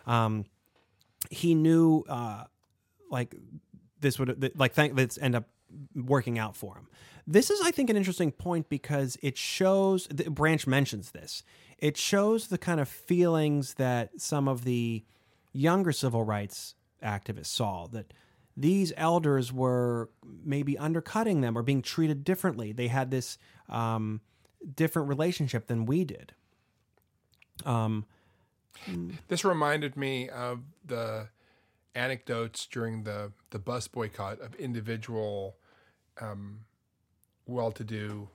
Um, 0.07 0.45
he 1.31 1.55
knew 1.55 2.05
uh, 2.09 2.45
like 3.11 3.35
this 4.01 4.19
would 4.19 4.53
like 4.59 4.75
thank 4.75 4.95
this 4.95 5.19
end 5.21 5.35
up 5.35 5.45
working 5.95 6.39
out 6.39 6.57
for 6.57 6.75
him. 6.75 6.89
This 7.27 7.51
is, 7.51 7.61
I 7.63 7.71
think, 7.71 7.89
an 7.89 7.97
interesting 7.97 8.33
point 8.33 8.69
because 8.69 9.17
it 9.23 9.39
shows. 9.39 10.07
The 10.09 10.31
Branch 10.31 10.67
mentions 10.67 11.13
this. 11.13 11.43
It 11.79 11.97
shows 11.97 12.49
the 12.49 12.59
kind 12.59 12.81
of 12.81 12.89
feelings 12.89 13.75
that 13.75 14.21
some 14.21 14.47
of 14.47 14.65
the 14.65 15.05
younger 15.53 15.93
civil 15.93 16.23
rights 16.23 16.75
activists 17.03 17.47
saw 17.47 17.87
that 17.89 18.13
these 18.57 18.93
elders 18.97 19.53
were 19.53 20.11
maybe 20.45 20.79
undercutting 20.79 21.41
them 21.41 21.59
or 21.59 21.63
being 21.63 21.83
treated 21.83 22.25
differently. 22.25 22.73
They 22.73 22.89
had 22.89 23.11
this 23.11 23.39
um, 23.69 24.21
different 24.75 25.09
relationship 25.09 25.67
than 25.67 25.87
we 25.87 26.05
did. 26.05 26.35
Um, 27.65 28.05
This 29.29 29.45
reminded 29.45 29.97
me 29.97 30.29
of 30.29 30.61
the 30.85 31.29
anecdotes 31.95 32.67
during 32.67 33.05
the, 33.05 33.33
the 33.51 33.59
bus 33.59 33.89
boycott 33.89 34.41
of 34.41 34.55
individual 34.57 35.57
um, 36.21 36.61
well 37.47 37.73
to 37.73 37.85
do 37.85 38.29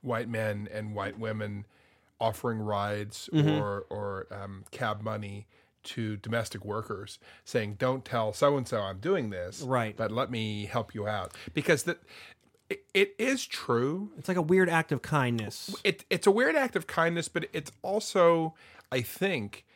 white 0.00 0.28
men 0.28 0.68
and 0.72 0.94
white 0.94 1.18
women 1.18 1.66
offering 2.20 2.58
rides 2.58 3.28
or, 3.32 3.86
or 3.90 4.26
um, 4.30 4.64
cab 4.70 5.02
money 5.02 5.46
to 5.82 6.16
domestic 6.16 6.64
workers 6.64 7.18
saying, 7.44 7.74
Don't 7.78 8.04
tell 8.04 8.32
so 8.32 8.56
and 8.56 8.66
so 8.66 8.80
I'm 8.80 8.98
doing 9.00 9.28
this, 9.30 9.60
Right. 9.60 9.94
but 9.96 10.10
let 10.10 10.30
me 10.30 10.64
help 10.64 10.94
you 10.94 11.06
out. 11.06 11.32
Because 11.52 11.82
the, 11.82 11.98
it, 12.70 12.84
it 12.94 13.14
is 13.18 13.44
true 13.44 14.10
it's 14.16 14.28
like 14.28 14.38
a 14.38 14.42
weird 14.42 14.70
act 14.70 14.92
of 14.92 15.02
kindness. 15.02 15.74
it, 15.84 16.04
it's 16.08 16.26
a 16.26 16.30
weird 16.30 16.56
act 16.56 16.74
of 16.76 16.86
kindness, 16.86 17.28
but 17.28 17.46
it's 17.52 17.70
also, 17.82 18.54
I 18.90 19.02
think, 19.02 19.66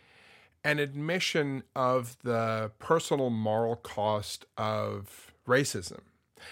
an 0.68 0.78
admission 0.78 1.62
of 1.74 2.16
the 2.22 2.70
personal 2.78 3.30
moral 3.30 3.76
cost 3.76 4.44
of 4.58 5.32
racism. 5.46 6.00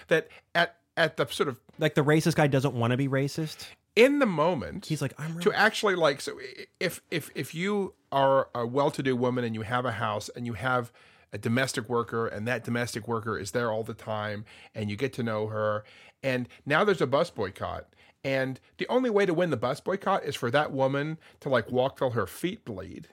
That 0.08 0.28
at 0.54 0.76
at 0.96 1.16
the 1.18 1.26
sort 1.26 1.48
of 1.48 1.60
Like 1.78 1.94
the 1.94 2.04
racist 2.04 2.34
guy 2.36 2.46
doesn't 2.46 2.74
want 2.74 2.92
to 2.92 2.96
be 2.96 3.08
racist. 3.08 3.66
in 3.94 4.18
the 4.18 4.26
moment, 4.26 4.86
He's 4.86 5.02
like, 5.02 5.12
I'm 5.18 5.32
really 5.36 5.44
to 5.44 5.52
actually 5.52 5.94
like 5.94 6.20
so 6.20 6.32
if 6.80 7.02
if 7.10 7.30
if 7.34 7.54
you 7.54 7.94
are 8.10 8.48
a 8.54 8.66
well-to-do 8.66 9.14
woman 9.14 9.44
and 9.44 9.54
you 9.54 9.62
have 9.62 9.84
a 9.84 9.92
house 9.92 10.30
and 10.34 10.46
you 10.46 10.54
have 10.54 10.90
a 11.32 11.38
domestic 11.38 11.88
worker 11.88 12.26
and 12.26 12.48
that 12.48 12.64
domestic 12.64 13.06
worker 13.06 13.38
is 13.38 13.50
there 13.50 13.70
all 13.70 13.82
the 13.82 13.94
time 13.94 14.44
and 14.74 14.88
you 14.90 14.96
get 14.96 15.12
to 15.12 15.22
know 15.22 15.48
her 15.48 15.84
and 16.22 16.48
now 16.64 16.84
there's 16.84 17.02
a 17.02 17.06
bus 17.06 17.28
boycott 17.30 17.86
and 18.24 18.60
the 18.78 18.86
only 18.88 19.10
way 19.10 19.26
to 19.26 19.34
win 19.34 19.50
the 19.50 19.56
bus 19.56 19.80
boycott 19.80 20.24
is 20.24 20.34
for 20.36 20.50
that 20.50 20.72
woman 20.72 21.18
to 21.40 21.48
like 21.48 21.70
walk 21.70 21.98
till 21.98 22.10
her 22.10 22.26
feet 22.26 22.64
bleed 22.64 23.08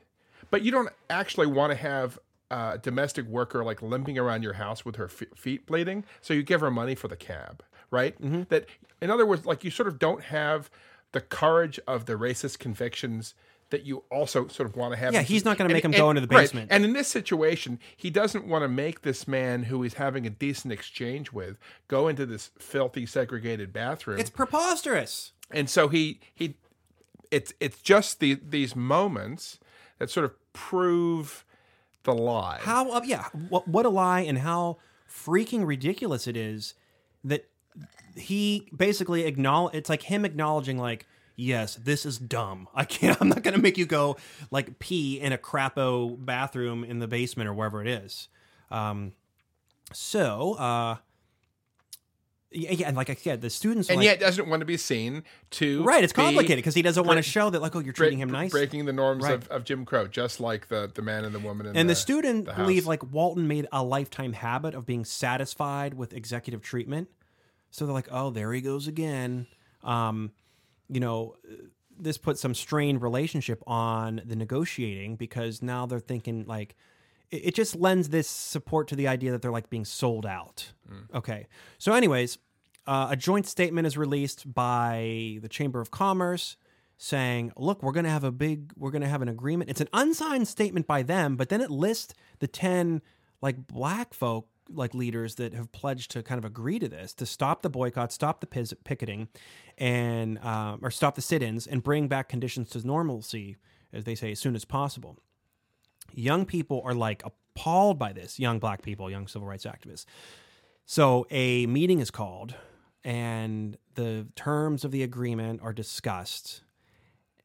but 0.54 0.62
you 0.62 0.72
don't 0.72 0.90
actually 1.10 1.48
want 1.48 1.72
to 1.72 1.76
have 1.78 2.20
a 2.52 2.80
domestic 2.82 3.26
worker 3.26 3.64
like 3.64 3.82
limping 3.82 4.18
around 4.18 4.44
your 4.44 4.54
house 4.54 4.86
with 4.86 4.96
her 4.98 5.06
f- 5.06 5.24
feet 5.36 5.66
bleeding 5.66 6.06
so 6.22 6.34
you 6.34 6.44
give 6.44 6.62
her 6.62 6.70
money 6.72 6.96
for 6.96 7.08
the 7.08 7.16
cab 7.16 7.64
right? 7.94 8.20
Mm-hmm. 8.20 8.44
That, 8.50 8.66
in 9.02 9.12
other 9.12 9.26
words, 9.26 9.46
like 9.46 9.64
you 9.64 9.72
sort 9.72 9.88
of 9.88 10.00
don't 10.00 10.24
have 10.24 10.70
the 11.12 11.22
courage 11.22 11.80
of 11.88 12.08
the 12.08 12.14
racist 12.14 12.58
convictions 12.60 13.36
that 13.70 13.86
you 13.86 14.04
also 14.12 14.48
sort 14.48 14.68
of 14.68 14.76
want 14.76 14.94
to 14.94 15.00
have. 15.00 15.14
Yeah, 15.14 15.22
he's 15.22 15.46
not 15.46 15.58
gonna 15.58 15.72
make 15.74 15.84
and- 15.84 15.94
him 15.94 16.00
go 16.00 16.10
into 16.10 16.22
the 16.22 16.28
right. 16.28 16.42
basement. 16.42 16.72
And 16.72 16.84
in 16.84 16.94
this 16.94 17.08
situation, 17.08 17.80
he 17.96 18.10
doesn't 18.10 18.46
want 18.48 18.64
to 18.64 18.68
make 18.68 19.04
this 19.04 19.28
man 19.28 19.64
who 19.64 19.82
he's 19.84 19.96
having 19.96 20.26
a 20.26 20.30
decent 20.30 20.74
exchange 20.74 21.32
with 21.32 21.58
go 21.88 22.08
into 22.08 22.26
this 22.26 22.52
filthy 22.58 23.06
segregated 23.06 23.72
bathroom. 23.72 24.20
It's 24.20 24.30
preposterous. 24.32 25.34
and 25.52 25.70
so 25.70 25.88
he 25.88 26.20
he 26.34 26.56
it's 27.32 27.54
it's 27.60 27.80
just 27.80 28.20
the 28.20 28.40
these 28.44 28.76
moments 28.76 29.60
that 30.00 30.10
sort 30.10 30.26
of 30.26 30.34
prove 30.54 31.46
the 32.04 32.14
lie. 32.14 32.60
How? 32.62 32.92
Uh, 32.92 33.02
yeah. 33.04 33.26
What, 33.50 33.68
what 33.68 33.86
a 33.86 33.90
lie, 33.90 34.22
and 34.22 34.40
how 34.40 34.78
freaking 35.10 35.66
ridiculous 35.66 36.28
it 36.28 36.38
is 36.38 36.74
that 37.24 37.48
he 38.16 38.70
basically 38.76 39.26
acknowledge. 39.26 39.76
It's 39.76 39.90
like 39.90 40.04
him 40.04 40.26
acknowledging, 40.26 40.78
like, 40.78 41.06
yes, 41.36 41.76
this 41.76 42.06
is 42.06 42.18
dumb. 42.18 42.68
I 42.74 42.86
can't. 42.86 43.18
I'm 43.22 43.30
not 43.30 43.44
going 43.44 43.56
to 43.56 43.62
make 43.62 43.78
you 43.78 43.86
go 43.86 44.18
like 44.52 44.80
pee 44.80 45.20
in 45.20 45.34
a 45.34 45.38
crapo 45.38 46.16
bathroom 46.24 46.84
in 46.84 47.00
the 47.00 47.08
basement 47.08 47.50
or 47.50 47.54
wherever 47.54 47.82
it 47.82 47.88
is. 47.88 48.30
Um. 48.72 49.14
So, 49.92 50.54
uh. 50.54 50.98
Yeah, 52.56 52.88
and 52.88 52.96
like 52.96 53.10
I 53.10 53.16
said, 53.16 53.42
the 53.42 53.50
students 53.50 53.90
and 53.90 53.98
like, 53.98 54.06
yet 54.06 54.20
doesn't 54.20 54.48
want 54.48 54.60
to 54.62 54.66
be 54.66 54.78
seen 54.78 55.24
to 55.52 55.84
right. 55.84 56.04
It's 56.04 56.14
complicated 56.14 56.58
because 56.58 56.76
he 56.76 56.82
doesn't 56.82 57.06
want 57.06 57.18
to 57.18 57.24
show 57.24 57.50
that 57.50 57.62
like, 57.62 57.76
oh, 57.76 57.80
you're 57.80 57.94
treating 57.94 58.20
him 58.20 58.30
nice. 58.30 58.52
breaking 58.52 58.86
the 58.86 58.94
norms 58.94 59.24
Right. 59.24 59.34
of, 59.34 59.48
of 59.50 59.64
Jim 59.64 59.86
Crow, 59.86 60.08
just 60.08 60.40
like 60.40 60.68
the 60.68 60.92
the 60.94 61.02
man 61.02 61.26
and 61.26 61.34
the 61.34 61.40
woman 61.40 61.66
in 61.66 61.76
and 61.76 61.90
the, 61.90 61.94
the 61.94 62.00
student 62.00 62.46
the 62.46 62.54
believe 62.54 62.86
like 62.86 63.12
Walden 63.12 63.48
made 63.48 63.68
a 63.72 63.84
lifetime 63.84 64.34
habit 64.34 64.76
of 64.76 64.86
being 64.86 65.04
satisfied 65.04 65.96
with 65.96 66.14
executive 66.14 66.62
treatment. 66.62 67.10
So 67.72 67.86
they're 67.86 67.94
like, 67.94 68.10
oh, 68.12 68.30
there 68.30 68.54
he 68.54 68.62
goes 68.62 68.88
again. 68.88 69.48
Um, 69.84 70.32
you 70.90 71.00
know, 71.00 71.36
this 71.98 72.18
puts 72.18 72.40
some 72.42 72.54
strained 72.54 73.02
relationship 73.02 73.64
on 73.66 74.22
the 74.26 74.36
negotiating 74.36 75.16
because 75.16 75.62
now 75.62 75.86
they're 75.88 76.00
thinking 76.00 76.46
like 76.46 76.76
it, 77.34 77.56
just 77.56 77.76
lends 77.76 78.10
this 78.10 78.28
support 78.28 78.88
to 78.90 78.96
the 78.96 79.08
idea 79.08 79.32
that 79.32 79.42
they're 79.42 79.52
like 79.52 79.70
being 79.70 79.86
sold 79.86 80.26
out. 80.26 80.72
Okay. 81.18 81.48
So, 81.78 81.94
anyways, 81.94 82.38
uh, 82.86 83.08
a 83.12 83.16
joint 83.16 83.48
statement 83.48 83.88
is 83.88 83.98
released 83.98 84.52
by 84.54 85.40
the 85.42 85.50
Chamber 85.50 85.82
of 85.82 85.92
Commerce 85.92 86.58
saying, 86.98 87.52
look, 87.58 87.82
we're 87.82 87.92
going 87.92 88.06
to 88.06 88.12
have 88.12 88.24
a 88.24 88.32
big, 88.32 88.72
we're 88.78 88.92
going 88.92 89.02
to 89.02 89.08
have 89.08 89.22
an 89.22 89.28
agreement. 89.28 89.70
It's 89.70 89.82
an 89.82 89.90
unsigned 89.94 90.48
statement 90.48 90.88
by 90.88 91.04
them, 91.04 91.36
but 91.36 91.50
then 91.50 91.62
it 91.62 91.72
lists 91.72 92.14
the 92.40 92.48
10 92.48 93.02
like 93.42 93.68
black 93.68 94.14
folk 94.14 94.48
like 94.70 94.94
leaders 94.94 95.36
that 95.36 95.54
have 95.54 95.72
pledged 95.72 96.12
to 96.12 96.24
kind 96.24 96.40
of 96.40 96.46
agree 96.46 96.80
to 96.80 96.88
this 96.88 97.14
to 97.16 97.26
stop 97.26 97.62
the 97.62 97.70
boycott, 97.70 98.12
stop 98.12 98.40
the 98.40 98.76
picketing, 98.84 99.28
and 99.78 100.40
um, 100.40 100.80
or 100.82 100.92
stop 100.92 101.16
the 101.16 101.22
sit-ins 101.22 101.68
and 101.68 101.84
bring 101.84 102.08
back 102.08 102.30
conditions 102.30 102.70
to 102.70 102.86
normalcy, 102.86 103.58
as 103.92 104.06
they 104.06 104.16
say, 104.16 104.32
as 104.32 104.40
soon 104.40 104.56
as 104.56 104.66
possible. 104.66 105.18
Young 106.14 106.46
people 106.46 106.82
are 106.86 106.94
like 106.94 107.24
appalled 107.26 108.00
by 108.00 108.14
this. 108.14 108.40
Young 108.40 108.60
black 108.60 108.82
people, 108.82 109.10
young 109.10 109.28
civil 109.28 109.48
rights 109.48 109.66
activists. 109.66 110.06
So 110.86 111.26
a 111.32 111.66
meeting 111.66 112.00
is 112.00 112.12
called, 112.12 112.56
and 113.04 113.78
the 113.96 114.28
terms 114.36 114.84
of 114.84 114.92
the 114.92 115.04
agreement 115.04 115.62
are 115.64 115.74
discussed, 115.74 116.62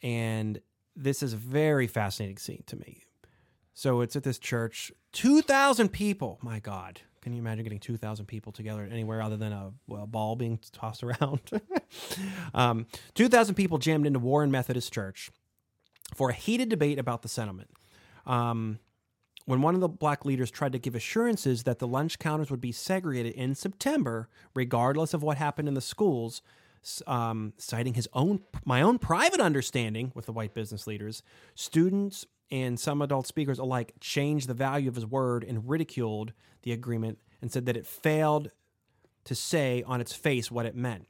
and 0.03 0.61
this 0.97 1.23
is 1.23 1.33
a 1.33 1.37
very 1.37 1.87
fascinating 1.87 2.39
scene 2.39 2.65
to 2.67 2.77
me. 2.77 3.05
So 3.75 4.01
it's 4.01 4.17
at 4.17 4.25
this 4.25 4.39
church, 4.39 4.91
two 5.13 5.41
thousand 5.41 5.91
people. 5.91 6.39
My 6.43 6.59
God, 6.59 7.01
can 7.23 7.33
you 7.33 7.39
imagine 7.39 7.63
getting 7.63 7.79
two 7.79 7.97
thousand 7.97 8.27
people 8.27 8.51
together 8.51 8.89
anywhere 8.91 9.23
other 9.23 9.37
than 9.37 9.53
a, 9.53 9.71
well, 9.87 10.07
ball 10.07 10.35
being 10.35 10.59
tossed 10.73 11.05
around? 11.05 11.41
um, 12.55 12.87
two 13.15 13.29
thousand 13.29 13.55
people 13.55 13.79
jammed 13.79 14.05
into 14.05 14.19
Warren 14.19 14.51
Methodist 14.51 14.93
Church 14.93 15.31
for 16.15 16.31
a 16.31 16.35
heated 16.35 16.69
debate 16.69 16.99
about 16.99 17.23
the 17.23 17.29
settlement. 17.29 17.71
Um, 18.29 18.79
when 19.47 19.63
one 19.63 19.75
of 19.75 19.81
the 19.81 19.89
black 19.89 20.27
leaders 20.27 20.51
tried 20.51 20.73
to 20.73 20.79
give 20.79 20.95
assurances 20.95 21.63
that 21.63 21.79
the 21.79 21.89
lunch 21.89 22.19
counters 22.19 22.51
would 22.51 22.61
be 22.61 22.71
segregated 22.71 23.33
in 23.33 23.55
September, 23.55 24.29
regardless 24.55 25.15
of 25.15 25.23
what 25.23 25.39
happened 25.39 25.67
in 25.67 25.75
the 25.75 25.81
schools, 25.81 26.43
um, 27.07 27.55
citing 27.57 27.95
his 27.95 28.07
own, 28.13 28.41
my 28.65 28.83
own 28.83 28.99
private 28.99 29.41
understanding 29.41 30.13
with 30.15 30.27
the 30.27 30.33
white 30.33 30.53
business 30.53 30.87
leaders, 30.87 31.23
students 31.55 32.27
and 32.51 32.79
some 32.79 33.03
adult 33.03 33.27
speakers 33.27 33.59
alike 33.59 33.95
changed 34.01 34.49
the 34.49 34.55
value 34.55 34.89
of 34.89 34.95
his 34.95 35.07
word 35.07 35.45
and 35.45 35.69
ridiculed 35.69 36.33
the 36.63 36.73
agreement 36.73 37.19
and 37.41 37.51
said 37.51 37.67
that 37.67 37.77
it 37.77 37.87
failed 37.87 38.51
to 39.25 39.35
say 39.35 39.83
on 39.87 40.01
its 40.01 40.13
face 40.13 40.51
what 40.51 40.67
it 40.67 40.75
meant. 40.75 41.07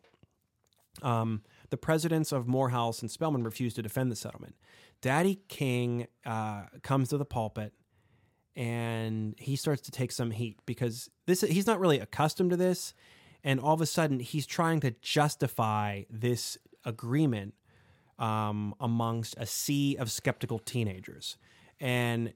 Um, 1.02 1.42
the 1.70 1.76
presidents 1.76 2.32
of 2.32 2.48
Morehouse 2.48 3.02
and 3.02 3.10
Spelman 3.10 3.44
refused 3.44 3.76
to 3.76 3.82
defend 3.82 4.10
the 4.10 4.16
settlement. 4.16 4.56
Daddy 5.00 5.40
King 5.48 6.06
uh, 6.26 6.64
comes 6.82 7.10
to 7.10 7.18
the 7.18 7.24
pulpit 7.24 7.72
and 8.58 9.36
he 9.38 9.54
starts 9.54 9.82
to 9.82 9.92
take 9.92 10.10
some 10.10 10.32
heat 10.32 10.58
because 10.66 11.08
this 11.26 11.42
he's 11.42 11.66
not 11.66 11.78
really 11.78 12.00
accustomed 12.00 12.50
to 12.50 12.56
this, 12.56 12.92
and 13.44 13.60
all 13.60 13.72
of 13.72 13.80
a 13.80 13.86
sudden 13.86 14.18
he's 14.18 14.46
trying 14.46 14.80
to 14.80 14.90
justify 15.00 16.02
this 16.10 16.58
agreement 16.84 17.54
um, 18.18 18.74
amongst 18.80 19.36
a 19.38 19.46
sea 19.46 19.96
of 19.96 20.10
skeptical 20.10 20.58
teenagers, 20.58 21.36
and 21.78 22.32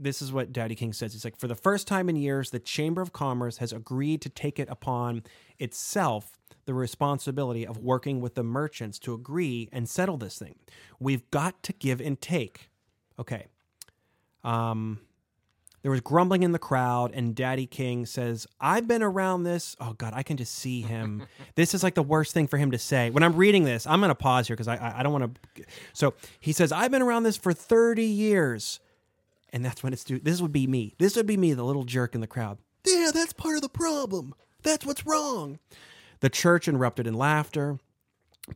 this 0.00 0.22
is 0.22 0.32
what 0.32 0.52
Daddy 0.52 0.74
King 0.74 0.92
says. 0.92 1.12
He's 1.12 1.24
like 1.24 1.38
for 1.38 1.48
the 1.48 1.54
first 1.54 1.86
time 1.86 2.08
in 2.08 2.16
years, 2.16 2.50
the 2.50 2.58
Chamber 2.58 3.02
of 3.02 3.12
Commerce 3.12 3.58
has 3.58 3.72
agreed 3.72 4.20
to 4.22 4.28
take 4.28 4.58
it 4.58 4.68
upon 4.70 5.22
itself 5.58 6.38
the 6.64 6.74
responsibility 6.74 7.66
of 7.66 7.78
working 7.78 8.20
with 8.20 8.34
the 8.34 8.42
merchants 8.42 8.98
to 9.00 9.14
agree 9.14 9.68
and 9.72 9.88
settle 9.88 10.16
this 10.16 10.38
thing. 10.38 10.56
We've 10.98 11.28
got 11.30 11.62
to 11.64 11.72
give 11.72 12.00
and 12.00 12.20
take. 12.20 12.70
Okay. 13.18 13.46
Um, 14.44 15.00
there 15.82 15.90
was 15.90 16.00
grumbling 16.00 16.42
in 16.42 16.52
the 16.52 16.58
crowd, 16.58 17.12
and 17.14 17.34
Daddy 17.34 17.66
King 17.66 18.04
says, 18.04 18.46
I've 18.60 18.86
been 18.86 19.02
around 19.02 19.44
this. 19.44 19.76
Oh, 19.80 19.94
God, 19.94 20.12
I 20.14 20.22
can 20.22 20.36
just 20.36 20.54
see 20.54 20.82
him. 20.82 21.26
this 21.54 21.72
is 21.72 21.82
like 21.82 21.94
the 21.94 22.02
worst 22.02 22.34
thing 22.34 22.46
for 22.46 22.58
him 22.58 22.70
to 22.72 22.78
say. 22.78 23.08
When 23.10 23.22
I'm 23.22 23.34
reading 23.34 23.64
this, 23.64 23.86
I'm 23.86 24.00
going 24.00 24.10
to 24.10 24.14
pause 24.14 24.46
here 24.46 24.56
because 24.56 24.68
I, 24.68 24.76
I, 24.76 25.00
I 25.00 25.02
don't 25.02 25.12
want 25.12 25.34
to. 25.56 25.64
So 25.94 26.14
he 26.38 26.52
says, 26.52 26.70
I've 26.70 26.90
been 26.90 27.02
around 27.02 27.22
this 27.22 27.38
for 27.38 27.54
30 27.54 28.04
years. 28.04 28.80
And 29.52 29.64
that's 29.64 29.82
when 29.82 29.92
it's 29.92 30.04
due. 30.04 30.18
This 30.18 30.40
would 30.40 30.52
be 30.52 30.66
me. 30.66 30.94
This 30.98 31.16
would 31.16 31.26
be 31.26 31.36
me, 31.36 31.52
the 31.54 31.64
little 31.64 31.84
jerk 31.84 32.14
in 32.14 32.20
the 32.20 32.26
crowd. 32.26 32.58
Yeah, 32.86 33.10
that's 33.12 33.32
part 33.32 33.56
of 33.56 33.62
the 33.62 33.68
problem. 33.68 34.34
That's 34.62 34.86
what's 34.86 35.06
wrong. 35.06 35.58
The 36.20 36.30
church 36.30 36.68
erupted 36.68 37.06
in 37.06 37.14
laughter. 37.14 37.78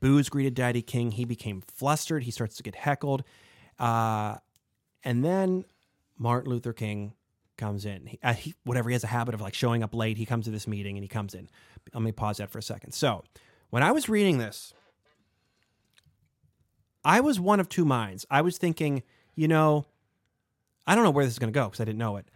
Boos 0.01 0.29
greeted 0.29 0.55
Daddy 0.55 0.83
King. 0.83 1.13
He 1.13 1.25
became 1.25 1.63
flustered. 1.63 2.25
He 2.25 2.31
starts 2.31 2.57
to 2.57 2.63
get 2.63 2.75
heckled. 2.75 3.25
Uh, 3.79 4.37
and 5.03 5.25
then 5.25 5.65
Martin 6.19 6.51
Luther 6.51 6.73
King 6.73 7.15
comes 7.57 7.85
in. 7.85 8.07
He, 8.07 8.19
uh, 8.23 8.35
he, 8.35 8.55
whatever, 8.65 8.89
he 8.89 8.95
has 8.95 9.05
a 9.05 9.09
habit 9.09 9.35
of 9.35 9.41
like 9.41 9.55
showing 9.55 9.83
up 9.83 9.95
late. 9.95 10.17
He 10.17 10.27
comes 10.27 10.45
to 10.47 10.51
this 10.51 10.67
meeting 10.67 10.97
and 10.97 11.05
he 11.05 11.09
comes 11.09 11.35
in. 11.35 11.49
Let 11.93 12.03
me 12.03 12.13
pause 12.13 12.39
that 12.39 12.51
for 12.51 12.59
a 12.59 12.63
second. 12.63 12.93
So, 12.93 13.25
when 13.71 13.83
I 13.83 13.93
was 13.93 14.09
reading 14.09 14.39
this, 14.39 14.73
I 17.05 17.21
was 17.21 17.39
one 17.39 17.61
of 17.61 17.69
two 17.69 17.85
minds. 17.85 18.25
I 18.31 18.41
was 18.41 18.57
thinking, 18.57 19.03
you 19.35 19.49
know, 19.49 19.87
I 20.87 20.95
don't 20.95 21.05
know 21.05 21.11
where 21.11 21.25
this 21.25 21.35
is 21.35 21.39
going 21.39 21.53
to 21.53 21.59
go 21.59 21.67
because 21.67 21.81
I 21.81 21.85
didn't 21.85 21.99
know 21.99 22.17
it. 22.17 22.27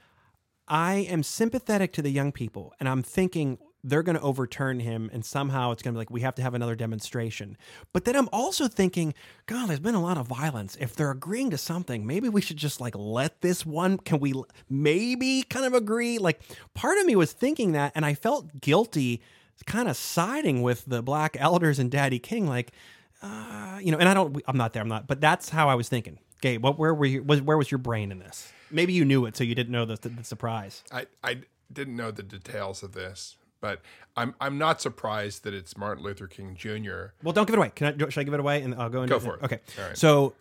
I 0.66 0.94
am 1.08 1.22
sympathetic 1.22 1.92
to 1.94 2.02
the 2.02 2.10
young 2.10 2.30
people, 2.32 2.74
and 2.78 2.88
I'm 2.88 3.02
thinking 3.02 3.58
they're 3.84 4.02
going 4.02 4.16
to 4.16 4.22
overturn 4.22 4.80
him, 4.80 5.08
and 5.12 5.24
somehow 5.24 5.70
it's 5.70 5.82
going 5.82 5.94
to 5.94 5.96
be 5.96 6.00
like 6.00 6.10
we 6.10 6.20
have 6.22 6.34
to 6.34 6.42
have 6.42 6.54
another 6.54 6.74
demonstration. 6.74 7.56
But 7.92 8.04
then 8.04 8.16
I'm 8.16 8.28
also 8.32 8.68
thinking, 8.68 9.14
God, 9.46 9.68
there's 9.68 9.80
been 9.80 9.94
a 9.94 10.02
lot 10.02 10.18
of 10.18 10.26
violence. 10.26 10.76
If 10.80 10.94
they're 10.94 11.10
agreeing 11.10 11.50
to 11.50 11.58
something, 11.58 12.06
maybe 12.06 12.28
we 12.28 12.40
should 12.40 12.56
just 12.56 12.80
like 12.80 12.94
let 12.96 13.40
this 13.40 13.64
one. 13.64 13.98
Can 13.98 14.18
we 14.18 14.34
maybe 14.68 15.42
kind 15.44 15.64
of 15.64 15.74
agree? 15.74 16.18
Like 16.18 16.40
part 16.74 16.98
of 16.98 17.06
me 17.06 17.16
was 17.16 17.32
thinking 17.32 17.72
that, 17.72 17.92
and 17.94 18.04
I 18.04 18.14
felt 18.14 18.60
guilty, 18.60 19.22
kind 19.66 19.88
of 19.88 19.96
siding 19.96 20.62
with 20.62 20.84
the 20.86 21.02
black 21.02 21.36
elders 21.38 21.78
and 21.78 21.90
Daddy 21.90 22.18
King, 22.18 22.46
like. 22.46 22.72
Uh, 23.20 23.80
you 23.82 23.90
know, 23.90 23.98
and 23.98 24.08
I 24.08 24.14
don't. 24.14 24.40
I'm 24.46 24.56
not 24.56 24.72
there. 24.72 24.80
I'm 24.80 24.88
not. 24.88 25.08
But 25.08 25.20
that's 25.20 25.48
how 25.48 25.68
I 25.68 25.74
was 25.74 25.88
thinking. 25.88 26.20
Gabe, 26.40 26.62
what? 26.62 26.78
Where 26.78 26.94
were 26.94 27.06
you? 27.06 27.22
Was 27.22 27.42
where 27.42 27.58
was 27.58 27.70
your 27.70 27.78
brain 27.78 28.12
in 28.12 28.18
this? 28.18 28.52
Maybe 28.70 28.92
you 28.92 29.04
knew 29.04 29.24
it, 29.26 29.36
so 29.36 29.44
you 29.44 29.54
didn't 29.54 29.72
know 29.72 29.84
the, 29.84 29.96
the, 30.08 30.24
surprise. 30.24 30.82
I, 30.92 31.06
I 31.24 31.40
didn't 31.72 31.96
know 31.96 32.10
the 32.10 32.22
details 32.22 32.82
of 32.82 32.92
this, 32.92 33.36
but 33.60 33.80
I'm 34.16 34.34
I'm 34.40 34.58
not 34.58 34.80
surprised 34.80 35.44
that 35.44 35.54
it's 35.54 35.76
Martin 35.76 36.04
Luther 36.04 36.26
King 36.26 36.54
Jr. 36.54 37.12
Well, 37.22 37.32
don't 37.32 37.46
give 37.46 37.54
it 37.54 37.58
away. 37.58 37.72
Can 37.74 37.86
I? 37.86 38.08
Should 38.08 38.20
I 38.20 38.24
give 38.24 38.34
it 38.34 38.40
away? 38.40 38.62
And 38.62 38.74
I'll 38.74 38.90
go 38.90 39.02
into 39.02 39.14
Go 39.14 39.20
for 39.20 39.36
it. 39.36 39.42
Okay. 39.42 39.60
All 39.78 39.86
right. 39.86 39.96
So 39.96 40.34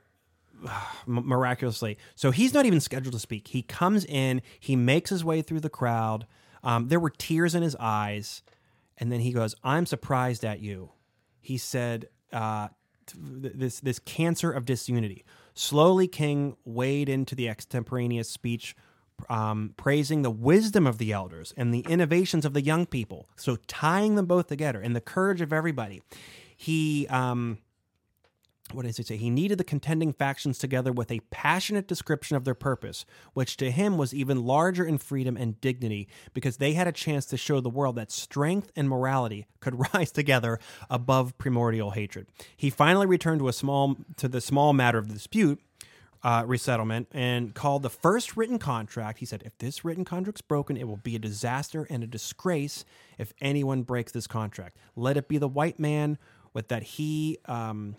miraculously, 1.05 1.97
so 2.15 2.31
he's 2.31 2.53
not 2.53 2.65
even 2.65 2.79
scheduled 2.79 3.13
to 3.13 3.19
speak. 3.19 3.49
He 3.49 3.61
comes 3.61 4.05
in. 4.05 4.41
He 4.59 4.75
makes 4.75 5.09
his 5.09 5.23
way 5.23 5.41
through 5.41 5.61
the 5.61 5.69
crowd. 5.69 6.27
Um, 6.63 6.89
there 6.89 6.99
were 6.99 7.11
tears 7.11 7.55
in 7.55 7.63
his 7.63 7.75
eyes, 7.79 8.43
and 8.97 9.11
then 9.11 9.21
he 9.21 9.31
goes, 9.31 9.55
"I'm 9.63 9.85
surprised 9.85 10.43
at 10.43 10.59
you." 10.59 10.91
He 11.39 11.57
said, 11.57 12.09
uh, 12.33 12.69
"This 13.15 13.79
this 13.79 13.99
cancer 13.99 14.51
of 14.51 14.65
disunity." 14.65 15.23
Slowly, 15.57 16.07
King 16.07 16.55
wade 16.65 17.09
into 17.09 17.33
the 17.33 17.49
extemporaneous 17.49 18.29
speech 18.29 18.75
um, 19.27 19.73
praising 19.75 20.21
the 20.21 20.29
wisdom 20.29 20.85
of 20.85 20.99
the 20.99 21.11
elders 21.11 21.51
and 21.57 21.73
the 21.73 21.79
innovations 21.89 22.45
of 22.45 22.53
the 22.53 22.61
young 22.61 22.85
people. 22.85 23.27
So 23.35 23.57
tying 23.65 24.13
them 24.13 24.27
both 24.27 24.47
together 24.47 24.79
and 24.79 24.95
the 24.95 25.01
courage 25.01 25.41
of 25.41 25.51
everybody. 25.51 26.03
He 26.55 27.07
um, 27.07 27.57
what 28.73 28.85
does 28.85 28.99
it 28.99 29.07
say? 29.07 29.15
He 29.17 29.29
needed 29.29 29.57
the 29.57 29.63
contending 29.63 30.11
factions 30.11 30.57
together 30.57 30.91
with 30.91 31.11
a 31.11 31.21
passionate 31.31 31.87
description 31.87 32.35
of 32.35 32.43
their 32.43 32.53
purpose, 32.53 33.05
which 33.33 33.57
to 33.57 33.71
him 33.71 33.97
was 33.97 34.13
even 34.13 34.43
larger 34.43 34.85
in 34.85 34.97
freedom 34.97 35.37
and 35.37 35.59
dignity 35.61 36.07
because 36.33 36.57
they 36.57 36.73
had 36.73 36.87
a 36.87 36.91
chance 36.91 37.25
to 37.27 37.37
show 37.37 37.61
the 37.61 37.69
world 37.69 37.95
that 37.95 38.11
strength 38.11 38.71
and 38.75 38.89
morality 38.89 39.47
could 39.59 39.93
rise 39.93 40.11
together 40.11 40.59
above 40.89 41.37
primordial 41.37 41.91
hatred. 41.91 42.27
He 42.55 42.69
finally 42.69 43.05
returned 43.05 43.39
to 43.39 43.47
a 43.47 43.53
small 43.53 43.95
to 44.17 44.27
the 44.27 44.41
small 44.41 44.73
matter 44.73 44.97
of 44.97 45.07
the 45.07 45.13
dispute, 45.13 45.61
uh, 46.23 46.43
resettlement, 46.45 47.07
and 47.11 47.53
called 47.53 47.83
the 47.83 47.89
first 47.89 48.35
written 48.35 48.59
contract. 48.59 49.19
He 49.19 49.25
said, 49.25 49.43
"If 49.45 49.57
this 49.59 49.85
written 49.85 50.03
contract's 50.03 50.41
broken, 50.41 50.75
it 50.75 50.87
will 50.87 50.97
be 50.97 51.15
a 51.15 51.19
disaster 51.19 51.87
and 51.89 52.03
a 52.03 52.07
disgrace 52.07 52.83
if 53.17 53.33
anyone 53.39 53.83
breaks 53.83 54.11
this 54.11 54.27
contract. 54.27 54.77
Let 54.95 55.15
it 55.15 55.27
be 55.29 55.37
the 55.37 55.47
white 55.47 55.79
man." 55.79 56.17
With 56.53 56.69
that, 56.69 56.81
he 56.81 57.37
um, 57.45 57.97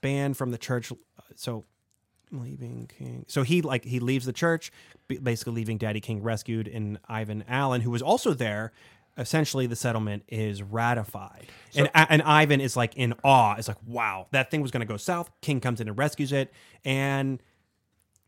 banned 0.00 0.36
from 0.36 0.50
the 0.50 0.58
church. 0.58 0.92
So 1.34 1.64
leaving 2.30 2.90
King. 2.98 3.24
So 3.28 3.42
he 3.42 3.62
like 3.62 3.84
he 3.84 4.00
leaves 4.00 4.26
the 4.26 4.32
church, 4.32 4.70
basically 5.08 5.54
leaving 5.54 5.78
Daddy 5.78 6.00
King 6.00 6.22
rescued, 6.22 6.68
and 6.68 6.98
Ivan 7.08 7.44
Allen, 7.48 7.80
who 7.80 7.90
was 7.90 8.02
also 8.02 8.34
there. 8.34 8.72
Essentially, 9.16 9.66
the 9.66 9.74
settlement 9.74 10.22
is 10.28 10.62
ratified, 10.62 11.48
and 11.74 11.90
and 11.94 12.22
Ivan 12.22 12.60
is 12.60 12.76
like 12.76 12.94
in 12.96 13.14
awe. 13.24 13.56
It's 13.58 13.66
like, 13.66 13.78
wow, 13.84 14.28
that 14.30 14.48
thing 14.48 14.62
was 14.62 14.70
going 14.70 14.80
to 14.80 14.86
go 14.86 14.96
south. 14.96 15.28
King 15.40 15.60
comes 15.60 15.80
in 15.80 15.88
and 15.88 15.98
rescues 15.98 16.30
it, 16.30 16.52
and 16.84 17.42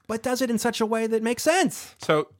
but 0.08 0.24
does 0.24 0.42
it 0.42 0.50
in 0.50 0.58
such 0.58 0.80
a 0.80 0.86
way 0.86 1.06
that 1.06 1.22
makes 1.22 1.44
sense. 1.44 1.94
So 1.98 2.30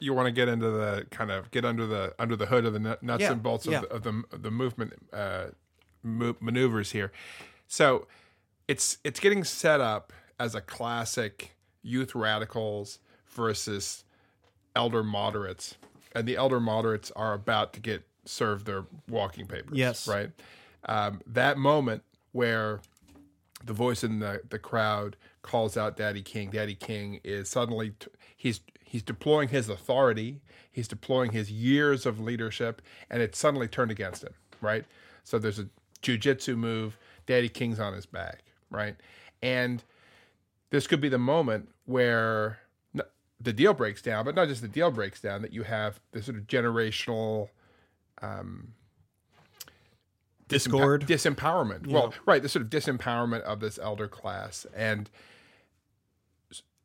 you 0.00 0.12
want 0.12 0.26
to 0.26 0.32
get 0.32 0.48
into 0.48 0.70
the 0.70 1.06
kind 1.10 1.30
of 1.30 1.52
get 1.52 1.64
under 1.64 1.86
the 1.86 2.14
under 2.18 2.34
the 2.34 2.46
hood 2.46 2.64
of 2.64 2.72
the 2.72 2.80
nuts 2.80 3.20
Yeah, 3.20 3.30
and 3.30 3.42
bolts 3.42 3.66
of, 3.66 3.72
yeah. 3.72 3.80
the, 3.82 3.92
of 3.92 4.02
the 4.02 4.22
of 4.32 4.42
the 4.42 4.50
movement 4.50 4.94
uh, 5.12 5.46
maneuvers 6.02 6.90
here. 6.90 7.12
So 7.68 8.08
it's 8.68 8.98
it's 9.02 9.18
getting 9.18 9.42
set 9.44 9.80
up 9.80 10.12
as 10.38 10.54
a 10.54 10.60
classic 10.60 11.56
youth 11.82 12.14
radicals 12.14 13.00
versus 13.26 14.04
elder 14.76 15.02
moderates, 15.02 15.76
and 16.14 16.28
the 16.28 16.36
elder 16.36 16.60
moderates 16.60 17.10
are 17.16 17.34
about 17.34 17.72
to 17.72 17.80
get 17.80 18.04
served 18.24 18.66
their 18.66 18.84
walking 19.08 19.46
papers. 19.46 19.76
Yes. 19.76 20.06
right. 20.06 20.30
Um, 20.84 21.20
that 21.26 21.58
moment 21.58 22.02
where 22.32 22.80
the 23.64 23.72
voice 23.72 24.04
in 24.04 24.20
the, 24.20 24.42
the 24.48 24.58
crowd 24.58 25.16
calls 25.42 25.76
out 25.76 25.96
Daddy 25.96 26.22
King. 26.22 26.50
Daddy 26.50 26.74
King 26.74 27.20
is 27.24 27.48
suddenly 27.48 27.92
t- 27.98 28.08
he's 28.36 28.60
he's 28.84 29.02
deploying 29.02 29.48
his 29.48 29.68
authority, 29.68 30.40
he's 30.70 30.88
deploying 30.88 31.32
his 31.32 31.50
years 31.50 32.06
of 32.06 32.20
leadership, 32.20 32.82
and 33.10 33.22
it's 33.22 33.38
suddenly 33.38 33.66
turned 33.66 33.90
against 33.90 34.22
him. 34.22 34.34
Right. 34.60 34.84
So 35.24 35.38
there's 35.38 35.58
a 35.58 35.68
jujitsu 36.02 36.56
move. 36.56 36.96
Daddy 37.26 37.48
King's 37.48 37.80
on 37.80 37.92
his 37.92 38.06
back. 38.06 38.42
Right. 38.70 38.96
And 39.42 39.82
this 40.70 40.86
could 40.86 41.00
be 41.00 41.08
the 41.08 41.18
moment 41.18 41.68
where 41.86 42.58
the 43.40 43.52
deal 43.52 43.74
breaks 43.74 44.02
down, 44.02 44.24
but 44.24 44.34
not 44.34 44.48
just 44.48 44.62
the 44.62 44.68
deal 44.68 44.90
breaks 44.90 45.20
down. 45.20 45.42
That 45.42 45.52
you 45.52 45.62
have 45.62 46.00
this 46.12 46.26
sort 46.26 46.38
of 46.38 46.46
generational 46.46 47.48
um, 48.20 48.74
Discord. 50.48 51.06
disempowerment. 51.06 51.86
Well, 51.86 52.12
right, 52.26 52.42
the 52.42 52.48
sort 52.48 52.64
of 52.64 52.70
disempowerment 52.70 53.42
of 53.42 53.60
this 53.60 53.78
elder 53.78 54.08
class, 54.08 54.66
and 54.74 55.08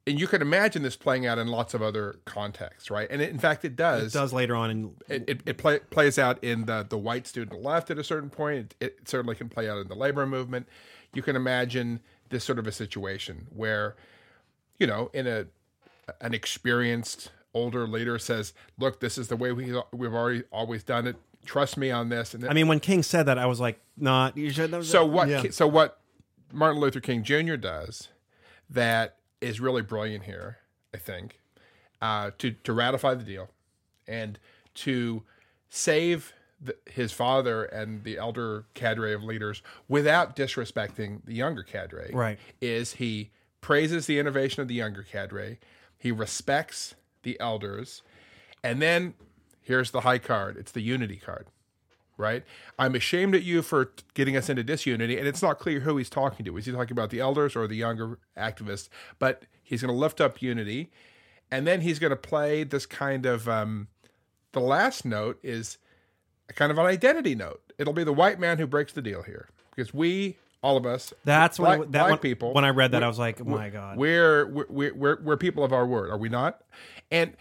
and 0.06 0.20
you 0.20 0.28
can 0.28 0.42
imagine 0.42 0.84
this 0.84 0.98
playing 0.98 1.26
out 1.26 1.40
in 1.40 1.48
lots 1.48 1.74
of 1.74 1.82
other 1.82 2.20
contexts, 2.26 2.92
right? 2.92 3.08
And 3.10 3.22
it, 3.22 3.30
in 3.30 3.40
fact, 3.40 3.64
it 3.64 3.76
does. 3.76 4.14
It 4.14 4.18
does 4.18 4.34
later 4.34 4.56
on 4.56 4.70
in 4.70 4.96
It, 5.08 5.24
it, 5.28 5.42
it 5.46 5.58
play, 5.58 5.80
plays 5.80 6.20
out 6.20 6.44
in 6.44 6.66
the 6.66 6.86
the 6.88 6.98
white 6.98 7.26
student 7.26 7.62
left 7.62 7.90
at 7.90 7.98
a 7.98 8.04
certain 8.04 8.30
point. 8.30 8.58
It, 8.58 8.76
it 8.80 9.08
certainly 9.08 9.36
can 9.36 9.50
play 9.50 9.70
out 9.70 9.80
in 9.80 9.88
the 9.88 9.96
labor 9.96 10.26
movement. 10.28 10.68
You 11.14 11.22
can 11.22 11.36
imagine 11.36 12.00
this 12.30 12.44
sort 12.44 12.60
of 12.60 12.68
a 12.68 12.72
situation 12.72 13.48
where, 13.50 13.96
you 14.80 14.88
know, 14.88 15.10
in 15.14 15.28
a 15.28 15.46
an 16.20 16.34
experienced 16.34 17.32
older 17.54 17.88
leader 17.88 18.20
says, 18.20 18.54
"Look, 18.78 19.00
this 19.00 19.18
is 19.18 19.28
the 19.28 19.36
way 19.36 19.52
we 19.52 19.74
we've 19.92 20.14
already 20.14 20.44
always 20.52 20.84
done 20.84 21.08
it. 21.08 21.16
Trust 21.46 21.78
me 21.78 21.92
on 21.92 22.10
this." 22.10 22.34
And 22.34 22.48
I 22.50 22.54
mean, 22.54 22.68
when 22.68 22.80
King 22.80 23.04
said 23.04 23.28
that, 23.28 23.38
I 23.38 23.46
was 23.46 23.60
like, 23.60 23.80
"Not 23.98 24.36
you 24.38 24.50
should." 24.50 24.86
so 24.86 25.06
what? 25.06 25.30
Yeah. 25.30 25.44
So 25.52 25.68
what? 25.68 26.00
Martin 26.52 26.80
Luther 26.80 27.00
King 27.00 27.24
Jr. 27.24 27.56
does 27.56 28.10
that 28.70 29.18
is 29.42 29.60
really 29.60 29.82
brilliant 29.82 30.24
here. 30.26 30.58
I 30.94 30.98
think 30.98 31.40
uh, 32.02 32.32
to 32.40 32.52
to 32.52 32.74
ratify 32.74 33.16
the 33.16 33.24
deal 33.24 33.50
and 34.08 34.38
to 34.76 35.24
save 35.70 36.34
the, 36.64 36.76
his 36.86 37.12
father 37.12 37.66
and 37.66 38.04
the 38.04 38.18
elder 38.18 38.66
cadre 38.74 39.14
of 39.14 39.24
leaders 39.24 39.62
without 39.88 40.36
disrespecting 40.36 41.24
the 41.26 41.34
younger 41.34 41.64
cadre. 41.64 42.12
Right. 42.14 42.40
Is 42.62 42.94
he 42.94 43.32
praises 43.62 44.06
the 44.06 44.20
innovation 44.20 44.62
of 44.62 44.68
the 44.68 44.76
younger 44.76 45.04
cadre? 45.04 45.60
He 45.98 46.12
respects 46.12 46.96
the 47.24 47.40
elders, 47.40 48.02
and 48.64 48.82
then 48.82 49.14
here's 49.62 49.92
the 49.92 50.02
high 50.02 50.18
card. 50.18 50.58
It's 50.58 50.72
the 50.72 50.82
unity 50.82 51.18
card 51.18 51.48
right? 52.18 52.44
I'm 52.78 52.96
ashamed 52.96 53.36
at 53.36 53.44
you 53.44 53.62
for 53.62 53.92
getting 54.14 54.38
us 54.38 54.50
into 54.50 54.64
disunity, 54.64 55.18
and 55.18 55.28
it's 55.28 55.42
not 55.42 55.60
clear 55.60 55.82
who 55.82 55.98
he's 55.98 56.10
talking 56.10 56.46
to. 56.46 56.58
Is 56.58 56.66
he 56.66 56.72
talking 56.72 56.92
about 56.92 57.10
the 57.10 57.20
elders 57.20 57.56
or 57.56 57.68
the 57.68 57.76
younger 57.76 58.20
activists? 58.38 58.90
But 59.20 59.44
he's 59.64 59.82
going 59.82 59.94
to 59.94 60.00
lift 60.00 60.22
up 60.22 60.42
unity, 60.42 60.92
and 61.52 61.66
then 61.66 61.82
he's 61.82 62.00
going 62.00 62.12
to 62.12 62.16
play 62.16 62.64
this 62.64 62.86
kind 62.86 63.26
of. 63.26 63.50
Um, 63.50 63.88
the 64.52 64.60
last 64.60 65.04
note 65.04 65.40
is 65.42 65.80
kind 66.56 66.72
of 66.72 66.78
an 66.78 66.86
identity 66.86 67.36
note. 67.36 67.62
It'll 67.78 67.94
be 67.94 68.04
the 68.04 68.14
white 68.14 68.40
man 68.40 68.58
who 68.60 68.68
breaks 68.68 68.94
the 68.94 69.02
deal 69.02 69.24
here, 69.24 69.50
because 69.76 69.94
we, 69.94 70.38
all 70.62 70.78
of 70.78 70.86
us, 70.86 71.14
That's 71.26 71.58
black, 71.58 71.80
when 71.80 71.92
that 71.92 72.00
black 72.02 72.10
one, 72.12 72.20
people. 72.20 72.54
When 72.54 72.66
I 72.66 72.70
read 72.70 72.92
that, 72.92 73.00
we- 73.00 73.06
I 73.06 73.08
was 73.08 73.20
like, 73.20 73.42
"Oh 73.42 73.46
my 73.46 73.70
god!" 73.70 73.98
we're 73.98 74.46
we're, 74.48 74.94
we're 74.94 75.22
we're 75.22 75.38
people 75.38 75.64
of 75.64 75.74
our 75.74 75.86
word, 75.86 76.10
are 76.10 76.18
we 76.18 76.30
not? 76.30 76.62
And 77.12 77.36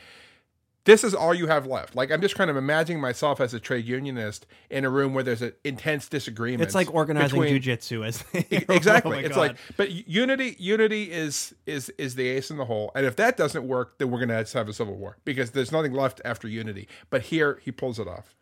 this 0.84 1.04
is 1.04 1.14
all 1.14 1.32
you 1.32 1.46
have 1.46 1.64
left. 1.64 1.94
Like 1.94 2.10
I'm 2.10 2.20
just 2.20 2.34
kind 2.34 2.50
of 2.50 2.56
imagining 2.56 3.00
myself 3.00 3.40
as 3.40 3.54
a 3.54 3.60
trade 3.60 3.84
unionist 3.86 4.46
in 4.68 4.84
a 4.84 4.90
room 4.90 5.14
where 5.14 5.22
there's 5.22 5.40
an 5.40 5.52
intense 5.62 6.08
disagreement. 6.08 6.62
It's 6.62 6.74
like 6.74 6.92
organizing 6.92 7.40
between- 7.40 7.62
jujitsu 7.62 8.04
as 8.04 8.24
exactly. 8.50 9.18
Oh 9.18 9.20
it's 9.20 9.28
God. 9.36 9.36
like, 9.36 9.56
but 9.76 9.92
unity, 10.08 10.56
unity 10.58 11.12
is 11.12 11.54
is 11.66 11.88
is 11.98 12.16
the 12.16 12.26
ace 12.26 12.50
in 12.50 12.56
the 12.56 12.64
hole. 12.64 12.90
And 12.96 13.06
if 13.06 13.14
that 13.16 13.36
doesn't 13.36 13.68
work, 13.68 13.98
then 13.98 14.10
we're 14.10 14.18
going 14.18 14.30
to 14.30 14.34
have 14.34 14.48
to 14.48 14.58
have 14.58 14.68
a 14.68 14.72
civil 14.72 14.96
war 14.96 15.18
because 15.24 15.52
there's 15.52 15.70
nothing 15.70 15.92
left 15.92 16.20
after 16.24 16.48
unity. 16.48 16.88
But 17.10 17.22
here, 17.22 17.60
he 17.62 17.70
pulls 17.70 18.00
it 18.00 18.08
off. 18.08 18.34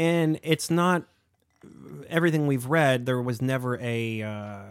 And 0.00 0.40
it's 0.42 0.70
not 0.70 1.04
everything 2.08 2.46
we've 2.46 2.64
read. 2.64 3.04
There 3.04 3.20
was 3.20 3.42
never 3.42 3.78
a. 3.80 4.22
Uh, 4.22 4.62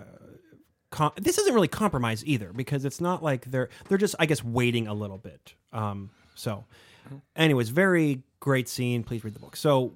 com- 0.90 1.12
this 1.18 1.38
isn't 1.38 1.54
really 1.54 1.68
compromise 1.68 2.26
either 2.26 2.52
because 2.52 2.84
it's 2.84 3.00
not 3.00 3.22
like 3.22 3.46
they're 3.46 3.70
they're 3.88 4.00
just 4.00 4.16
I 4.20 4.26
guess 4.26 4.44
waiting 4.44 4.88
a 4.88 4.94
little 4.94 5.20
bit. 5.20 5.54
Um, 5.72 6.10
so, 6.34 6.66
anyways, 7.36 7.70
very 7.70 8.24
great 8.40 8.68
scene. 8.68 9.04
Please 9.04 9.24
read 9.24 9.36
the 9.36 9.40
book. 9.40 9.56
So 9.56 9.94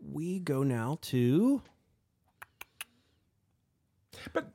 we 0.00 0.38
go 0.38 0.62
now 0.62 0.98
to 1.02 1.62
But 4.32 4.52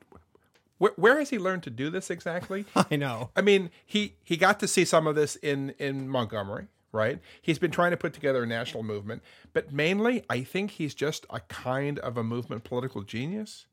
where, 0.77 0.93
where 0.95 1.19
has 1.19 1.29
he 1.29 1.39
learned 1.39 1.63
to 1.63 1.69
do 1.69 1.89
this 1.89 2.09
exactly? 2.09 2.65
I 2.89 2.95
know 2.95 3.31
I 3.35 3.41
mean, 3.41 3.69
he 3.85 4.15
he 4.23 4.37
got 4.37 4.61
to 4.61 4.67
see 4.67 4.85
some 4.85 5.07
of 5.07 5.15
this 5.15 5.35
in 5.35 5.73
in 5.77 6.07
Montgomery, 6.07 6.67
right? 6.91 7.19
He's 7.41 7.59
been 7.59 7.71
trying 7.71 7.91
to 7.91 7.97
put 7.97 8.13
together 8.13 8.43
a 8.43 8.47
national 8.47 8.83
movement, 8.83 9.21
but 9.53 9.71
mainly, 9.71 10.23
I 10.29 10.43
think 10.43 10.71
he's 10.71 10.93
just 10.93 11.25
a 11.29 11.39
kind 11.41 11.99
of 11.99 12.17
a 12.17 12.23
movement 12.23 12.63
political 12.63 13.01
genius. 13.01 13.65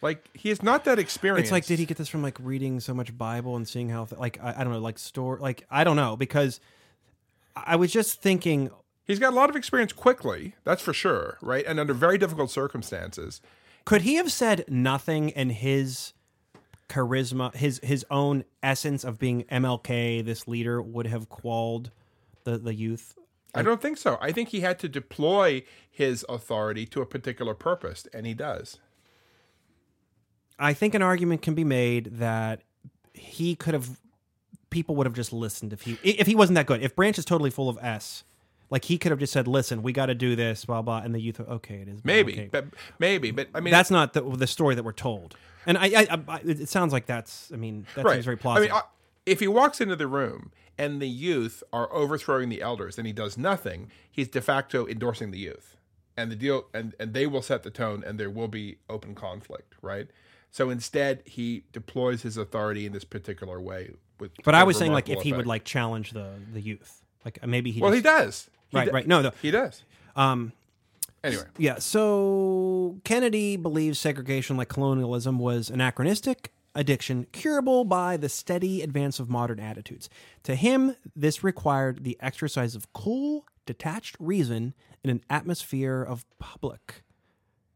Like 0.00 0.28
he 0.34 0.50
is 0.50 0.62
not 0.62 0.84
that 0.84 0.98
experienced. 0.98 1.44
It's 1.44 1.52
like, 1.52 1.66
did 1.66 1.78
he 1.78 1.86
get 1.86 1.96
this 1.96 2.08
from 2.08 2.22
like 2.22 2.36
reading 2.40 2.80
so 2.80 2.92
much 2.92 3.16
Bible 3.16 3.54
and 3.56 3.68
seeing 3.68 3.88
how, 3.88 4.08
like, 4.18 4.42
I, 4.42 4.56
I 4.58 4.64
don't 4.64 4.72
know, 4.72 4.80
like 4.80 4.98
store, 4.98 5.38
like, 5.38 5.64
I 5.70 5.84
don't 5.84 5.96
know, 5.96 6.16
because 6.16 6.60
I 7.54 7.76
was 7.76 7.92
just 7.92 8.20
thinking, 8.20 8.70
He's 9.04 9.18
got 9.18 9.32
a 9.32 9.36
lot 9.36 9.50
of 9.50 9.56
experience 9.56 9.92
quickly, 9.92 10.54
that's 10.64 10.80
for 10.80 10.92
sure, 10.92 11.38
right? 11.42 11.64
And 11.66 11.80
under 11.80 11.92
very 11.92 12.18
difficult 12.18 12.50
circumstances. 12.50 13.40
could 13.84 14.02
he 14.02 14.14
have 14.14 14.30
said 14.30 14.64
nothing 14.68 15.32
and 15.32 15.50
his 15.50 16.12
charisma, 16.88 17.54
his 17.54 17.80
his 17.82 18.06
own 18.10 18.44
essence 18.62 19.02
of 19.02 19.18
being 19.18 19.42
MLK, 19.44 20.24
this 20.24 20.46
leader, 20.46 20.80
would 20.80 21.08
have 21.08 21.28
quelled 21.28 21.90
the 22.44 22.58
the 22.58 22.74
youth? 22.74 23.14
I 23.54 23.62
don't 23.62 23.82
think 23.82 23.98
so. 23.98 24.18
I 24.20 24.32
think 24.32 24.48
he 24.48 24.60
had 24.60 24.78
to 24.78 24.88
deploy 24.88 25.62
his 25.90 26.24
authority 26.28 26.86
to 26.86 27.02
a 27.02 27.06
particular 27.06 27.54
purpose, 27.54 28.06
and 28.14 28.26
he 28.26 28.32
does. 28.32 28.78
I 30.58 30.72
think 30.72 30.94
an 30.94 31.02
argument 31.02 31.42
can 31.42 31.54
be 31.54 31.64
made 31.64 32.18
that 32.18 32.62
he 33.12 33.54
could 33.54 33.74
have 33.74 34.00
people 34.70 34.96
would 34.96 35.06
have 35.06 35.14
just 35.14 35.32
listened 35.32 35.72
if 35.72 35.82
he 35.82 35.98
if 36.02 36.26
he 36.26 36.34
wasn't 36.34 36.54
that 36.54 36.66
good. 36.66 36.82
If 36.82 36.96
Branch 36.96 37.18
is 37.18 37.24
totally 37.24 37.50
full 37.50 37.68
of 37.68 37.78
S, 37.82 38.24
like 38.70 38.86
he 38.86 38.96
could 38.96 39.10
have 39.10 39.18
just 39.18 39.32
said, 39.32 39.46
"Listen, 39.46 39.82
we 39.82 39.92
got 39.92 40.06
to 40.06 40.14
do 40.14 40.34
this," 40.34 40.64
blah 40.64 40.80
blah, 40.82 41.02
and 41.04 41.14
the 41.14 41.20
youth, 41.20 41.38
okay, 41.40 41.76
it 41.76 41.88
is 41.88 42.04
Maybe, 42.04 42.32
okay. 42.32 42.48
but 42.50 42.66
maybe, 42.98 43.30
but 43.30 43.48
I 43.54 43.60
mean, 43.60 43.70
that's 43.70 43.90
not 43.90 44.14
the, 44.14 44.22
the 44.22 44.46
story 44.46 44.74
that 44.74 44.82
we're 44.82 44.92
told. 44.92 45.36
And 45.66 45.78
I, 45.78 45.86
I, 45.86 46.20
I 46.26 46.40
it 46.44 46.68
sounds 46.68 46.92
like 46.92 47.06
that's. 47.06 47.52
I 47.52 47.56
mean, 47.56 47.86
that 47.94 48.08
seems 48.08 48.24
very 48.24 48.38
plausible. 48.38 48.72
I 48.72 48.74
mean, 48.74 48.82
if 49.26 49.40
he 49.40 49.48
walks 49.48 49.80
into 49.80 49.96
the 49.96 50.06
room 50.06 50.52
and 50.78 51.00
the 51.00 51.08
youth 51.08 51.62
are 51.72 51.92
overthrowing 51.92 52.48
the 52.48 52.62
elders 52.62 52.98
and 52.98 53.06
he 53.06 53.12
does 53.12 53.36
nothing, 53.38 53.90
he's 54.10 54.28
de 54.28 54.40
facto 54.40 54.86
endorsing 54.86 55.30
the 55.30 55.38
youth. 55.38 55.76
And 56.16 56.30
the 56.30 56.36
deal 56.36 56.66
and, 56.74 56.94
and 57.00 57.14
they 57.14 57.26
will 57.26 57.42
set 57.42 57.62
the 57.62 57.70
tone 57.70 58.02
and 58.06 58.18
there 58.18 58.30
will 58.30 58.48
be 58.48 58.76
open 58.90 59.14
conflict, 59.14 59.74
right? 59.80 60.08
So 60.50 60.68
instead 60.68 61.22
he 61.24 61.64
deploys 61.72 62.22
his 62.22 62.36
authority 62.36 62.84
in 62.84 62.92
this 62.92 63.04
particular 63.04 63.60
way 63.60 63.92
with 64.18 64.32
But 64.44 64.54
I 64.54 64.64
was 64.64 64.76
saying 64.76 64.92
like 64.92 65.04
if 65.04 65.10
remarkable 65.10 65.24
he 65.24 65.32
would 65.34 65.46
like 65.46 65.64
challenge 65.64 66.10
the 66.10 66.34
the 66.52 66.60
youth, 66.60 67.02
like 67.24 67.44
maybe 67.46 67.70
he. 67.70 67.80
Well 67.80 67.90
just, 67.90 67.98
he 67.98 68.02
does. 68.02 68.50
He 68.68 68.76
right, 68.76 68.84
do- 68.86 68.90
right. 68.92 69.06
No, 69.06 69.22
no. 69.22 69.30
He 69.40 69.50
does. 69.50 69.82
Um, 70.16 70.52
Anyway. 71.24 71.44
yeah. 71.56 71.78
So 71.78 72.98
Kennedy 73.04 73.56
believes 73.56 73.98
segregation, 73.98 74.56
like 74.56 74.68
colonialism, 74.68 75.38
was 75.38 75.70
anachronistic 75.70 76.52
addiction 76.74 77.26
curable 77.32 77.84
by 77.84 78.16
the 78.16 78.28
steady 78.28 78.82
advance 78.82 79.20
of 79.20 79.28
modern 79.28 79.60
attitudes. 79.60 80.08
To 80.44 80.54
him, 80.54 80.96
this 81.14 81.44
required 81.44 82.04
the 82.04 82.16
exercise 82.20 82.74
of 82.74 82.92
cool, 82.92 83.46
detached 83.66 84.16
reason 84.18 84.74
in 85.04 85.10
an 85.10 85.22
atmosphere 85.28 86.02
of 86.02 86.24
public. 86.38 87.02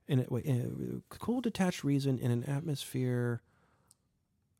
In 0.08 0.20
a, 0.20 0.26
wait, 0.28 0.44
in 0.44 1.02
a 1.10 1.16
cool, 1.18 1.40
detached 1.40 1.84
reason 1.84 2.18
in 2.18 2.30
an 2.30 2.44
atmosphere 2.44 3.42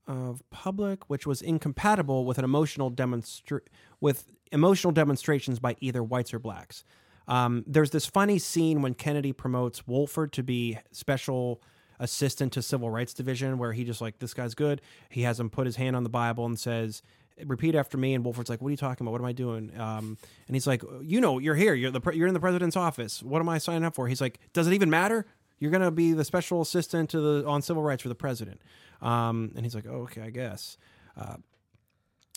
of 0.06 0.42
public, 0.50 1.08
which 1.08 1.26
was 1.26 1.42
incompatible 1.42 2.24
with 2.24 2.38
an 2.38 2.44
emotional 2.44 2.90
demonstra- 2.90 3.60
with 4.00 4.26
emotional 4.52 4.92
demonstrations 4.92 5.58
by 5.58 5.76
either 5.80 6.02
whites 6.02 6.32
or 6.32 6.38
blacks. 6.38 6.84
Um, 7.28 7.64
there's 7.66 7.90
this 7.90 8.06
funny 8.06 8.38
scene 8.38 8.82
when 8.82 8.94
Kennedy 8.94 9.32
promotes 9.32 9.82
Wofford 9.82 10.30
to 10.32 10.42
be 10.42 10.78
special 10.92 11.60
assistant 11.98 12.52
to 12.54 12.62
civil 12.62 12.90
rights 12.90 13.14
division, 13.14 13.58
where 13.58 13.72
he 13.72 13.84
just 13.84 14.00
like 14.00 14.18
this 14.18 14.34
guy's 14.34 14.54
good. 14.54 14.80
He 15.08 15.22
has 15.22 15.38
him 15.40 15.50
put 15.50 15.66
his 15.66 15.76
hand 15.76 15.96
on 15.96 16.02
the 16.02 16.08
Bible 16.08 16.46
and 16.46 16.58
says, 16.58 17.02
"Repeat 17.44 17.74
after 17.74 17.96
me." 17.96 18.14
And 18.14 18.24
Wofford's 18.24 18.50
like, 18.50 18.60
"What 18.60 18.68
are 18.68 18.72
you 18.72 18.76
talking 18.76 19.04
about? 19.04 19.12
What 19.12 19.20
am 19.20 19.26
I 19.26 19.32
doing?" 19.32 19.78
Um, 19.78 20.18
and 20.46 20.56
he's 20.56 20.66
like, 20.66 20.82
"You 21.02 21.20
know, 21.20 21.38
you're 21.38 21.54
here. 21.54 21.74
You're 21.74 21.90
the 21.90 22.00
pre- 22.00 22.16
you're 22.16 22.28
in 22.28 22.34
the 22.34 22.40
president's 22.40 22.76
office. 22.76 23.22
What 23.22 23.40
am 23.40 23.48
I 23.48 23.58
signing 23.58 23.84
up 23.84 23.94
for?" 23.94 24.08
He's 24.08 24.20
like, 24.20 24.38
"Does 24.52 24.66
it 24.66 24.72
even 24.72 24.90
matter? 24.90 25.26
You're 25.58 25.70
gonna 25.70 25.90
be 25.90 26.12
the 26.12 26.24
special 26.24 26.60
assistant 26.60 27.10
to 27.10 27.20
the 27.20 27.46
on 27.46 27.62
civil 27.62 27.82
rights 27.82 28.02
for 28.02 28.08
the 28.08 28.14
president." 28.14 28.60
Um, 29.02 29.52
and 29.56 29.64
he's 29.64 29.74
like, 29.74 29.86
oh, 29.86 30.02
"Okay, 30.02 30.22
I 30.22 30.30
guess." 30.30 30.76
Uh, 31.16 31.36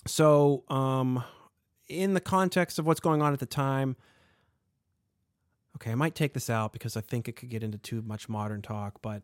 so, 0.06 0.64
um, 0.70 1.24
in 1.88 2.14
the 2.14 2.22
context 2.22 2.80
of 2.80 2.86
what's 2.86 3.00
going 3.00 3.22
on 3.22 3.34
at 3.34 3.40
the 3.40 3.46
time, 3.46 3.98
okay, 5.76 5.92
I 5.92 5.96
might 5.96 6.16
take 6.16 6.34
this 6.34 6.50
out 6.50 6.72
because 6.72 6.96
I 6.96 7.02
think 7.02 7.28
it 7.28 7.34
could 7.34 7.50
get 7.50 7.64
into 7.64 7.78
too 7.78 8.02
much 8.02 8.30
modern 8.30 8.62
talk, 8.62 9.02
but 9.02 9.24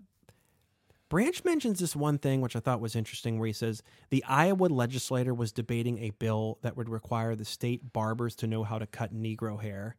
Branch 1.08 1.43
mentions 1.43 1.80
this 1.80 1.95
one 1.95 2.18
thing 2.18 2.41
which 2.41 2.56
I 2.56 2.60
thought 2.60 2.82
was 2.82 2.95
interesting 2.95 3.38
where 3.38 3.47
he 3.47 3.53
says 3.53 3.84
the 4.10 4.24
Iowa 4.28 4.66
legislator 4.66 5.34
was 5.34 5.51
debating 5.51 5.99
a 5.99 6.10
bill 6.12 6.58
that 6.64 6.76
would 6.76 6.89
require 6.89 7.36
the 7.36 7.45
state 7.45 7.93
barbers 7.93 8.36
to 8.38 8.47
know 8.47 8.64
how 8.64 8.80
to 8.80 8.88
cut 8.88 9.14
Negro 9.14 9.62
hair. 9.62 9.97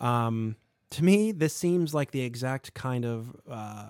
Um, 0.00 0.56
to 0.90 1.04
me, 1.04 1.32
this 1.32 1.54
seems 1.54 1.94
like 1.94 2.10
the 2.10 2.22
exact 2.22 2.74
kind 2.74 3.04
of 3.04 3.34
uh, 3.48 3.88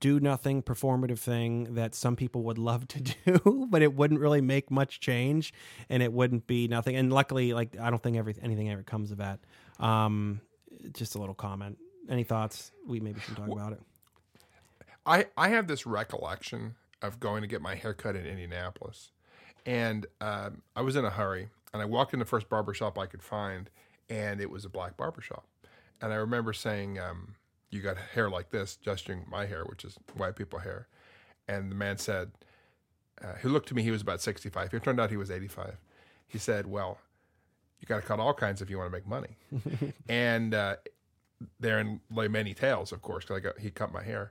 do 0.00 0.20
nothing 0.20 0.62
performative 0.62 1.18
thing 1.18 1.74
that 1.74 1.94
some 1.94 2.16
people 2.16 2.42
would 2.44 2.58
love 2.58 2.86
to 2.88 3.00
do, 3.24 3.66
but 3.70 3.82
it 3.82 3.94
wouldn't 3.94 4.20
really 4.20 4.40
make 4.40 4.70
much 4.70 5.00
change 5.00 5.52
and 5.88 6.02
it 6.02 6.12
wouldn't 6.12 6.46
be 6.46 6.68
nothing. 6.68 6.96
And 6.96 7.12
luckily, 7.12 7.54
like, 7.54 7.78
I 7.78 7.90
don't 7.90 8.02
think 8.02 8.16
every, 8.16 8.34
anything 8.42 8.70
ever 8.70 8.82
comes 8.82 9.10
of 9.10 9.18
that. 9.18 9.40
Um, 9.78 10.40
just 10.92 11.14
a 11.14 11.18
little 11.18 11.34
comment. 11.34 11.78
Any 12.08 12.24
thoughts? 12.24 12.72
We 12.86 13.00
maybe 13.00 13.20
should 13.20 13.36
talk 13.36 13.48
about 13.48 13.72
it. 13.72 13.80
I, 15.06 15.26
I 15.36 15.48
have 15.48 15.68
this 15.68 15.86
recollection 15.86 16.74
of 17.00 17.20
going 17.20 17.42
to 17.42 17.46
get 17.48 17.62
my 17.62 17.76
hair 17.76 17.94
cut 17.94 18.16
in 18.16 18.26
Indianapolis. 18.26 19.12
And 19.64 20.06
um, 20.20 20.62
I 20.74 20.82
was 20.82 20.96
in 20.96 21.04
a 21.04 21.10
hurry 21.10 21.48
and 21.72 21.80
I 21.80 21.84
walked 21.84 22.12
in 22.12 22.18
the 22.18 22.24
first 22.24 22.48
barber 22.48 22.74
shop 22.74 22.98
I 22.98 23.06
could 23.06 23.22
find 23.22 23.70
and 24.08 24.40
it 24.40 24.50
was 24.50 24.64
a 24.64 24.68
black 24.68 24.96
barber 24.96 25.20
shop. 25.20 25.46
And 26.00 26.12
I 26.12 26.16
remember 26.16 26.52
saying, 26.52 26.98
um, 26.98 27.36
You 27.70 27.80
got 27.80 27.96
hair 27.96 28.28
like 28.28 28.50
this, 28.50 28.76
gesturing 28.76 29.24
my 29.28 29.46
hair, 29.46 29.64
which 29.64 29.84
is 29.84 29.96
white 30.14 30.36
people 30.36 30.60
hair. 30.60 30.88
And 31.48 31.70
the 31.70 31.76
man 31.76 31.98
said, 31.98 32.30
uh, 33.22 33.34
Who 33.40 33.48
looked 33.48 33.68
to 33.68 33.74
me, 33.74 33.82
he 33.82 33.90
was 33.90 34.02
about 34.02 34.20
65. 34.20 34.74
It 34.74 34.82
turned 34.82 35.00
out 35.00 35.10
he 35.10 35.16
was 35.16 35.30
85. 35.30 35.76
He 36.28 36.38
said, 36.38 36.66
Well, 36.66 36.98
you 37.80 37.86
got 37.86 38.00
to 38.00 38.06
cut 38.06 38.20
all 38.20 38.34
kinds 38.34 38.62
if 38.62 38.70
you 38.70 38.78
want 38.78 38.88
to 38.88 38.92
make 38.96 39.06
money. 39.06 39.36
and 40.08 40.54
uh, 40.54 40.76
therein 41.60 42.00
lay 42.10 42.28
many 42.28 42.54
tales, 42.54 42.92
of 42.92 43.02
course, 43.02 43.24
because 43.24 43.52
he 43.60 43.70
cut 43.70 43.92
my 43.92 44.02
hair. 44.02 44.30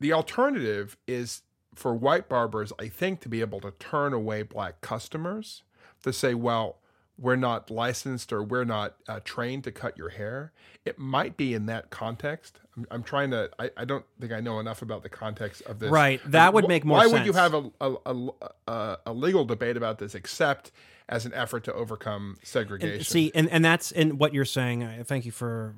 The 0.00 0.12
alternative 0.12 0.96
is 1.06 1.42
for 1.74 1.94
white 1.94 2.28
barbers, 2.28 2.72
I 2.78 2.88
think, 2.88 3.20
to 3.20 3.28
be 3.28 3.40
able 3.40 3.60
to 3.60 3.70
turn 3.72 4.12
away 4.12 4.42
black 4.42 4.80
customers 4.80 5.62
to 6.02 6.12
say, 6.12 6.34
well, 6.34 6.78
we're 7.18 7.36
not 7.36 7.70
licensed 7.70 8.32
or 8.32 8.42
we're 8.42 8.64
not 8.64 8.96
uh, 9.06 9.20
trained 9.24 9.64
to 9.64 9.70
cut 9.70 9.96
your 9.96 10.08
hair. 10.08 10.52
It 10.84 10.98
might 10.98 11.36
be 11.36 11.54
in 11.54 11.66
that 11.66 11.90
context. 11.90 12.58
I'm, 12.76 12.86
I'm 12.90 13.02
trying 13.02 13.30
to, 13.30 13.50
I, 13.58 13.70
I 13.76 13.84
don't 13.84 14.04
think 14.20 14.32
I 14.32 14.40
know 14.40 14.58
enough 14.58 14.82
about 14.82 15.02
the 15.02 15.08
context 15.08 15.62
of 15.62 15.78
this. 15.78 15.90
Right. 15.90 16.20
That 16.26 16.52
would 16.52 16.64
Wh- 16.64 16.68
make 16.68 16.84
more 16.84 16.98
Why 16.98 17.06
would 17.06 17.24
you 17.24 17.32
have 17.34 17.54
a, 17.54 17.70
a, 17.80 17.94
a, 18.06 18.28
a, 18.66 18.98
a 19.06 19.12
legal 19.12 19.44
debate 19.44 19.76
about 19.76 19.98
this 19.98 20.14
except 20.14 20.72
as 21.08 21.26
an 21.26 21.32
effort 21.34 21.64
to 21.64 21.74
overcome 21.74 22.38
segregation? 22.42 23.04
See, 23.04 23.30
and, 23.34 23.48
and 23.50 23.64
that's 23.64 23.92
and 23.92 24.18
what 24.18 24.34
you're 24.34 24.44
saying. 24.44 25.04
Thank 25.04 25.24
you 25.24 25.32
for 25.32 25.74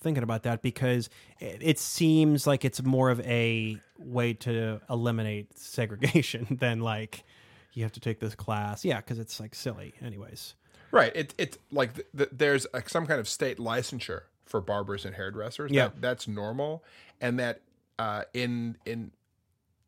thinking 0.00 0.22
about 0.22 0.44
that 0.44 0.62
because 0.62 1.08
it, 1.40 1.78
seems 1.78 2.46
like 2.46 2.64
it's 2.64 2.82
more 2.82 3.10
of 3.10 3.20
a 3.20 3.78
way 3.98 4.32
to 4.34 4.80
eliminate 4.88 5.58
segregation 5.58 6.46
than 6.50 6.80
like 6.80 7.24
you 7.72 7.82
have 7.82 7.92
to 7.92 8.00
take 8.00 8.20
this 8.20 8.34
class. 8.34 8.84
Yeah, 8.84 8.96
because 8.98 9.18
it's 9.18 9.40
like 9.40 9.54
silly, 9.54 9.94
anyways. 10.02 10.54
Right. 10.90 11.14
It, 11.14 11.34
it's 11.38 11.58
like 11.70 11.94
th- 11.94 12.06
th- 12.16 12.30
there's 12.32 12.66
a, 12.72 12.82
some 12.88 13.06
kind 13.06 13.20
of 13.20 13.28
state 13.28 13.58
licensure 13.58 14.22
for 14.46 14.60
barbers 14.60 15.04
and 15.04 15.14
hairdressers. 15.14 15.70
Yeah. 15.70 15.88
That, 15.88 16.00
that's 16.00 16.28
normal. 16.28 16.82
And 17.20 17.38
that 17.38 17.60
uh, 17.98 18.24
in 18.32 18.76
in 18.86 19.12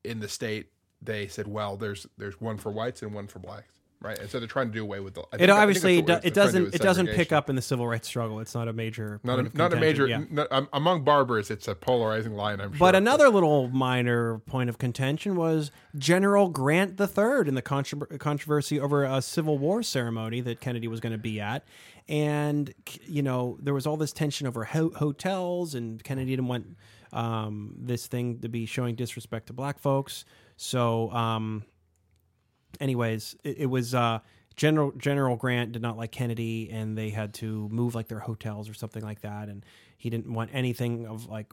in 0.05 0.21
the 0.21 0.29
state 0.29 0.71
they 1.03 1.27
said, 1.27 1.49
well, 1.49 1.77
there's 1.77 2.07
there's 2.19 2.41
one 2.41 2.59
for 2.59 2.71
whites 2.71 3.03
and 3.03 3.15
one 3.15 3.27
for 3.27 3.39
blacks. 3.39 3.80
Right. 4.03 4.19
And 4.19 4.31
so 4.31 4.39
they're 4.39 4.49
trying 4.49 4.69
to 4.69 4.73
do 4.73 4.83
away 4.83 5.01
with 5.01 5.13
the. 5.13 5.21
I 5.21 5.25
think- 5.25 5.35
It 5.43 5.47
think 5.49 5.59
obviously 5.59 6.01
do, 6.01 6.13
it 6.15 6.23
do 6.23 6.31
doesn't 6.31 6.65
with 6.65 6.75
it 6.75 6.81
doesn't 6.81 7.07
pick 7.09 7.33
up 7.33 7.51
in 7.51 7.57
the 7.57 7.61
civil 7.61 7.87
rights 7.87 8.09
struggle. 8.09 8.41
It's 8.41 8.55
not 8.55 8.67
a 8.67 8.73
major 8.73 9.21
Not 9.23 9.41
a, 9.41 9.57
not 9.57 9.75
a 9.75 9.77
major. 9.77 10.07
yeah. 10.07 10.23
not- 10.31 10.49
um, 10.51 10.69
among 10.73 11.05
barbers, 11.05 11.51
it's 11.51 11.69
a 11.69 11.75
polarizing 11.75 12.33
line. 12.35 12.61
I'm 12.63 12.73
sure. 12.73 12.79
But 12.79 12.95
another 12.95 13.29
little 13.29 13.69
minor 13.69 14.39
point 14.47 14.71
of 14.71 14.79
contention 14.79 15.37
was 15.37 15.71
General 15.99 16.49
Grant 16.49 16.99
III 16.99 17.47
in 17.47 17.55
the 17.55 17.63
contro- 17.63 18.07
controversy 18.19 18.81
over 18.81 19.05
a 19.05 19.21
Civil 19.21 19.59
War 19.59 19.83
ceremony 19.83 20.41
that 20.41 20.61
Kennedy 20.61 20.89
was 20.89 21.01
going 21.01 21.13
to 21.13 21.19
be 21.19 21.39
at. 21.39 21.65
And, 22.09 22.73
you 23.07 23.23
know, 23.23 23.59
there 23.61 23.75
was 23.75 23.87
all 23.87 23.99
this 23.99 24.13
tension 24.13 24.47
over 24.47 24.65
ho- 24.65 24.93
hotels, 24.97 25.75
and 25.75 26.03
Kennedy 26.03 26.31
didn't 26.31 26.49
want 26.49 26.77
um, 27.13 27.75
this 27.79 28.07
thing 28.07 28.39
to 28.41 28.49
be 28.49 28.65
showing 28.67 28.95
disrespect 28.95 29.49
to 29.49 29.53
black 29.53 29.79
folks. 29.79 30.25
So, 30.57 31.11
um, 31.13 31.65
anyways, 32.81 33.37
it, 33.45 33.59
it 33.59 33.67
was. 33.67 33.95
Uh, 33.95 34.21
General 34.57 34.93
General 34.99 35.37
Grant 35.37 35.73
did 35.73 35.81
not 35.81 35.97
like 35.97 36.11
Kennedy, 36.13 36.69
and 36.71 36.99
they 36.99 37.09
had 37.11 37.33
to 37.35 37.69
move 37.71 37.95
like 37.95 38.09
their 38.09 38.19
hotels 38.19 38.69
or 38.69 38.75
something 38.75 39.03
like 39.03 39.21
that. 39.23 39.49
And 39.49 39.65
he 39.97 40.11
didn't 40.11 40.31
want 40.35 40.51
anything 40.53 41.07
of 41.07 41.27
like 41.31 41.51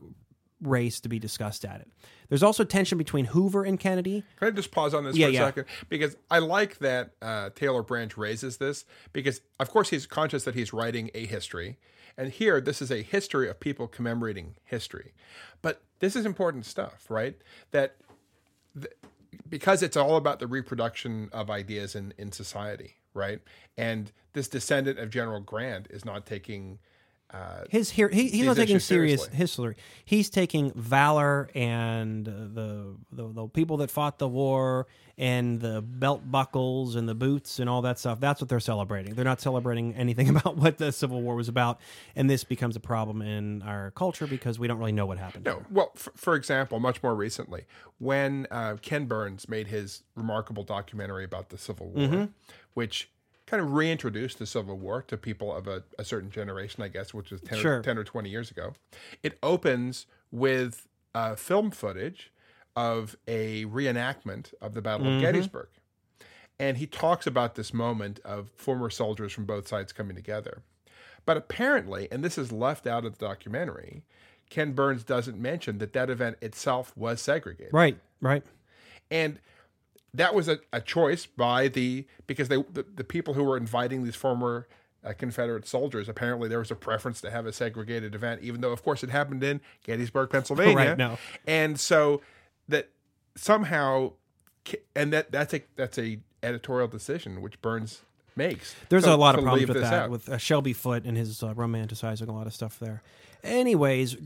race 0.62 1.00
to 1.02 1.08
be 1.08 1.20
discussed 1.20 1.64
at 1.64 1.80
it. 1.80 1.88
There's 2.28 2.44
also 2.44 2.64
tension 2.66 2.98
between 2.98 3.26
Hoover 3.26 3.64
and 3.64 3.80
Kennedy. 3.80 4.24
Can 4.40 4.48
I 4.50 4.52
just 4.52 4.72
pause 4.72 4.94
on 4.94 5.06
this 5.06 5.16
Yeah, 5.16 5.28
for 5.28 5.30
a 5.30 5.34
yeah. 5.34 5.46
second? 5.46 5.66
Because 5.88 6.18
I 6.30 6.40
like 6.40 6.80
that 6.80 7.12
uh, 7.22 7.52
Taylor 7.56 7.84
Branch 7.84 8.18
raises 8.18 8.58
this 8.58 8.84
because, 9.14 9.40
of 9.60 9.70
course, 9.70 9.90
he's 9.90 10.06
conscious 10.06 10.44
that 10.44 10.56
he's 10.56 10.74
writing 10.74 11.10
a 11.14 11.26
history. 11.28 11.78
And 12.18 12.32
here, 12.32 12.60
this 12.60 12.82
is 12.82 12.92
a 12.92 13.04
history 13.04 13.48
of 13.48 13.60
people 13.60 13.88
commemorating 13.88 14.56
history. 14.66 15.14
But 15.62 15.84
this 16.00 16.16
is 16.16 16.26
important 16.26 16.66
stuff, 16.66 17.06
right? 17.10 17.38
That 17.72 17.96
th- 18.74 18.92
because 19.50 19.84
it's 19.84 19.98
all 19.98 20.16
about 20.16 20.40
the 20.40 20.48
reproduction 20.48 21.30
of 21.32 21.50
ideas 21.50 21.96
in, 21.96 22.14
in 22.18 22.32
society, 22.32 22.96
right? 23.14 23.40
And 23.78 24.12
this 24.34 24.48
descendant 24.48 25.00
of 25.00 25.10
General 25.10 25.40
Grant 25.40 25.88
is 25.90 26.06
not 26.06 26.26
taking. 26.26 26.80
Uh, 27.32 27.66
His 27.70 27.90
here 27.90 28.08
he, 28.08 28.30
he's 28.30 28.46
not 28.46 28.56
taking 28.56 28.80
serious 28.80 29.22
seriously. 29.24 29.38
history. 29.38 29.76
He's 30.06 30.30
taking 30.30 30.72
valor 30.74 31.50
and 31.54 32.28
uh, 32.28 32.32
the, 32.32 32.96
the 33.12 33.28
the 33.28 33.48
people 33.50 33.78
that 33.78 33.92
fought 33.92 34.18
the 34.18 34.30
war 34.30 34.88
and 35.18 35.60
the 35.62 35.82
belt 35.82 36.30
buckles 36.30 36.96
and 36.96 37.10
the 37.10 37.16
boots 37.16 37.58
and 37.60 37.68
all 37.70 37.82
that 37.82 37.98
stuff. 37.98 38.20
That's 38.20 38.40
what 38.40 38.50
they're 38.50 38.60
celebrating. 38.60 39.16
They're 39.16 39.26
not 39.26 39.42
celebrating 39.42 39.96
anything 39.96 40.30
about 40.36 40.58
what 40.58 40.78
the 40.78 40.92
Civil 40.92 41.22
War 41.22 41.36
was 41.36 41.48
about. 41.50 41.80
And 42.16 42.30
this 42.30 42.44
becomes 42.44 42.76
a 42.76 42.80
problem 42.80 43.22
in 43.22 43.62
our 43.64 43.92
culture 43.92 44.28
because 44.28 44.60
we 44.60 44.68
don't 44.68 44.78
really 44.78 44.92
know 44.92 45.06
what 45.08 45.18
happened. 45.18 45.46
No, 45.46 45.64
well, 45.72 45.92
for, 45.96 46.12
for 46.16 46.36
example, 46.36 46.80
much 46.80 47.02
more 47.02 47.16
recently, 47.16 47.66
when 47.98 48.46
uh, 48.52 48.78
Ken 48.82 49.06
Burns 49.06 49.50
made 49.50 49.68
his 49.68 50.04
remarkable 50.16 50.64
documentary 50.64 51.24
about 51.24 51.50
the 51.50 51.58
Civil 51.58 51.88
War, 51.90 52.08
Mm-hmm. 52.08 52.26
which 52.76 53.10
kind 53.48 53.64
of 53.64 53.72
reintroduced 53.74 54.38
the 54.40 54.46
Civil 54.46 54.78
War 54.78 55.02
to 55.04 55.18
people 55.18 55.56
of 55.56 55.68
a, 55.68 55.82
a 55.98 56.04
certain 56.06 56.30
generation, 56.30 56.84
I 56.84 56.90
guess, 56.90 57.14
which 57.14 57.32
was 57.32 57.42
10, 57.42 57.58
Sure. 57.60 57.78
or, 57.78 57.82
10 57.82 57.98
or 57.98 58.04
20 58.04 58.30
years 58.30 58.52
ago, 58.52 58.74
it 59.24 59.40
opens 59.42 60.06
with 60.32 60.88
uh, 61.16 61.34
film 61.36 61.72
footage 61.72 62.32
of 62.78 63.18
a 63.28 63.66
reenactment 63.66 64.54
of 64.62 64.74
the 64.76 64.82
Battle 64.82 65.08
Mm-hmm. 65.08 65.16
of 65.18 65.22
Gettysburg. 65.22 65.68
And 66.60 66.78
he 66.78 66.86
talks 66.88 67.26
about 67.28 67.56
this 67.56 67.74
moment 67.74 68.20
of 68.24 68.52
former 68.56 68.90
soldiers 68.92 69.34
from 69.34 69.46
both 69.46 69.68
sides 69.68 69.92
coming 69.92 70.16
together. 70.16 70.62
But 71.26 71.38
apparently, 71.38 72.08
and 72.12 72.24
this 72.24 72.38
is 72.38 72.52
left 72.52 72.88
out 72.88 73.04
of 73.04 73.18
the 73.18 73.26
documentary, 73.26 74.04
Ken 74.50 74.72
Burns 74.74 75.04
doesn't 75.04 75.40
mention 75.40 75.80
that 75.80 75.94
that 75.94 76.10
event 76.10 76.38
itself 76.42 76.94
was 76.96 77.20
segregated. 77.20 77.74
Right, 77.74 77.98
right. 78.22 78.44
And 79.12 79.40
that 80.14 80.34
was 80.34 80.48
a, 80.48 80.60
a 80.72 80.80
choice 80.82 81.26
by 81.26 81.68
the 81.68 82.06
because 82.28 82.48
they 82.48 82.58
the, 82.58 82.86
the 82.96 83.04
people 83.04 83.34
who 83.34 83.44
were 83.44 83.58
inviting 83.58 84.04
these 84.04 84.16
former 84.16 84.68
uh, 85.04 85.14
Confederate 85.14 85.68
soldiers 85.68 86.08
apparently 86.10 86.48
there 86.50 86.60
was 86.60 86.72
a 86.72 86.76
preference 86.76 87.22
to 87.22 87.30
have 87.32 87.46
a 87.46 87.52
segregated 87.54 88.16
event, 88.16 88.42
even 88.42 88.62
though 88.62 88.72
of 88.72 88.84
course 88.84 89.04
it 89.04 89.10
happened 89.10 89.44
in 89.44 89.62
Gettysburg, 89.84 90.30
Pennsylvania. 90.30 90.76
Right, 90.76 90.98
no. 90.98 91.18
and 91.46 91.80
so 91.80 92.22
that 92.68 92.90
somehow, 93.36 94.14
and 94.96 95.14
that 95.14 95.32
that's 95.32 95.54
a 95.54 95.62
that's 95.76 95.98
a 95.98 96.20
editorial 96.44 96.88
decision 96.88 97.42
which 97.42 97.62
Burns 97.62 98.02
makes. 98.36 98.76
There's 98.90 99.04
to- 99.04 99.14
a 99.14 99.16
lot 99.16 99.36
of 99.36 99.44
problems 99.44 99.68
with 99.68 99.82
that, 99.82 99.94
out. 99.94 100.10
with 100.10 100.30
uh, 100.30 100.38
Shelby 100.38 100.74
Foote 100.74 101.06
and 101.06 101.18
his 101.18 101.44
uh, 101.44 101.54
romanticizing 101.54 102.28
a 102.28 102.32
lot 102.32 102.48
of 102.48 102.54
stuff 102.54 102.80
there. 102.80 103.02
Anyways, 103.44 104.18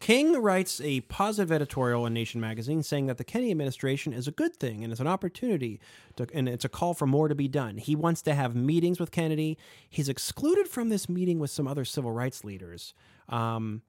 King 0.00 0.40
writes 0.40 0.80
a 0.80 1.00
positive 1.02 1.50
editorial 1.50 2.06
in 2.06 2.14
Nation 2.14 2.40
magazine 2.40 2.82
saying 2.82 3.06
that 3.06 3.18
the 3.18 3.24
Kennedy 3.24 3.50
administration 3.50 4.12
is 4.12 4.28
a 4.28 4.30
good 4.30 4.56
thing 4.56 4.84
and 4.84 4.92
it's 4.92 5.00
an 5.00 5.06
opportunity 5.06 5.80
to, 6.16 6.26
and 6.32 6.48
it's 6.48 6.64
a 6.64 6.68
call 6.68 6.94
for 6.94 7.06
more 7.06 7.28
to 7.28 7.34
be 7.34 7.48
done. 7.48 7.78
He 7.78 7.96
wants 7.96 8.22
to 8.22 8.34
have 8.34 8.54
meetings 8.54 9.00
with 9.00 9.10
Kennedy. 9.10 9.58
He's 9.90 10.08
excluded 10.08 10.68
from 10.68 10.88
this 10.88 11.08
meeting 11.08 11.38
with 11.38 11.50
some 11.50 11.66
other 11.66 11.84
civil 11.84 12.12
rights 12.12 12.44
leaders. 12.44 12.94
Um, 13.28 13.82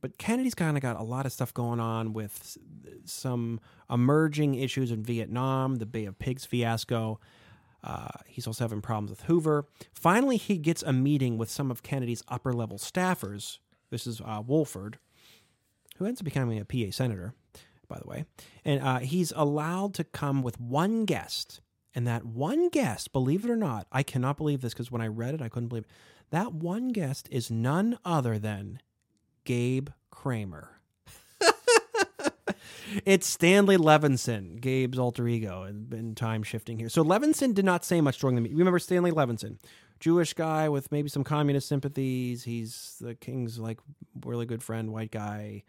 but 0.00 0.18
Kennedy's 0.18 0.54
kind 0.54 0.76
of 0.76 0.82
got 0.82 0.98
a 0.98 1.02
lot 1.02 1.26
of 1.26 1.32
stuff 1.32 1.52
going 1.52 1.80
on 1.80 2.12
with 2.12 2.56
some 3.04 3.60
emerging 3.90 4.54
issues 4.54 4.90
in 4.90 5.02
Vietnam, 5.02 5.76
the 5.76 5.86
Bay 5.86 6.04
of 6.04 6.18
Pigs 6.18 6.44
fiasco. 6.44 7.18
Uh, 7.82 8.08
he's 8.26 8.46
also 8.46 8.64
having 8.64 8.80
problems 8.80 9.10
with 9.10 9.22
Hoover. 9.22 9.66
Finally, 9.92 10.36
he 10.36 10.58
gets 10.58 10.82
a 10.82 10.92
meeting 10.92 11.38
with 11.38 11.50
some 11.50 11.70
of 11.70 11.82
Kennedy's 11.82 12.22
upper 12.28 12.52
level 12.52 12.78
staffers. 12.78 13.58
This 13.90 14.06
is 14.06 14.20
uh, 14.20 14.42
Wofford, 14.42 14.94
who 15.96 16.06
ends 16.06 16.20
up 16.20 16.24
becoming 16.24 16.58
a 16.58 16.64
PA 16.64 16.90
senator, 16.90 17.34
by 17.88 17.98
the 17.98 18.08
way. 18.08 18.24
And 18.64 18.82
uh, 18.82 18.98
he's 18.98 19.32
allowed 19.34 19.94
to 19.94 20.04
come 20.04 20.42
with 20.42 20.60
one 20.60 21.04
guest. 21.04 21.60
And 21.94 22.06
that 22.06 22.24
one 22.24 22.68
guest, 22.68 23.12
believe 23.12 23.44
it 23.44 23.50
or 23.50 23.56
not, 23.56 23.86
I 23.90 24.02
cannot 24.02 24.36
believe 24.36 24.60
this 24.60 24.74
because 24.74 24.90
when 24.92 25.02
I 25.02 25.08
read 25.08 25.34
it, 25.34 25.42
I 25.42 25.48
couldn't 25.48 25.68
believe 25.68 25.84
it. 25.84 25.90
That 26.30 26.52
one 26.52 26.88
guest 26.88 27.28
is 27.30 27.50
none 27.50 27.98
other 28.04 28.38
than 28.38 28.80
Gabe 29.48 29.88
Kramer. 30.10 30.78
it's 33.06 33.26
Stanley 33.26 33.78
Levison, 33.78 34.58
Gabe's 34.60 34.98
alter 34.98 35.26
ego, 35.26 35.62
and 35.62 35.88
been 35.88 36.14
time 36.14 36.42
shifting 36.42 36.78
here. 36.78 36.90
So 36.90 37.00
Levison 37.00 37.54
did 37.54 37.64
not 37.64 37.82
say 37.82 38.02
much 38.02 38.18
during 38.18 38.36
the 38.36 38.42
meeting. 38.42 38.58
Remember 38.58 38.78
Stanley 38.78 39.10
Levison, 39.10 39.58
Jewish 40.00 40.34
guy 40.34 40.68
with 40.68 40.92
maybe 40.92 41.08
some 41.08 41.24
communist 41.24 41.66
sympathies. 41.66 42.44
He's 42.44 42.98
the 43.00 43.14
king's 43.14 43.58
like 43.58 43.78
really 44.22 44.44
good 44.44 44.62
friend, 44.62 44.92
white 44.92 45.12
guy. 45.12 45.62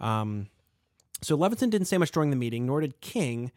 Um, 0.00 0.48
so 1.20 1.36
Levison 1.36 1.68
didn't 1.68 1.88
say 1.88 1.98
much 1.98 2.12
during 2.12 2.30
the 2.30 2.36
meeting, 2.36 2.64
nor 2.64 2.80
did 2.80 3.02
King. 3.02 3.52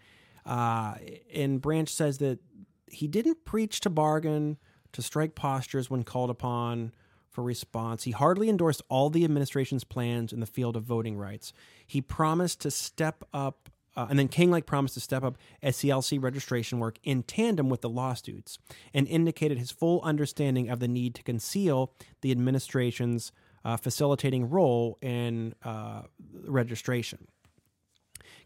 Uh, 0.45 0.95
and 1.33 1.61
Branch 1.61 1.87
says 1.87 2.17
that 2.17 2.39
he 2.87 3.07
didn't 3.07 3.45
preach 3.45 3.79
to 3.79 3.89
bargain, 3.89 4.57
to 4.91 5.01
strike 5.01 5.35
postures 5.35 5.89
when 5.89 6.03
called 6.03 6.29
upon 6.29 6.91
for 7.31 7.43
response. 7.43 8.03
He 8.03 8.11
hardly 8.11 8.49
endorsed 8.49 8.81
all 8.89 9.09
the 9.09 9.23
administration's 9.23 9.83
plans 9.83 10.33
in 10.33 10.39
the 10.39 10.45
field 10.45 10.75
of 10.75 10.83
voting 10.83 11.17
rights. 11.17 11.53
He 11.85 12.01
promised 12.01 12.61
to 12.61 12.71
step 12.71 13.23
up, 13.33 13.69
uh, 13.95 14.07
and 14.09 14.17
then 14.17 14.27
King 14.27 14.51
like 14.51 14.65
promised 14.65 14.95
to 14.95 14.99
step 14.99 15.23
up 15.23 15.37
SCLC 15.63 16.21
registration 16.21 16.79
work 16.79 16.97
in 17.03 17.23
tandem 17.23 17.69
with 17.69 17.81
the 17.81 17.89
lawsuits, 17.89 18.57
and 18.93 19.07
indicated 19.07 19.57
his 19.57 19.71
full 19.71 20.01
understanding 20.01 20.69
of 20.69 20.79
the 20.79 20.87
need 20.87 21.15
to 21.15 21.23
conceal 21.23 21.93
the 22.21 22.31
administration's 22.31 23.31
uh, 23.65 23.77
facilitating 23.77 24.49
role 24.49 24.97
in 25.01 25.53
uh, 25.63 26.03
registration. 26.45 27.27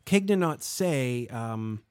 King 0.06 0.26
did 0.26 0.40
not 0.40 0.64
say 0.64 1.28
um, 1.28 1.82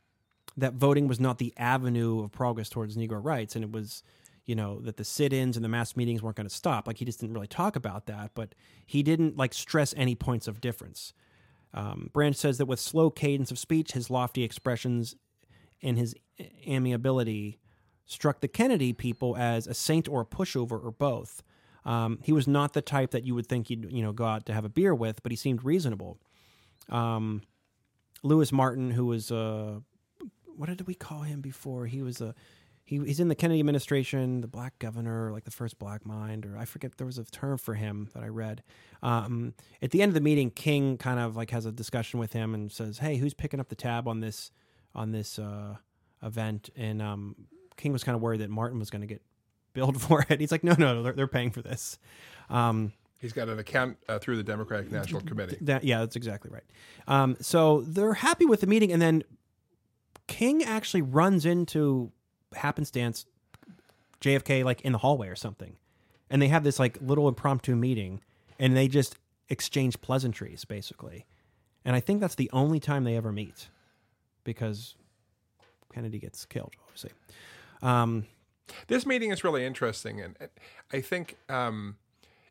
that 0.57 0.75
voting 0.75 1.09
was 1.09 1.21
not 1.21 1.39
the 1.39 1.55
avenue 1.57 2.23
of 2.23 2.33
progress 2.33 2.69
towards 2.69 2.97
Negro 2.97 3.25
rights, 3.25 3.55
and 3.57 3.65
it 3.65 3.73
was, 3.73 4.03
you 4.45 4.55
know, 4.55 4.81
that 4.81 4.97
the 4.97 5.05
sit-ins 5.05 5.57
and 5.57 5.65
the 5.65 5.69
mass 5.69 5.97
meetings 5.97 6.23
weren't 6.23 6.37
going 6.37 6.49
to 6.49 6.55
stop. 6.55 6.87
Like 6.87 6.99
he 6.99 7.05
just 7.05 7.21
didn't 7.21 7.35
really 7.35 7.47
talk 7.47 7.77
about 7.77 8.07
that, 8.07 8.33
but 8.35 8.55
he 8.87 9.03
didn't 9.03 9.37
like 9.37 9.55
stress 9.55 9.95
any 9.97 10.15
points 10.15 10.49
of 10.49 10.61
difference. 10.61 11.13
Um, 11.75 12.11
Branch 12.13 12.37
says 12.37 12.59
that 12.59 12.67
with 12.67 12.81
slow 12.81 13.11
cadence 13.11 13.51
of 13.51 13.59
speech, 13.59 13.93
his 13.93 14.11
lofty 14.11 14.43
expressions, 14.43 15.17
and 15.83 15.97
his 15.97 16.15
amiability 16.67 17.59
struck 18.05 18.41
the 18.41 18.49
Kennedy 18.49 18.93
people 18.93 19.37
as 19.37 19.67
a 19.67 19.75
saint 19.75 20.09
or 20.09 20.23
a 20.23 20.27
pushover 20.27 20.83
or 20.85 20.91
both. 20.91 21.43
Um, 21.85 22.19
he 22.23 22.33
was 22.33 22.47
not 22.47 22.75
the 22.75 22.83
type 22.83 23.11
that 23.13 23.25
you 23.25 23.35
would 23.35 23.47
think 23.47 23.71
you'd 23.71 23.91
you 23.91 24.03
know 24.03 24.13
go 24.13 24.25
out 24.25 24.47
to 24.47 24.53
have 24.53 24.65
a 24.65 24.69
beer 24.69 24.95
with, 24.95 25.23
but 25.23 25.33
he 25.33 25.37
seemed 25.37 25.65
reasonable. 25.65 26.19
Um, 26.89 27.43
Louis 28.23 28.53
Martin, 28.53 28.93
who 28.93 29.07
was 29.07 29.33
uh, 29.33 29.81
what 30.57 30.69
did 30.69 30.87
we 30.87 30.95
call 30.95 31.23
him 31.23 31.41
before? 31.41 31.87
He 31.87 32.03
was 32.03 32.21
a 32.21 32.35
he, 32.85 32.99
he's 32.99 33.21
in 33.21 33.29
the 33.29 33.35
Kennedy 33.35 33.61
administration, 33.61 34.41
the 34.41 34.49
black 34.49 34.79
governor, 34.79 35.31
like 35.33 35.45
the 35.45 35.51
first 35.51 35.79
black 35.79 36.05
mind, 36.05 36.45
or 36.45 36.57
I 36.59 36.65
forget 36.65 36.97
there 36.97 37.07
was 37.07 37.19
a 37.19 37.25
term 37.25 37.59
for 37.59 37.75
him 37.75 38.09
that 38.15 38.23
I 38.23 38.29
read. 38.29 38.63
Um, 39.03 39.55
at 39.81 39.93
the 39.93 40.03
end 40.03 40.11
of 40.11 40.15
the 40.15 40.21
meeting, 40.21 40.51
King 40.51 40.99
kind 40.99 41.21
of 41.21 41.37
like 41.37 41.51
has 41.51 41.65
a 41.65 41.73
discussion 41.73 42.19
with 42.19 42.33
him 42.33 42.55
and 42.55 42.71
says, 42.73 42.99
"Hey, 42.99 43.17
who's 43.17 43.35
picking 43.35 43.61
up 43.61 43.69
the 43.69 43.77
tab 43.77 44.09
on 44.09 44.21
this 44.21 44.51
on 44.95 45.13
this 45.13 45.39
uh, 45.39 45.77
event?" 46.23 46.71
And 46.77 47.01
um, 47.01 47.37
King 47.77 47.93
was 47.93 48.03
kind 48.03 48.17
of 48.17 48.23
worried 48.23 48.41
that 48.41 48.51
Martin 48.51 48.79
was 48.79 48.91
going 48.91 49.03
to 49.03 49.07
get 49.07 49.23
billed 49.73 50.01
for 50.03 50.27
it. 50.29 50.41
He's 50.41 50.53
like, 50.53 50.65
"No, 50.65 50.75
no, 50.77 51.03
they're, 51.03 51.13
they're 51.13 51.29
paying 51.29 51.51
for 51.51 51.63
this." 51.63 51.99
Um, 52.51 52.93
He's 53.21 53.33
got 53.33 53.49
an 53.49 53.61
account 53.61 53.99
uh, 54.09 54.19
through 54.19 54.37
the 54.37 54.43
Democratic 54.43 54.91
National 54.91 55.21
Committee. 55.21 55.57
that 55.61 55.85
yeah, 55.85 56.01
that's 56.01 56.17
exactly 56.17 56.51
right. 56.51 56.65
Um, 57.07 57.37
so 57.41 57.83
they're 57.83 58.15
happy 58.15 58.47
with 58.47 58.61
the 58.61 58.67
meeting, 58.67 58.91
and 58.91 59.01
then 59.01 59.23
King 60.27 60.65
actually 60.65 61.03
runs 61.03 61.47
into 61.47 62.11
happenstance 62.55 63.27
JFK 64.21 64.65
like 64.65 64.81
in 64.83 64.93
the 64.93 64.99
hallway 64.99 65.29
or 65.29 65.37
something, 65.37 65.77
and 66.31 66.41
they 66.41 66.49
have 66.49 66.65
this 66.65 66.79
like 66.79 66.99
little 67.01 67.29
impromptu 67.29 67.75
meeting, 67.75 68.21
and 68.59 68.77
they 68.77 68.89
just 68.89 69.17
exchange 69.49 70.01
pleasantries 70.01 70.65
basically, 70.65 71.27
and 71.85 71.97
I 71.97 72.01
think 72.01 72.21
that's 72.21 72.37
the 72.37 72.51
only 72.53 72.81
time 72.81 73.05
they 73.05 73.17
ever 73.17 73.33
meet, 73.33 73.69
because 74.45 74.95
Kennedy 75.93 76.19
gets 76.19 76.45
killed, 76.47 76.73
obviously. 76.87 77.11
Um, 77.83 78.27
This 78.87 79.05
meeting 79.05 79.33
is 79.33 79.45
really 79.45 79.67
interesting, 79.67 80.21
and 80.21 80.37
I 80.93 81.01
think 81.01 81.37
um, 81.49 81.97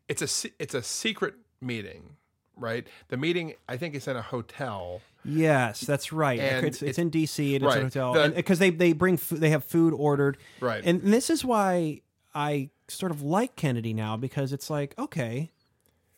it's 0.07 0.21
a 0.21 0.51
it's 0.59 0.73
a 0.73 0.83
secret 0.83 1.35
meeting, 1.61 2.17
right? 2.55 2.85
The 3.07 3.17
meeting 3.17 3.53
I 3.69 3.77
think 3.77 3.95
is 3.95 4.07
in 4.07 4.17
a 4.17 4.21
hotel. 4.21 5.01
Yes, 5.23 5.81
that's 5.81 6.11
right. 6.11 6.39
And 6.39 6.65
it's, 6.65 6.81
it's 6.81 6.97
it- 6.97 7.01
in 7.01 7.11
DC 7.11 7.55
and 7.55 7.63
it's 7.63 7.75
a 7.75 7.77
right. 7.77 7.83
hotel 7.83 8.13
The- 8.13 8.29
because 8.29 8.59
uh, 8.59 8.61
they 8.65 8.69
they 8.71 8.93
bring 8.93 9.17
food, 9.17 9.39
they 9.39 9.49
have 9.51 9.63
food 9.63 9.93
ordered. 9.93 10.37
Right. 10.59 10.83
And 10.83 11.01
this 11.01 11.29
is 11.29 11.45
why 11.45 12.01
I 12.33 12.69
sort 12.87 13.11
of 13.11 13.21
like 13.21 13.55
Kennedy 13.55 13.93
now 13.93 14.17
because 14.17 14.51
it's 14.53 14.69
like 14.69 14.93
okay, 14.97 15.51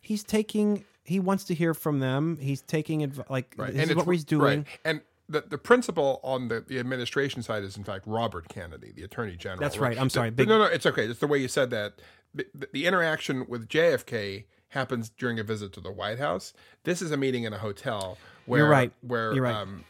he's 0.01 0.24
taking 0.24 0.86
he 1.04 1.20
wants 1.20 1.43
to 1.45 1.54
hear 1.54 1.74
from 1.74 1.99
them. 1.99 2.38
He's 2.41 2.62
taking 2.62 3.04
adv- 3.04 3.26
like 3.30 3.54
Right. 3.58 3.74
this 3.74 3.89
is 3.89 3.95
what 3.95 4.08
he's 4.10 4.24
doing. 4.24 4.60
Right. 4.60 4.68
And 4.86 5.01
the, 5.30 5.41
the 5.41 5.58
principal 5.58 6.20
on 6.24 6.47
the, 6.49 6.62
the 6.62 6.80
administration 6.80 7.41
side 7.43 7.64
is 7.64 7.76
in 7.78 7.84
fact 7.84 8.06
Robert 8.08 8.47
Kennedy, 8.49 8.91
the 8.95 9.04
Attorney 9.04 9.36
General. 9.36 9.60
That's 9.62 9.78
right. 9.78 9.97
I'm 9.99 10.10
sorry. 10.10 10.30
the- 10.30 10.36
Big- 10.38 10.47
no, 10.49 10.58
no, 10.60 10.66
it's 10.66 10.86
okay. 10.86 11.06
It's 11.06 11.20
the 11.20 11.28
way 11.28 11.39
you 11.39 11.47
said 11.47 11.70
that. 11.72 11.93
The, 12.36 12.47
the 12.74 12.88
interaction 12.88 13.45
with 13.47 13.68
JFK 13.70 14.45
happens 14.74 15.10
during 15.18 15.40
a 15.40 15.44
visit 15.44 15.72
to 15.74 15.82
the 15.82 15.92
White 15.92 16.20
House. 16.20 16.54
This 16.84 17.02
is 17.02 17.12
a 17.12 17.18
meeting 17.18 17.44
in 17.44 17.54
a 17.54 17.58
hotel 17.58 18.18
where 18.46 18.62
You're 18.62 18.70
right. 18.70 18.92
where 19.02 19.34
You're 19.34 19.44
right. 19.44 19.56
Um, 19.56 19.84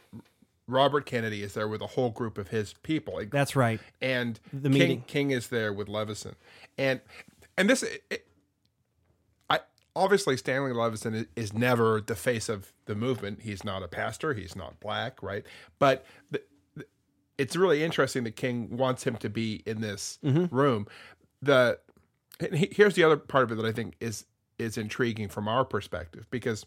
Robert 0.68 1.06
Kennedy 1.06 1.44
is 1.44 1.54
there 1.54 1.68
with 1.68 1.82
a 1.82 1.88
whole 1.88 2.10
group 2.10 2.38
of 2.38 2.48
his 2.48 2.74
people. 2.84 3.22
That's 3.30 3.56
right. 3.56 3.80
and 4.02 4.40
The 4.54 4.70
King, 4.70 4.72
meeting. 4.80 5.04
King 5.08 5.32
is 5.32 5.48
there 5.48 5.74
with 5.74 5.90
Levison, 5.90 6.36
and 6.78 7.02
and 7.58 7.70
this, 7.70 7.84
it, 7.84 8.26
I 9.50 9.60
obviously 9.96 10.38
Stanley 10.38 10.72
Levison 10.74 11.14
is, 11.14 11.26
is 11.36 11.54
never 11.54 12.02
the 12.02 12.16
face 12.16 12.48
of 12.50 12.72
the 12.86 12.96
movement. 12.96 13.42
He's 13.42 13.64
not 13.64 13.84
a 13.84 13.88
pastor. 13.88 14.34
He's 14.34 14.56
not 14.56 14.80
black, 14.80 15.22
right? 15.22 15.44
But 15.80 16.06
the, 16.32 16.42
the- 16.76 16.86
it's 17.38 17.56
really 17.56 17.84
interesting 17.84 18.24
that 18.24 18.36
King 18.38 18.78
wants 18.78 19.04
him 19.06 19.18
to 19.18 19.30
be 19.30 19.64
in 19.66 19.82
this 19.82 20.18
Mm-hmm. 20.24 20.56
room. 20.56 20.88
The 21.42 21.80
here's 22.52 22.96
the 22.96 23.04
other 23.04 23.18
part 23.18 23.44
of 23.44 23.52
it 23.52 23.56
that 23.62 23.66
I 23.68 23.72
think 23.74 23.96
is 24.00 24.26
is 24.60 24.78
intriguing 24.78 25.28
from 25.28 25.47
our 25.47 25.66
perspective 25.66 26.28
because 26.30 26.66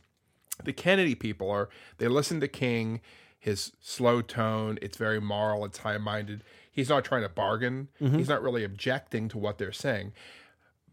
the 0.64 0.72
Kennedy 0.72 1.14
people 1.14 1.50
are 1.50 1.68
they 1.98 2.08
listen 2.08 2.40
to 2.40 2.48
King, 2.48 3.00
his 3.38 3.72
slow 3.80 4.22
tone, 4.22 4.78
it's 4.82 4.96
very 4.96 5.20
moral, 5.20 5.64
it's 5.64 5.78
high 5.78 5.98
minded. 5.98 6.42
He's 6.70 6.88
not 6.88 7.04
trying 7.04 7.22
to 7.22 7.28
bargain. 7.28 7.88
Mm-hmm. 8.00 8.18
He's 8.18 8.28
not 8.28 8.42
really 8.42 8.64
objecting 8.64 9.28
to 9.30 9.38
what 9.38 9.58
they're 9.58 9.72
saying. 9.72 10.12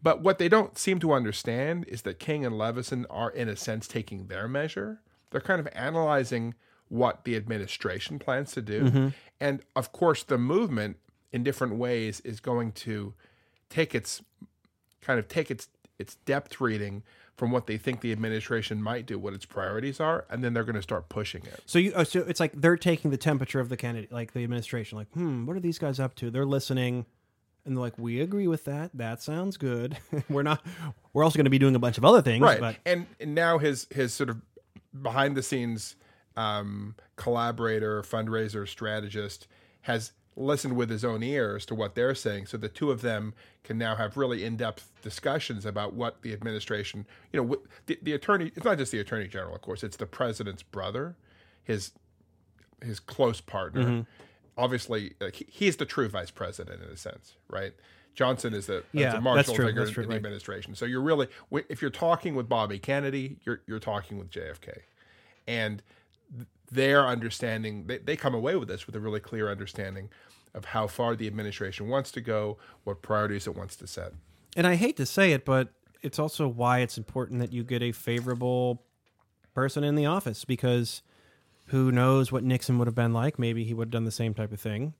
But 0.02 0.22
what 0.22 0.38
they 0.38 0.48
don't 0.48 0.76
seem 0.78 0.98
to 1.00 1.12
understand 1.12 1.86
is 1.88 2.02
that 2.02 2.18
King 2.18 2.44
and 2.44 2.58
Levison 2.58 3.06
are, 3.08 3.30
in 3.30 3.48
a 3.48 3.56
sense, 3.56 3.88
taking 3.88 4.26
their 4.26 4.46
measure. 4.48 5.00
they're 5.30 5.40
kind 5.40 5.60
of 5.60 5.68
analyzing 5.72 6.54
what 6.88 7.24
the 7.24 7.34
administration 7.34 8.18
plans 8.18 8.52
to 8.52 8.62
do. 8.62 8.84
Mm-hmm. 8.84 9.08
And 9.40 9.62
of 9.74 9.92
course, 9.92 10.22
the 10.22 10.38
movement 10.38 10.98
in 11.32 11.42
different 11.42 11.74
ways 11.74 12.20
is 12.20 12.38
going 12.38 12.72
to 12.72 13.14
take 13.68 13.94
its 13.94 14.22
kind 15.00 15.18
of 15.18 15.26
take 15.26 15.50
its 15.50 15.68
its 15.98 16.16
depth 16.26 16.60
reading 16.60 17.02
from 17.36 17.50
what 17.50 17.66
they 17.66 17.76
think 17.76 18.00
the 18.00 18.12
administration 18.12 18.82
might 18.82 19.06
do, 19.06 19.18
what 19.18 19.34
its 19.34 19.44
priorities 19.44 19.98
are, 19.98 20.24
and 20.30 20.44
then 20.44 20.54
they're 20.54 20.64
going 20.64 20.76
to 20.76 20.82
start 20.82 21.08
pushing 21.08 21.44
it. 21.44 21.60
So 21.66 21.78
you, 21.78 21.92
oh, 21.96 22.04
so 22.04 22.20
it's 22.20 22.38
like 22.38 22.52
they're 22.52 22.76
taking 22.76 23.10
the 23.10 23.16
temperature 23.16 23.60
of 23.60 23.68
the 23.68 23.76
candidate, 23.76 24.12
like 24.12 24.32
the 24.32 24.44
administration. 24.44 24.98
Like, 24.98 25.10
hmm, 25.12 25.46
what 25.46 25.56
are 25.56 25.60
these 25.60 25.78
guys 25.78 25.98
up 25.98 26.14
to? 26.16 26.30
They're 26.30 26.46
listening, 26.46 27.06
and 27.64 27.76
they're 27.76 27.82
like, 27.82 27.98
we 27.98 28.20
agree 28.20 28.46
with 28.46 28.64
that. 28.66 28.90
That 28.94 29.20
sounds 29.20 29.56
good. 29.56 29.98
we're 30.28 30.42
not. 30.42 30.64
We're 31.12 31.24
also 31.24 31.36
going 31.36 31.46
to 31.46 31.50
be 31.50 31.58
doing 31.58 31.74
a 31.74 31.80
bunch 31.80 31.98
of 31.98 32.04
other 32.04 32.22
things, 32.22 32.42
right 32.42 32.60
But 32.60 32.76
and, 32.86 33.06
and 33.18 33.34
now 33.34 33.58
his 33.58 33.88
his 33.90 34.14
sort 34.14 34.30
of 34.30 34.40
behind 35.02 35.36
the 35.36 35.42
scenes 35.42 35.96
um, 36.36 36.94
collaborator 37.16 38.02
fundraiser 38.02 38.68
strategist 38.68 39.48
has 39.82 40.12
listened 40.36 40.76
with 40.76 40.90
his 40.90 41.04
own 41.04 41.22
ears 41.22 41.64
to 41.66 41.74
what 41.74 41.94
they're 41.94 42.14
saying. 42.14 42.46
So 42.46 42.56
the 42.56 42.68
two 42.68 42.90
of 42.90 43.02
them 43.02 43.34
can 43.62 43.78
now 43.78 43.94
have 43.96 44.16
really 44.16 44.44
in-depth 44.44 44.90
discussions 45.02 45.64
about 45.64 45.94
what 45.94 46.22
the 46.22 46.32
administration 46.32 47.06
you 47.32 47.42
know 47.42 47.56
the, 47.86 47.98
the 48.02 48.12
attorney 48.12 48.52
it's 48.54 48.64
not 48.64 48.78
just 48.78 48.92
the 48.92 48.98
attorney 48.98 49.28
general 49.28 49.54
of 49.54 49.62
course 49.62 49.82
it's 49.82 49.96
the 49.96 50.06
president's 50.06 50.62
brother 50.62 51.16
his 51.62 51.92
his 52.82 53.00
close 53.00 53.40
partner. 53.40 53.84
Mm-hmm. 53.84 54.00
obviously 54.58 55.14
like, 55.20 55.36
he, 55.36 55.46
he's 55.48 55.76
the 55.76 55.86
true 55.86 56.08
vice 56.08 56.30
president 56.30 56.82
in 56.82 56.88
a 56.88 56.96
sense 56.96 57.34
right? 57.48 57.72
Johnson 58.14 58.54
is 58.54 58.66
the, 58.66 58.84
Yeah, 58.92 59.18
marshal 59.18 59.54
true, 59.54 59.66
figure 59.66 59.82
in, 59.82 60.02
in 60.02 60.08
the 60.08 60.14
administration. 60.14 60.76
So 60.76 60.84
you're 60.84 61.00
really 61.00 61.28
if 61.68 61.80
you're 61.82 61.90
talking 61.90 62.34
with 62.34 62.48
bobby 62.48 62.78
kennedy 62.78 63.38
you're 63.44 63.60
you're 63.66 63.80
talking 63.80 64.18
with 64.18 64.30
jfk 64.30 64.80
and 65.46 65.82
their 66.70 67.06
understanding 67.06 67.86
they, 67.86 67.98
they 67.98 68.16
come 68.16 68.34
away 68.34 68.56
with 68.56 68.68
this 68.68 68.86
with 68.86 68.96
a 68.96 69.00
really 69.00 69.20
clear 69.20 69.50
understanding 69.50 70.10
of 70.54 70.66
how 70.66 70.86
far 70.86 71.16
the 71.16 71.26
administration 71.26 71.88
wants 71.88 72.10
to 72.10 72.20
go 72.20 72.56
what 72.84 73.02
priorities 73.02 73.46
it 73.46 73.56
wants 73.56 73.76
to 73.76 73.86
set 73.86 74.12
and 74.56 74.66
I 74.66 74.76
hate 74.76 74.96
to 74.98 75.06
say 75.06 75.32
it, 75.32 75.44
but 75.44 75.68
it's 76.02 76.18
also 76.18 76.46
why 76.46 76.80
it's 76.80 76.98
important 76.98 77.40
that 77.40 77.52
you 77.52 77.64
get 77.64 77.82
a 77.82 77.92
favorable 77.92 78.82
person 79.54 79.84
in 79.84 79.94
the 79.94 80.06
office 80.06 80.44
because 80.44 81.02
who 81.68 81.90
knows 81.90 82.30
what 82.30 82.44
Nixon 82.44 82.78
would 82.78 82.86
have 82.86 82.94
been 82.94 83.12
like? 83.12 83.38
Maybe 83.38 83.64
he 83.64 83.74
would 83.74 83.86
have 83.86 83.92
done 83.92 84.04
the 84.04 84.10
same 84.10 84.34
type 84.34 84.52
of 84.52 84.60
thing. 84.60 84.94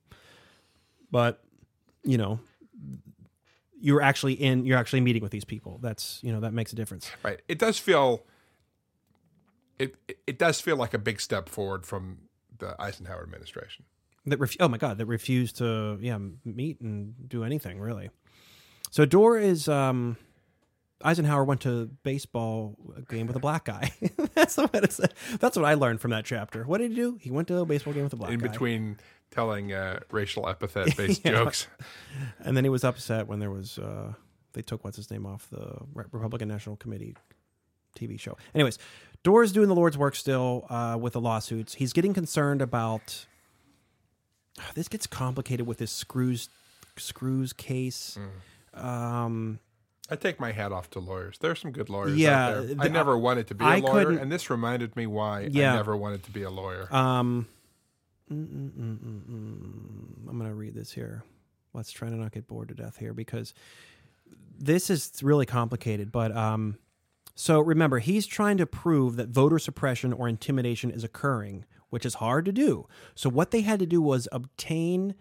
But 1.11 1.41
you 2.03 2.17
know, 2.17 2.39
you're 3.79 4.01
actually 4.01 4.33
in. 4.33 4.65
You're 4.65 4.77
actually 4.77 5.01
meeting 5.01 5.21
with 5.21 5.31
these 5.31 5.45
people. 5.45 5.79
That's 5.81 6.19
you 6.21 6.33
know 6.33 6.39
that 6.41 6.53
makes 6.53 6.73
a 6.73 6.75
difference. 6.75 7.09
right 7.23 7.41
it 7.47 7.59
does 7.59 7.77
feel 7.77 8.23
it 9.79 9.95
it- 10.07 10.19
it 10.27 10.39
does 10.39 10.59
feel 10.61 10.75
like 10.77 10.93
a 10.93 10.99
big 10.99 11.19
step 11.21 11.49
forward 11.49 11.85
from 11.85 12.17
the 12.57 12.75
eisenhower 12.81 13.21
administration 13.23 13.85
that 14.25 14.39
ref- 14.39 14.55
oh 14.59 14.67
my 14.67 14.77
god 14.77 14.97
that 14.97 15.05
refused 15.05 15.57
to 15.57 15.97
yeah 16.01 16.17
meet 16.43 16.79
and 16.81 17.13
do 17.29 17.43
anything 17.43 17.79
really 17.79 18.09
so 18.91 19.05
Doar 19.05 19.41
is 19.41 19.67
um 19.67 20.17
Eisenhower 21.03 21.43
went 21.43 21.61
to 21.61 21.87
baseball 22.03 22.77
game 23.09 23.27
with 23.27 23.35
a 23.35 23.39
black 23.39 23.65
guy. 23.65 23.91
that's 24.33 24.55
what 24.55 24.73
it 24.73 24.93
said. 24.93 25.13
That's 25.41 25.57
what 25.57 25.65
I 25.65 25.73
learned 25.73 25.99
from 25.99 26.11
that 26.11 26.23
chapter. 26.23 26.63
What 26.63 26.77
did 26.79 26.91
he 26.91 26.95
do? 26.95 27.17
He 27.21 27.29
went 27.31 27.49
to 27.49 27.57
a 27.57 27.65
baseball 27.65 27.93
game 27.93 28.03
with 28.05 28.13
a 28.13 28.15
black 28.15 28.29
guy. 28.29 28.33
in 28.35 28.39
guy. 28.39 28.47
between 28.47 28.97
telling 29.29 29.73
uh, 29.73 29.99
racial 30.09 30.47
epithet 30.47 30.95
based 30.97 31.23
Yeah. 31.25 31.31
jokes 31.31 31.67
and 32.39 32.55
then 32.55 32.63
he 32.63 32.69
was 32.69 32.85
upset 32.85 33.27
when 33.27 33.39
there 33.39 33.51
was 33.51 33.77
uh 33.77 34.13
they 34.53 34.61
took 34.61 34.85
what's 34.85 34.95
his 34.95 35.11
name 35.11 35.25
off 35.25 35.49
the 35.51 35.77
Republican 35.93 36.47
National 36.47 36.77
Committee 36.77 37.17
TV 37.99 38.17
show. 38.17 38.37
Anyways, 38.55 38.79
Doar 39.25 39.43
is 39.43 39.51
doing 39.51 39.67
the 39.67 39.75
Lord's 39.75 39.97
work 39.97 40.15
still 40.15 40.67
uh, 40.69 40.97
with 41.01 41.13
the 41.13 41.19
lawsuits. 41.21 41.73
He's 41.73 41.91
getting 41.93 42.13
concerned 42.13 42.61
about. 42.61 43.25
This 44.73 44.87
gets 44.87 45.05
complicated 45.05 45.67
with 45.67 45.79
this 45.79 45.91
screws 45.91 46.47
screws 46.95 47.51
case. 47.51 48.17
Um, 48.73 49.59
I 50.09 50.15
take 50.15 50.39
my 50.39 50.53
hat 50.53 50.71
off 50.71 50.89
to 50.91 50.99
lawyers. 50.99 51.37
There 51.39 51.51
are 51.51 51.55
some 51.55 51.71
good 51.71 51.89
lawyers 51.89 52.15
Yeah, 52.15 52.47
out 52.47 52.53
there. 52.67 52.75
I 52.79 52.83
the- 52.85 52.89
never 52.89 53.17
wanted 53.17 53.47
to 53.47 53.55
be 53.55 53.65
a 53.65 53.77
lawyer, 53.79 54.11
and 54.11 54.31
this 54.31 54.49
reminded 54.49 54.95
me 54.95 55.07
why 55.07 55.49
Yeah. 55.51 55.73
I 55.73 55.75
never 55.75 55.97
wanted 55.97 56.23
to 56.23 56.31
be 56.31 56.43
a 56.43 56.49
lawyer. 56.49 56.87
um, 56.95 57.47
mm, 58.31 58.47
mm, 58.47 58.71
mm, 58.71 58.97
mm, 58.97 59.21
mm. 59.29 60.29
I'm 60.29 60.37
gonna 60.37 60.55
read 60.55 60.73
this 60.73 60.91
here. 60.93 61.23
Let's 61.73 61.91
try 61.91 62.09
to 62.09 62.15
not 62.15 62.31
get 62.31 62.47
bored 62.47 62.69
to 62.69 62.75
death 62.75 62.95
here 62.95 63.13
because 63.13 63.53
this 64.57 64.89
is 64.89 65.21
really 65.21 65.45
complicated. 65.45 66.13
But 66.13 66.31
um, 66.35 66.77
so 67.35 67.59
remember, 67.59 67.99
he's 67.99 68.25
trying 68.25 68.57
to 68.57 68.65
prove 68.65 69.17
that 69.17 69.29
voter 69.29 69.59
suppression 69.59 70.13
or 70.13 70.27
intimidation 70.27 70.89
is 70.89 71.03
occurring, 71.03 71.65
which 71.89 72.05
is 72.05 72.15
hard 72.15 72.45
to 72.45 72.51
do. 72.51 72.87
So 73.13 73.29
what 73.29 73.51
they 73.51 73.61
had 73.61 73.79
to 73.79 73.85
do 73.85 74.01
was 74.01 74.27
obtain 74.31 75.15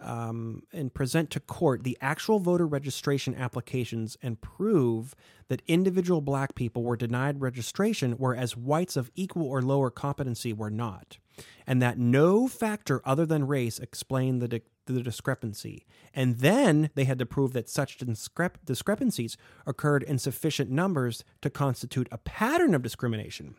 um, 0.00 0.62
and 0.72 0.92
present 0.92 1.30
to 1.30 1.40
court 1.40 1.82
the 1.82 1.96
actual 2.00 2.38
voter 2.38 2.66
registration 2.66 3.34
applications 3.34 4.16
and 4.22 4.40
prove 4.40 5.14
that 5.48 5.62
individual 5.66 6.20
black 6.20 6.54
people 6.54 6.82
were 6.82 6.96
denied 6.96 7.40
registration, 7.40 8.12
whereas 8.12 8.56
whites 8.56 8.96
of 8.96 9.10
equal 9.14 9.46
or 9.46 9.62
lower 9.62 9.90
competency 9.90 10.52
were 10.52 10.70
not, 10.70 11.18
and 11.66 11.80
that 11.80 11.98
no 11.98 12.46
factor 12.46 13.00
other 13.04 13.24
than 13.24 13.46
race 13.46 13.78
explained 13.78 14.42
the, 14.42 14.48
di- 14.48 14.60
the 14.92 15.02
discrepancy. 15.02 15.86
And 16.14 16.38
then 16.38 16.90
they 16.94 17.04
had 17.04 17.18
to 17.18 17.26
prove 17.26 17.52
that 17.52 17.68
such 17.68 17.98
discrep- 17.98 18.64
discrepancies 18.64 19.36
occurred 19.66 20.02
in 20.02 20.18
sufficient 20.18 20.70
numbers 20.70 21.24
to 21.42 21.50
constitute 21.50 22.08
a 22.10 22.18
pattern 22.18 22.74
of 22.74 22.82
discrimination. 22.82 23.56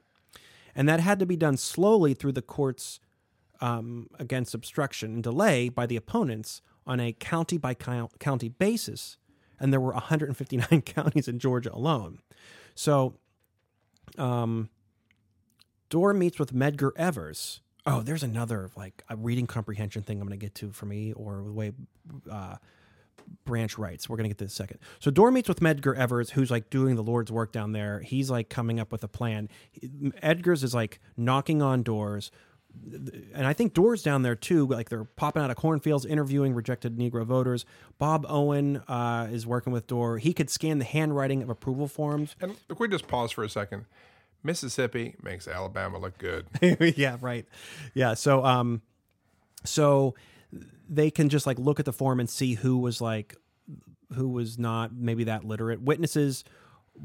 And 0.75 0.88
that 0.88 0.99
had 0.99 1.19
to 1.19 1.25
be 1.25 1.36
done 1.36 1.57
slowly 1.57 2.13
through 2.13 2.34
the 2.34 2.41
courts 2.41 2.99
um, 3.61 4.07
against 4.19 4.53
obstruction 4.53 5.15
and 5.15 5.23
delay 5.23 5.69
by 5.69 5.86
the 5.86 5.95
opponents 5.95 6.61
on 6.86 6.99
a 6.99 7.13
county 7.13 7.57
by 7.57 7.73
county 7.73 8.49
basis. 8.49 9.17
And 9.59 9.73
there 9.73 9.80
were 9.80 9.93
159 9.93 10.82
counties 10.86 11.28
in 11.28 11.39
Georgia 11.39 11.73
alone. 11.73 12.19
So, 12.75 13.15
um, 14.17 14.69
Doar 15.89 16.15
meets 16.15 16.38
with 16.38 16.53
Medgar 16.53 16.91
Evers. 16.95 17.61
Oh, 17.88 18.01
there's 18.01 18.23
another 18.23 18.69
like 18.75 19.03
a 19.09 19.15
reading 19.15 19.47
comprehension 19.47 20.03
thing 20.03 20.19
I'm 20.19 20.27
going 20.27 20.38
to 20.38 20.45
get 20.45 20.53
to 20.55 20.71
for 20.71 20.85
me, 20.85 21.13
or 21.13 21.41
the 21.43 21.53
way 21.53 21.71
uh, 22.29 22.57
Branch 23.45 23.77
writes. 23.77 24.09
We're 24.09 24.17
going 24.17 24.25
to 24.25 24.29
get 24.29 24.38
to 24.39 24.45
this 24.45 24.53
second. 24.53 24.79
So 24.99 25.09
Doar 25.09 25.31
meets 25.31 25.47
with 25.47 25.61
Medgar 25.61 25.95
Evers, 25.95 26.31
who's 26.31 26.51
like 26.51 26.69
doing 26.69 26.95
the 26.95 27.03
Lord's 27.03 27.31
work 27.31 27.53
down 27.53 27.71
there. 27.71 28.01
He's 28.01 28.29
like 28.29 28.49
coming 28.49 28.79
up 28.79 28.91
with 28.91 29.03
a 29.03 29.07
plan. 29.07 29.49
Edgar's 30.21 30.63
is 30.63 30.75
like 30.75 30.99
knocking 31.15 31.61
on 31.61 31.81
doors. 31.81 32.29
And 33.33 33.47
I 33.47 33.53
think 33.53 33.73
doors 33.73 34.03
down 34.03 34.21
there 34.21 34.35
too. 34.35 34.67
Like 34.67 34.89
they're 34.89 35.05
popping 35.05 35.41
out 35.41 35.49
of 35.49 35.55
cornfields, 35.55 36.05
interviewing 36.05 36.53
rejected 36.53 36.97
Negro 36.97 37.25
voters. 37.25 37.65
Bob 37.97 38.25
Owen 38.29 38.77
uh, 38.88 39.27
is 39.31 39.47
working 39.47 39.73
with 39.73 39.88
Doar. 39.88 40.19
He 40.19 40.33
could 40.33 40.49
scan 40.49 40.77
the 40.77 40.85
handwriting 40.85 41.41
of 41.41 41.49
approval 41.49 41.88
forms. 41.88 42.35
and 42.41 42.55
if 42.69 42.79
we 42.79 42.88
just 42.88 43.07
pause 43.07 43.31
for 43.31 43.43
a 43.43 43.49
second, 43.49 43.85
Mississippi 44.43 45.15
makes 45.21 45.47
Alabama 45.47 45.97
look 45.97 46.17
good. 46.17 46.47
yeah, 46.97 47.17
right. 47.21 47.45
Yeah. 47.93 48.13
So, 48.13 48.45
um, 48.45 48.81
so 49.63 50.15
they 50.89 51.11
can 51.11 51.29
just 51.29 51.45
like 51.45 51.59
look 51.59 51.79
at 51.79 51.85
the 51.85 51.93
form 51.93 52.19
and 52.19 52.29
see 52.29 52.53
who 52.53 52.77
was 52.77 53.01
like, 53.01 53.35
who 54.15 54.29
was 54.29 54.57
not 54.57 54.93
maybe 54.95 55.25
that 55.25 55.43
literate. 55.43 55.81
Witnesses 55.81 56.43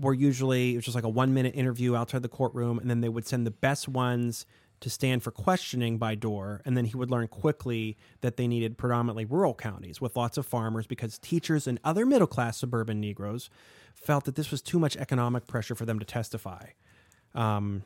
were 0.00 0.14
usually 0.14 0.72
it 0.72 0.76
was 0.76 0.84
just 0.84 0.94
like 0.94 1.04
a 1.04 1.08
one 1.08 1.34
minute 1.34 1.54
interview 1.54 1.96
outside 1.96 2.22
the 2.22 2.28
courtroom, 2.28 2.78
and 2.78 2.88
then 2.88 3.00
they 3.00 3.08
would 3.08 3.26
send 3.26 3.46
the 3.46 3.50
best 3.50 3.88
ones 3.88 4.46
to 4.80 4.90
stand 4.90 5.22
for 5.22 5.30
questioning 5.30 5.96
by 5.96 6.16
Doar, 6.16 6.60
and 6.64 6.76
then 6.76 6.84
he 6.84 6.96
would 6.96 7.10
learn 7.10 7.28
quickly 7.28 7.96
that 8.20 8.36
they 8.36 8.48
needed 8.48 8.76
predominantly 8.76 9.24
rural 9.24 9.54
counties 9.54 10.00
with 10.00 10.16
lots 10.16 10.36
of 10.36 10.44
farmers 10.44 10.88
because 10.88 11.18
teachers 11.18 11.68
and 11.68 11.78
other 11.84 12.04
middle 12.04 12.26
class 12.26 12.58
suburban 12.58 13.00
Negroes 13.00 13.48
felt 13.94 14.24
that 14.24 14.34
this 14.34 14.50
was 14.50 14.60
too 14.60 14.80
much 14.80 14.96
economic 14.96 15.46
pressure 15.46 15.76
for 15.76 15.84
them 15.84 16.00
to 16.00 16.04
testify. 16.04 16.66
Um, 17.34 17.82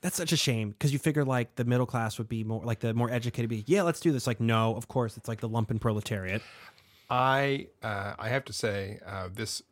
that's 0.00 0.16
such 0.16 0.32
a 0.32 0.36
shame 0.36 0.70
because 0.70 0.92
you 0.92 0.98
figure 0.98 1.24
like 1.24 1.56
the 1.56 1.64
middle 1.64 1.86
class 1.86 2.18
would 2.18 2.28
be 2.28 2.42
more 2.42 2.64
like 2.64 2.80
the 2.80 2.94
more 2.94 3.10
educated 3.10 3.50
be 3.50 3.64
yeah 3.66 3.82
let's 3.82 4.00
do 4.00 4.12
this. 4.12 4.26
Like 4.26 4.40
no 4.40 4.74
of 4.74 4.88
course 4.88 5.16
it's 5.16 5.28
like 5.28 5.40
the 5.40 5.48
lumpen 5.48 5.80
proletariat. 5.80 6.42
I 7.08 7.68
uh, 7.82 8.14
I 8.18 8.28
have 8.28 8.44
to 8.46 8.52
say 8.52 9.00
uh, 9.06 9.28
this 9.32 9.62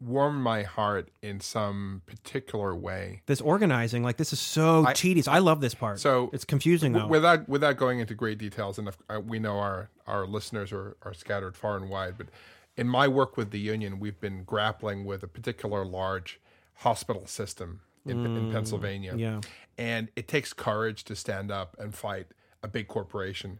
warmed 0.00 0.42
my 0.42 0.62
heart 0.62 1.08
in 1.22 1.40
some 1.40 2.02
particular 2.06 2.74
way. 2.74 3.22
this 3.26 3.40
organizing 3.40 4.02
like 4.02 4.16
this 4.16 4.32
is 4.32 4.38
so 4.38 4.86
tedious. 4.94 5.26
I 5.26 5.38
love 5.38 5.60
this 5.60 5.74
part. 5.74 6.00
So, 6.00 6.30
it's 6.32 6.44
confusing 6.44 6.92
though. 6.92 7.06
Without 7.06 7.48
without 7.48 7.76
going 7.76 8.00
into 8.00 8.14
great 8.14 8.38
details, 8.38 8.78
and 8.78 8.88
if, 8.88 8.98
uh, 9.08 9.20
we 9.20 9.38
know 9.38 9.58
our 9.58 9.90
our 10.06 10.26
listeners 10.26 10.72
are, 10.72 10.96
are 11.02 11.14
scattered 11.14 11.56
far 11.56 11.76
and 11.76 11.88
wide, 11.88 12.14
but 12.18 12.28
in 12.76 12.86
my 12.88 13.08
work 13.08 13.36
with 13.36 13.50
the 13.50 13.58
union, 13.58 13.98
we've 13.98 14.20
been 14.20 14.44
grappling 14.44 15.04
with 15.04 15.22
a 15.22 15.28
particular 15.28 15.84
large 15.84 16.40
hospital 16.80 17.26
system 17.26 17.80
in, 18.06 18.24
in 18.36 18.52
Pennsylvania, 18.52 19.14
yeah 19.16 19.40
and 19.78 20.08
it 20.16 20.26
takes 20.26 20.52
courage 20.54 21.04
to 21.04 21.14
stand 21.14 21.50
up 21.50 21.76
and 21.78 21.94
fight 21.94 22.28
a 22.62 22.68
big 22.68 22.88
corporation. 22.88 23.58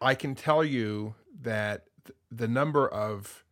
I 0.00 0.14
can 0.14 0.34
tell 0.34 0.64
you 0.64 1.14
that 1.42 1.84
the 2.30 2.48
number 2.48 2.88
of 2.88 3.44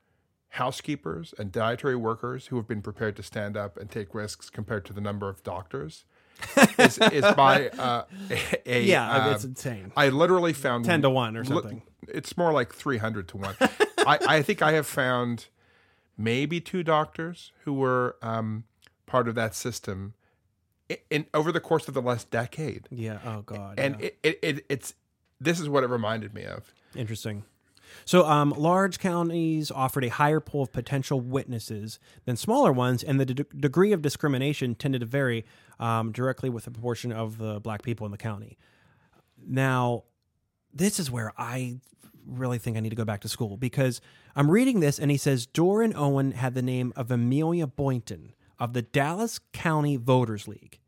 housekeepers 0.51 1.35
and 1.39 1.51
dietary 1.53 1.97
workers 1.97 2.47
who 2.47 2.57
have 2.57 2.67
been 2.69 2.81
prepared 2.81 3.17
to 3.17 3.23
stand 3.23 3.57
up 3.57 3.77
and 3.77 3.91
take 3.91 4.15
risks 4.15 4.49
compared 4.49 4.85
to 4.87 4.93
the 4.93 5.01
number 5.01 5.29
of 5.29 5.43
doctors 5.43 6.05
is, 6.79 6.99
is 6.99 7.25
by 7.35 7.69
uh, 7.71 8.05
a, 8.31 8.79
a 8.79 8.83
Yeah, 8.85 9.11
uh, 9.11 9.35
it's 9.35 9.45
insane. 9.45 9.93
I 9.97 10.09
literally 10.09 10.53
found 10.53 10.85
10 10.85 11.03
to 11.03 11.11
1 11.11 11.37
or 11.37 11.41
li- 11.41 11.47
something. 11.47 11.83
it's 12.09 12.37
more 12.37 12.53
like 12.53 12.73
three 12.73 12.99
hundred 12.99 13.29
to 13.29 13.37
one. 13.37 13.57
I, 14.07 14.19
I 14.29 14.43
think 14.43 14.63
I 14.63 14.73
have 14.73 14.87
found 14.87 15.47
maybe 16.17 16.61
two 16.61 16.83
doctors 16.83 17.53
who 17.65 17.75
were 17.75 18.17
um, 18.23 18.65
part 19.07 19.29
of 19.29 19.35
that 19.35 19.55
system 19.55 20.15
in, 20.89 20.97
in 21.11 21.27
over 21.35 21.51
the 21.53 21.61
course 21.61 21.89
of 21.89 21.95
the 21.95 22.03
last 22.03 22.31
decade, 22.31 22.89
Yeah. 22.91 23.19
Oh 23.25 23.43
God. 23.43 23.79
and 23.79 23.97
yeah. 24.01 24.07
it, 24.07 24.19
it, 24.23 24.39
it 24.43 24.67
it's 24.69 24.95
this 25.41 25.61
is 25.61 25.69
what 25.69 25.83
it 25.85 25.89
reminded 25.89 26.35
me 26.35 26.45
of. 26.45 26.73
Interesting. 26.95 27.45
So, 28.07 28.27
um, 28.27 28.51
large 28.57 28.99
counties 28.99 29.71
offered 29.71 30.05
a 30.05 30.09
higher 30.09 30.41
pool 30.41 30.63
of 30.63 30.73
potential 30.73 31.21
witnesses 31.21 31.99
than 32.25 32.37
smaller 32.37 32.73
ones, 32.73 33.03
and 33.05 33.21
the 33.21 33.27
de- 33.27 33.45
degree 33.45 33.93
of 33.93 34.03
discrimination 34.03 34.75
tended 34.75 35.01
to 35.03 35.07
vary 35.07 35.45
um, 35.79 36.11
directly 36.11 36.51
with 36.51 36.65
the 36.65 36.71
proportion 36.73 37.13
of 37.13 37.39
the 37.39 37.61
black 37.61 37.83
people 37.83 38.05
in 38.05 38.11
the 38.11 38.19
county. 38.19 38.59
Now, 39.47 40.05
this 40.73 40.99
is 40.99 41.11
where 41.11 41.33
I 41.39 41.79
really 42.27 42.59
think 42.59 42.77
I 42.77 42.81
need 42.81 42.91
to 42.91 42.97
go 42.97 43.05
back 43.05 43.21
to 43.21 43.29
school 43.29 43.57
because 43.57 44.01
I'm 44.35 44.51
reading 44.51 44.81
this, 44.81 44.99
and 44.99 45.11
he 45.11 45.17
says 45.17 45.47
Doran 45.47 45.95
Owen 45.95 46.33
had 46.33 46.55
the 46.55 46.63
name 46.63 46.93
of 46.97 47.11
Amelia 47.11 47.67
Boynton 47.67 48.33
of 48.65 48.73
the 48.73 48.81
Dallas 48.81 49.41
County 49.53 49.97
Voters 49.97 50.49
League. 50.49 50.79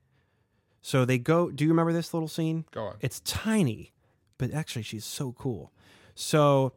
So 0.81 1.05
they 1.05 1.19
go. 1.19 1.51
Do 1.51 1.63
you 1.63 1.71
remember 1.71 1.93
this 1.93 2.15
little 2.15 2.29
scene? 2.29 2.65
Go 2.71 2.87
on. 2.87 2.97
It's 3.01 3.21
tiny, 3.21 3.93
but 4.39 4.53
actually 4.55 4.83
she's 4.83 5.05
so 5.05 5.33
cool. 5.33 5.73
So 6.15 6.73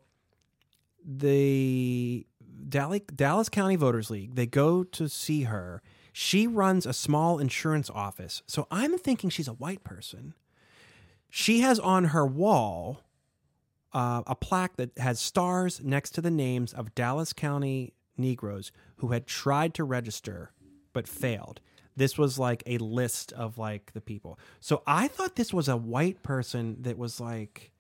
the 1.06 2.28
Dallas, 2.68 3.00
Dallas 3.16 3.48
County 3.48 3.78
Voters 3.78 4.10
League, 4.10 4.36
they 4.36 4.46
go 4.46 4.84
to 4.84 5.08
see 5.08 5.44
her. 5.44 5.82
She 6.12 6.48
runs 6.48 6.86
a 6.86 6.92
small 6.92 7.40
insurance 7.40 7.90
office. 7.90 8.44
So 8.46 8.68
I'm 8.70 8.98
thinking 8.98 9.30
she's 9.30 9.48
a 9.48 9.54
white 9.54 9.86
person. 9.86 10.34
She 11.30 11.62
has 11.62 11.80
on 11.80 12.06
her 12.06 12.26
wall 12.26 13.04
uh, 13.94 14.24
a 14.28 14.36
plaque 14.36 14.76
that 14.76 14.98
has 14.98 15.22
stars 15.22 15.80
next 15.82 16.12
to 16.16 16.22
the 16.22 16.32
names 16.32 16.74
of 16.74 16.94
Dallas 16.94 17.32
County 17.32 17.94
Negroes 18.18 18.74
who 18.98 19.10
had 19.10 19.28
tried 19.28 19.74
to 19.76 19.86
register 19.86 20.52
but 20.94 21.08
failed. 21.08 21.62
This 21.96 22.18
was 22.18 22.40
like 22.40 22.64
a 22.66 22.78
list 22.78 23.34
of 23.34 23.58
like 23.58 23.92
the 23.94 24.02
people. 24.02 24.40
So 24.60 24.84
I 24.88 25.08
thought 25.08 25.36
this 25.36 25.54
was 25.54 25.68
a 25.68 25.76
white 25.78 26.24
person 26.24 26.78
that 26.82 26.98
was 26.98 27.20
like 27.20 27.72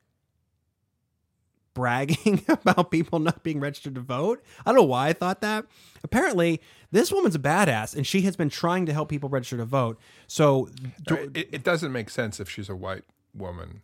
bragging 1.73 2.43
about 2.49 2.91
people 2.91 3.19
not 3.19 3.43
being 3.43 3.59
registered 3.59 3.95
to 3.95 4.01
vote. 4.01 4.43
I 4.65 4.71
don't 4.71 4.75
know 4.75 4.83
why 4.83 5.07
I 5.07 5.13
thought 5.13 5.41
that. 5.41 5.65
Apparently, 6.03 6.61
this 6.91 7.11
woman's 7.11 7.35
a 7.35 7.39
badass 7.39 7.95
and 7.95 8.05
she 8.05 8.21
has 8.23 8.35
been 8.35 8.49
trying 8.49 8.85
to 8.87 8.93
help 8.93 9.09
people 9.09 9.29
register 9.29 9.57
to 9.57 9.65
vote. 9.65 9.97
So 10.27 10.69
it, 11.07 11.49
it 11.53 11.63
doesn't 11.63 11.91
make 11.93 12.09
sense 12.09 12.39
if 12.39 12.49
she's 12.49 12.69
a 12.69 12.75
white 12.75 13.05
woman. 13.33 13.83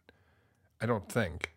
I 0.81 0.85
don't 0.85 1.09
think. 1.09 1.54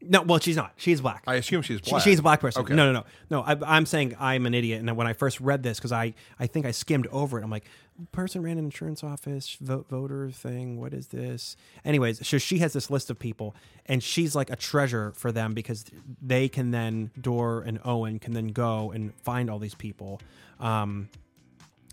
No, 0.00 0.22
well, 0.22 0.38
she's 0.38 0.56
not. 0.56 0.72
She's 0.76 1.00
black. 1.00 1.24
I 1.26 1.34
assume 1.34 1.62
she's 1.62 1.80
She- 1.82 1.90
black. 1.90 2.02
She's 2.02 2.20
a 2.20 2.22
black 2.22 2.40
person. 2.40 2.62
Okay. 2.62 2.74
No, 2.74 2.92
no, 2.92 3.00
no, 3.00 3.04
no. 3.30 3.42
I, 3.42 3.76
I'm 3.76 3.84
saying 3.84 4.14
I'm 4.20 4.46
an 4.46 4.54
idiot. 4.54 4.80
And 4.80 4.96
when 4.96 5.08
I 5.08 5.12
first 5.12 5.40
read 5.40 5.64
this, 5.64 5.78
because 5.78 5.90
I, 5.90 6.14
I 6.38 6.46
think 6.46 6.66
I 6.66 6.70
skimmed 6.70 7.08
over 7.08 7.38
it, 7.40 7.42
I'm 7.42 7.50
like, 7.50 7.64
person 8.12 8.42
ran 8.42 8.58
an 8.58 8.64
insurance 8.64 9.02
office, 9.02 9.56
vote, 9.60 9.88
voter 9.88 10.30
thing. 10.30 10.80
What 10.80 10.94
is 10.94 11.08
this? 11.08 11.56
Anyways, 11.84 12.24
so 12.26 12.38
she 12.38 12.58
has 12.58 12.72
this 12.72 12.90
list 12.90 13.10
of 13.10 13.18
people, 13.18 13.56
and 13.86 14.00
she's 14.00 14.36
like 14.36 14.50
a 14.50 14.56
treasure 14.56 15.12
for 15.16 15.32
them 15.32 15.52
because 15.52 15.84
they 16.22 16.48
can 16.48 16.70
then 16.70 17.10
Doar 17.20 17.66
and 17.66 17.80
Owen 17.84 18.20
can 18.20 18.34
then 18.34 18.48
go 18.48 18.92
and 18.92 19.12
find 19.22 19.50
all 19.50 19.58
these 19.58 19.74
people. 19.74 20.20
Um, 20.60 21.08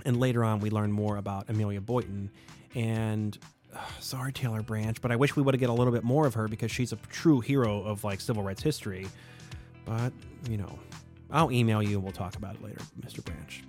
and 0.06 0.20
later 0.20 0.44
on, 0.44 0.60
we 0.60 0.70
learn 0.70 0.92
more 0.92 1.18
about 1.18 1.50
Amelia 1.50 1.82
Boynton, 1.82 2.30
and. 2.76 3.38
Sorry, 4.00 4.32
Taylor 4.32 4.62
Branch, 4.62 5.00
but 5.02 5.12
I 5.12 5.16
wish 5.16 5.36
we 5.36 5.42
would 5.42 5.54
have 5.54 5.60
get 5.60 5.70
a 5.70 5.74
little 5.74 5.94
bit 5.94 6.04
more 6.04 6.26
of 6.26 6.34
her 6.34 6.48
because 6.48 6.72
she's 6.72 6.92
a 6.92 6.98
true 7.10 7.40
hero 7.40 7.84
of 7.84 8.04
like 8.04 8.22
civil 8.22 8.44
rights 8.44 8.64
history. 8.64 9.08
But, 9.86 10.14
you 10.50 10.58
know, 10.58 10.80
I'll 11.32 11.52
email 11.52 11.82
you 11.82 11.96
and 11.96 12.04
we'll 12.04 12.14
talk 12.14 12.36
about 12.36 12.56
it 12.56 12.64
later, 12.64 12.82
Mr. 13.06 13.24
Branch. 13.24 13.64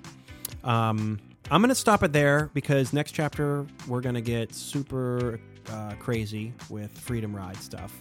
Um, 0.64 1.18
I'm 1.50 1.60
to 1.68 1.74
stop 1.74 2.02
it 2.02 2.12
there 2.12 2.50
because 2.54 2.92
next 2.92 3.12
chapter 3.12 3.66
we're 3.86 4.00
to 4.14 4.20
get 4.20 4.54
super 4.54 5.38
uh, 5.70 5.94
crazy 5.98 6.52
with 6.68 6.90
Freedom 6.98 7.34
Ride 7.34 7.56
stuff. 7.56 7.92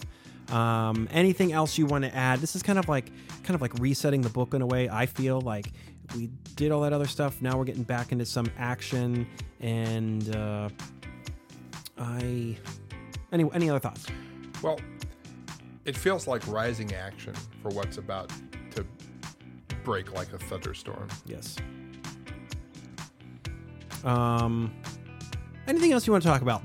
Um, 0.50 1.08
anything 1.12 1.52
else 1.52 1.76
you 1.78 1.86
want 1.86 2.04
to 2.04 2.14
add? 2.14 2.40
This 2.40 2.56
is 2.56 2.62
kind 2.62 2.78
of 2.78 2.88
like 2.88 3.10
kind 3.42 3.54
of 3.54 3.60
like 3.60 3.74
resetting 3.78 4.20
the 4.20 4.28
book 4.28 4.54
in 4.54 4.62
a 4.62 4.66
way. 4.66 4.88
I 4.88 5.06
feel 5.06 5.40
like 5.40 5.72
we 6.16 6.30
did 6.54 6.70
all 6.70 6.80
that 6.82 6.92
other 6.92 7.06
stuff. 7.06 7.42
Now 7.42 7.56
we're 7.58 7.64
getting 7.64 7.82
back 7.82 8.12
into 8.12 8.24
some 8.24 8.50
action, 8.58 9.26
and 9.60 10.34
uh, 10.34 10.68
I. 11.98 12.56
Any 13.32 13.48
any 13.52 13.70
other 13.70 13.80
thoughts? 13.80 14.06
Well, 14.62 14.78
it 15.84 15.96
feels 15.96 16.26
like 16.26 16.46
rising 16.46 16.94
action 16.94 17.34
for 17.62 17.68
what's 17.70 17.98
about 17.98 18.30
to 18.74 18.84
break 19.84 20.12
like 20.12 20.32
a 20.32 20.38
thunderstorm. 20.38 21.08
Yes. 21.26 21.56
Um, 24.04 24.72
anything 25.66 25.92
else 25.92 26.06
you 26.06 26.12
want 26.12 26.22
to 26.22 26.28
talk 26.28 26.42
about? 26.42 26.62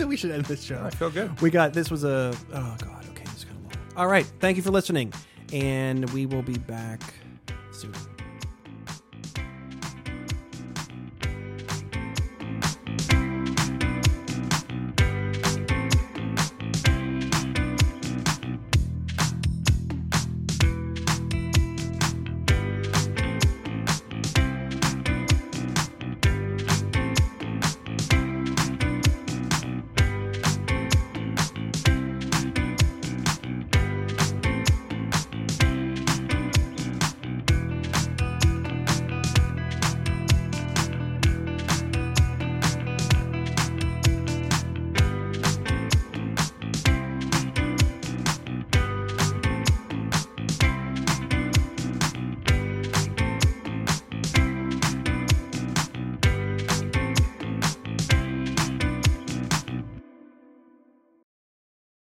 we 0.06 0.16
should 0.16 0.30
end 0.30 0.46
this 0.46 0.62
show. 0.62 0.82
I 0.82 0.90
feel 0.90 1.10
good. 1.10 1.40
We 1.40 1.50
got 1.50 1.72
this 1.72 1.90
was 1.90 2.04
a 2.04 2.34
oh 2.52 2.76
god 2.78 3.04
okay 3.10 3.24
this 3.24 3.38
is 3.38 3.44
kind 3.44 3.56
of 3.56 3.64
long. 3.64 3.86
All 3.96 4.06
right, 4.06 4.26
thank 4.40 4.56
you 4.56 4.62
for 4.62 4.70
listening, 4.70 5.12
and 5.52 6.08
we 6.10 6.26
will 6.26 6.42
be 6.42 6.58
back 6.58 7.02
soon. 7.70 7.92